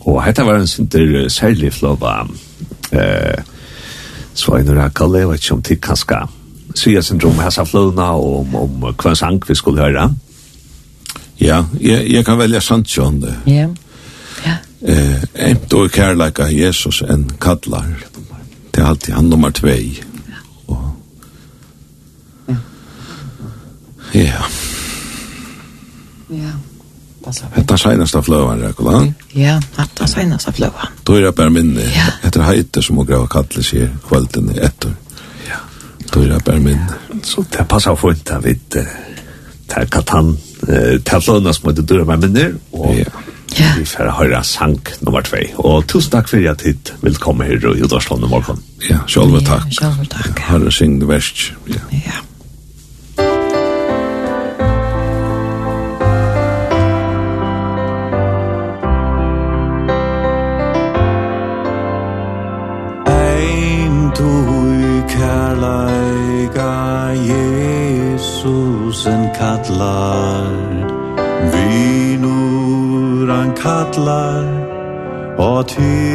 og 0.00 0.24
hette 0.24 0.44
var 0.44 0.58
en 0.58 0.66
sinter 0.66 1.28
særlig 1.30 1.72
flåva 1.72 2.24
uh, 2.26 3.42
Svainar 4.34 4.84
Akalle, 4.86 5.22
jeg 5.22 5.28
vet 5.28 5.44
ikke 5.44 5.54
om 5.54 5.62
tid 5.62 5.80
kanskje, 5.84 6.20
sier 6.74 7.04
syndrom 7.04 7.40
hessa 7.40 7.64
flåvene 7.68 8.10
og 8.18 8.42
om, 8.42 8.54
om 8.64 8.92
hva 8.96 9.14
sang 9.14 9.40
vi 9.48 9.54
skulle 9.54 9.84
høre. 9.84 10.10
Ja, 11.40 11.64
jeg, 11.80 12.06
jeg 12.12 12.24
kan 12.24 12.38
velge 12.38 12.60
sant, 12.60 12.88
John. 12.96 13.22
Ja. 13.46 13.52
Yeah. 13.52 13.72
Eh, 14.82 15.22
emt 15.34 15.72
og 15.72 15.90
kærleika 15.90 16.48
Jesus 16.50 17.02
en 17.02 17.30
kallar. 17.40 17.86
Det 18.74 18.82
er 18.82 18.86
alltid 18.86 19.14
han 19.14 19.24
nummer 19.24 19.50
tvei. 19.50 20.02
Og... 20.66 20.96
Ja. 24.14 24.42
Ja. 26.30 26.52
Hetta 27.54 27.76
seinaste 27.78 28.22
fløvan, 28.22 28.62
Rekula. 28.62 29.04
Ja, 29.34 29.60
hetta 29.78 30.06
seinaste 30.06 30.52
fløvan. 30.52 30.98
Då 31.06 31.14
er 31.14 31.20
det 31.20 31.34
bare 31.34 31.50
minne. 31.50 31.80
Ja. 31.80 32.10
Etter 32.26 32.42
heite 32.42 32.82
som 32.82 32.98
å 32.98 33.06
grava 33.06 33.28
kallis 33.30 33.70
her 33.70 33.92
kvelden 34.08 34.50
etter. 34.58 34.96
Ja. 35.46 35.62
Då 36.10 36.24
er 36.24 36.32
det 36.34 36.44
bare 36.44 36.60
minne. 36.60 37.22
Så 37.22 37.44
det 37.52 37.68
passar 37.68 37.94
fint, 37.96 38.28
jeg 38.28 38.44
vet. 38.44 38.70
Det 38.70 39.76
er 39.76 39.84
katan. 39.86 40.38
Det 40.66 41.12
er 41.12 41.20
fløvnas 41.20 41.62
mot 41.62 41.76
det 41.76 41.86
døra 41.88 42.16
minne. 42.16 42.56
Og... 42.72 42.96
Ja 42.98 43.31
Ja. 43.58 43.72
Vi 43.76 43.84
får 43.88 44.10
høre 44.16 44.42
sang 44.46 44.78
nummer 45.04 45.24
2. 45.26 45.42
Og 45.60 45.86
tusen 45.90 46.14
takk 46.14 46.30
for 46.30 46.50
at 46.50 46.64
hit 46.66 46.94
vil 47.02 47.18
komme 47.20 47.44
her 47.48 47.60
i 47.60 47.82
Udarslånd 47.84 48.24
i 48.24 48.30
morgen. 48.30 48.62
Ja, 48.88 49.02
selv 49.10 49.38
takk. 49.46 49.68
Ja, 49.80 49.92
selv 49.92 50.08
takk. 50.12 50.44
Herre, 50.48 50.72
syng 50.72 51.00
det 51.02 51.08
verst. 51.10 51.50
Ja. 51.68 51.82
ja. 52.06 52.20
natur 75.62 76.11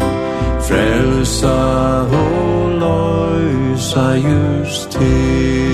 Frelsa 0.61 1.47
og 2.01 2.69
løysa 2.79 4.13
just 4.13 4.91
til. 4.91 5.72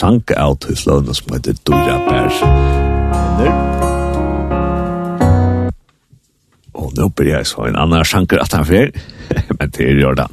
sang 0.00 0.22
av 0.36 0.56
Tysløvene 0.64 1.14
som 1.16 1.34
heter 1.34 1.58
Dora 1.66 1.98
Bærs. 2.06 2.40
Og 6.80 6.94
nå 6.96 7.08
blir 7.16 7.34
jeg 7.34 7.48
så 7.50 7.66
en 7.68 7.78
annen 7.80 8.06
sjanker 8.08 8.40
at 8.40 8.54
han 8.56 8.68
fer, 8.68 8.94
men 9.58 9.74
det 9.76 9.86
er 9.86 10.00
Jordan. 10.00 10.32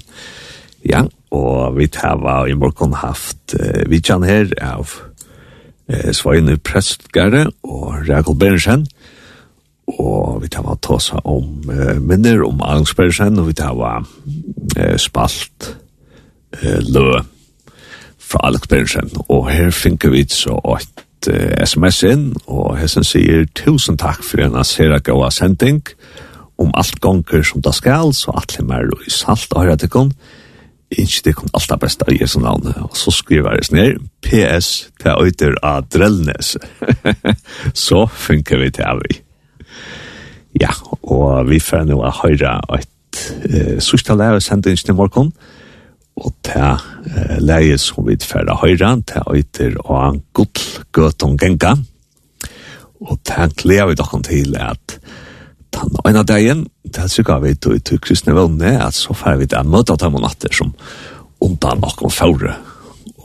Ja, 0.87 1.03
og 1.35 1.75
vi 1.75 1.89
har 1.99 2.47
i 2.47 2.55
morgen 2.55 2.95
haft 2.95 3.57
uh, 3.59 3.83
vidtjan 3.91 4.23
her 4.23 4.53
av 4.63 4.93
uh, 5.91 6.11
Svøyne 6.15 6.55
Prestgare 6.57 7.49
og 7.67 8.07
Rekol 8.07 8.39
Berensen, 8.39 8.87
og 9.87 10.43
vi 10.43 10.51
tar 10.51 10.67
ta 10.83 10.99
om 11.23 11.67
uh, 11.67 11.97
minner 11.99 12.45
om 12.47 12.63
Arnsbergsen, 12.63 13.39
og 13.39 13.51
vi 13.51 13.57
tar 13.59 13.75
uh, 13.75 14.95
spalt 14.95 15.73
uh, 16.63 16.79
lø 16.87 17.25
fra 18.27 18.43
Alex 18.43 18.67
Berensen. 18.67 19.11
og 19.29 19.49
her 19.51 19.71
finner 19.71 20.11
vi 20.11 20.25
så 20.29 20.57
et 20.77 21.29
uh, 21.31 21.65
sms 21.65 22.01
inn, 22.03 22.25
og 22.47 22.77
hessen 22.79 23.05
sier 23.07 23.47
tusen 23.55 23.97
takk 23.97 24.23
for 24.23 24.43
en 24.43 24.57
sera 24.67 24.99
gåa 24.99 25.31
sending, 25.31 25.83
om 26.57 26.73
alt 26.73 26.99
gonger 27.01 27.43
som 27.45 27.61
det 27.61 27.75
skal, 27.77 28.13
så 28.17 28.33
atle 28.35 28.65
mer 28.65 28.89
og 28.91 29.05
i 29.05 29.13
salt 29.13 29.53
og 29.53 29.63
høyre 29.63 29.77
til 29.77 29.87
tikkun, 29.87 30.11
ikke 30.87 31.21
det 31.25 31.33
kom 31.35 31.49
alt 31.53 31.69
det 31.69 31.79
beste 31.81 32.05
av 32.07 32.15
Jesu 32.15 32.39
navn, 32.39 32.69
og 32.79 32.95
så 32.95 33.11
skriver 33.11 33.57
jeg 33.57 33.73
ned, 33.75 34.03
PS, 34.23 34.87
det 35.03 35.11
er 35.11 35.21
øyder 35.21 35.57
av 35.63 35.87
Drellnes. 35.91 36.55
så 37.87 38.05
funker 38.07 38.61
vi 38.63 38.69
til 38.71 39.01
vi. 39.03 39.19
Ja, 40.61 40.71
og 41.03 41.49
vi 41.49 41.59
får 41.59 41.85
nå 41.89 41.99
høyre 42.23 42.55
et 42.79 43.21
uh, 43.51 43.77
sørste 43.83 44.15
lærer 44.15 44.39
sendingen 44.39 44.93
i 44.93 44.97
morgen, 44.97 45.33
og 45.35 45.56
og 46.17 46.33
ta 46.45 46.73
eh, 47.05 47.37
leie 47.43 47.77
som 47.81 48.05
vi 48.07 48.17
tverra 48.19 48.57
høyre, 48.61 48.89
ta 49.05 49.23
øyter 49.29 49.77
og 49.85 49.97
en 49.99 50.19
god 50.37 50.63
gøtong 50.95 51.37
genga, 51.39 51.75
og 53.05 53.19
ta 53.27 53.47
gleder 53.53 53.91
vi 53.91 53.97
dere 53.99 54.21
til 54.25 54.57
at 54.57 54.97
den 55.77 55.99
ene 56.09 56.23
dagen, 56.25 56.65
ta 56.93 57.05
sykker 57.11 57.43
vi 57.43 57.53
til, 57.61 57.81
til 57.85 58.01
kristne 58.01 58.33
vøvne, 58.33 58.77
at 58.81 58.97
så 58.97 59.13
får 59.13 59.37
vi 59.41 59.49
til 59.51 59.61
å 59.61 59.69
møte 59.69 59.97
dem 60.01 60.17
og 60.17 60.25
natter 60.25 60.53
som 60.55 60.73
undan 61.43 61.83
noen 61.83 62.13
fore, 62.13 62.55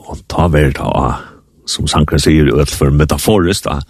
og 0.02 0.20
ta 0.28 0.48
vel 0.52 0.74
da, 0.76 0.90
som 1.64 1.88
Sankren 1.88 2.20
sier, 2.20 2.50
ut 2.52 2.68
for 2.68 2.92
metaforist, 2.92 3.70
da, 3.70 3.80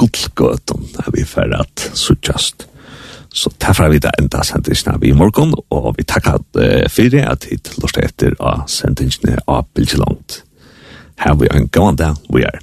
god 0.00 0.22
gøtong, 0.38 0.86
vi 1.12 1.26
fer 1.28 1.52
at 1.58 1.90
suttjast 1.92 2.69
Så 3.32 3.50
derfor 3.62 3.88
vi 3.88 4.00
da 4.02 4.10
enda 4.18 4.42
sendingen 4.42 5.00
vi 5.00 5.12
i 5.12 5.16
morgen, 5.16 5.54
og 5.70 5.94
vi 5.98 6.02
takker 6.02 6.40
uh, 6.58 6.88
for 6.90 7.18
at 7.22 7.46
hit 7.50 7.70
lort 7.78 7.98
etter 8.02 8.34
av 8.40 8.66
sendingene 8.66 9.38
av 9.46 9.68
Bilgelangt. 9.74 10.42
Her 11.20 11.36
vi 11.38 11.50
en 11.54 11.68
god 11.68 11.96
dag, 11.96 12.18
vi 12.34 12.42
er. 12.42 12.58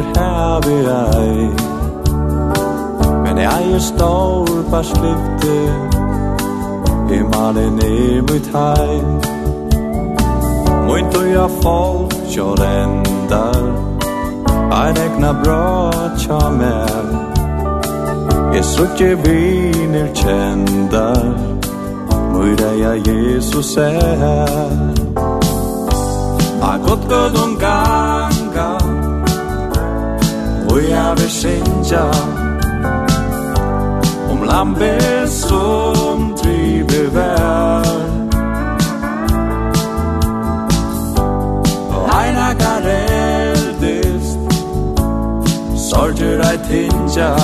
er 0.00 0.06
her 0.16 0.60
vi 0.66 0.76
ei 0.92 1.48
Men 3.24 3.38
jeg 3.38 3.72
er 3.74 3.78
stor 3.78 4.48
på 4.70 4.82
slipte 4.92 5.58
I 7.18 7.22
malen 7.34 7.78
er 7.90 8.22
mitt 8.32 8.50
hei 8.56 8.96
Moin 10.86 11.06
tuja 11.12 11.46
folk 11.62 12.18
kjør 12.32 12.54
rendar 12.64 13.90
Ein 14.70 14.96
egna 14.96 15.32
bra 15.32 15.90
tja 16.18 16.38
mer. 16.50 17.06
Jeg 18.54 18.64
sutje 18.64 19.16
viner 19.24 20.08
kjendar. 20.14 21.26
Moira 22.32 22.70
ja 22.78 22.92
Jesus 22.94 23.76
er 23.76 24.70
A 26.62 26.76
gott 26.86 27.08
gød 27.08 27.42
om 27.42 27.56
gangar 27.58 28.89
Og 30.70 30.88
jeg 30.88 31.14
vil 31.16 31.30
skänja 31.30 32.04
Om 34.30 34.42
lampe 34.42 34.98
som 35.26 36.34
driver 36.42 37.10
vær. 37.10 38.00
Og 41.90 42.08
ena 42.28 42.52
kan 42.62 42.86
eldest 42.86 44.38
Sorger 45.90 46.40
ei 46.50 46.58
tinja 46.68 47.34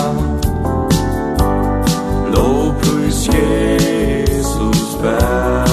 Lovprys 2.35 3.29
Jesus 3.29 4.99
vær 5.03 5.66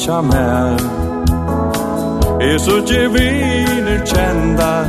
tja 0.00 0.22
mer 0.22 0.76
Jesus 2.40 2.90
ge 2.90 3.08
viner 3.08 4.06
kjenda 4.06 4.84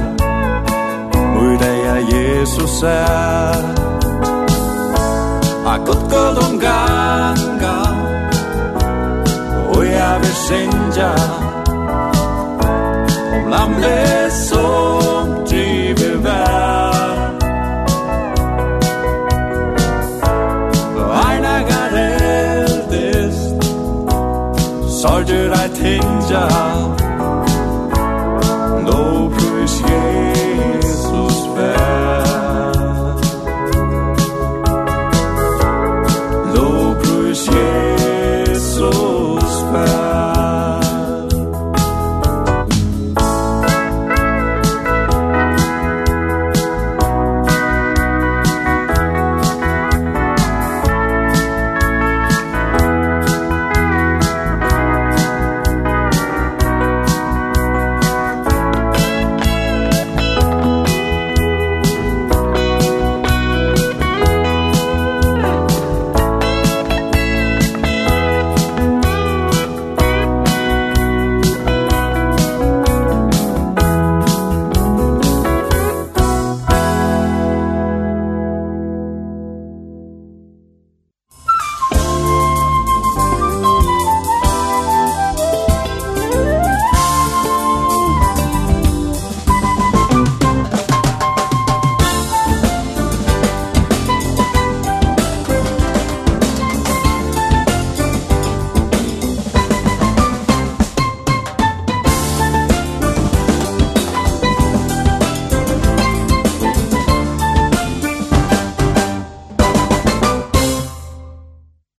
Och 1.35 1.53
i 1.53 1.57
dig 1.57 2.05
Jesus 2.11 2.83
er 2.83 3.63
A 5.65 5.77
gott 5.85 6.11
kolom 6.11 6.59
ganga 6.59 7.79
Och 9.73 9.85
jag 9.85 10.19
vill 10.19 10.35
synja 10.47 11.15
Om 13.33 13.49
lammet 13.49 14.20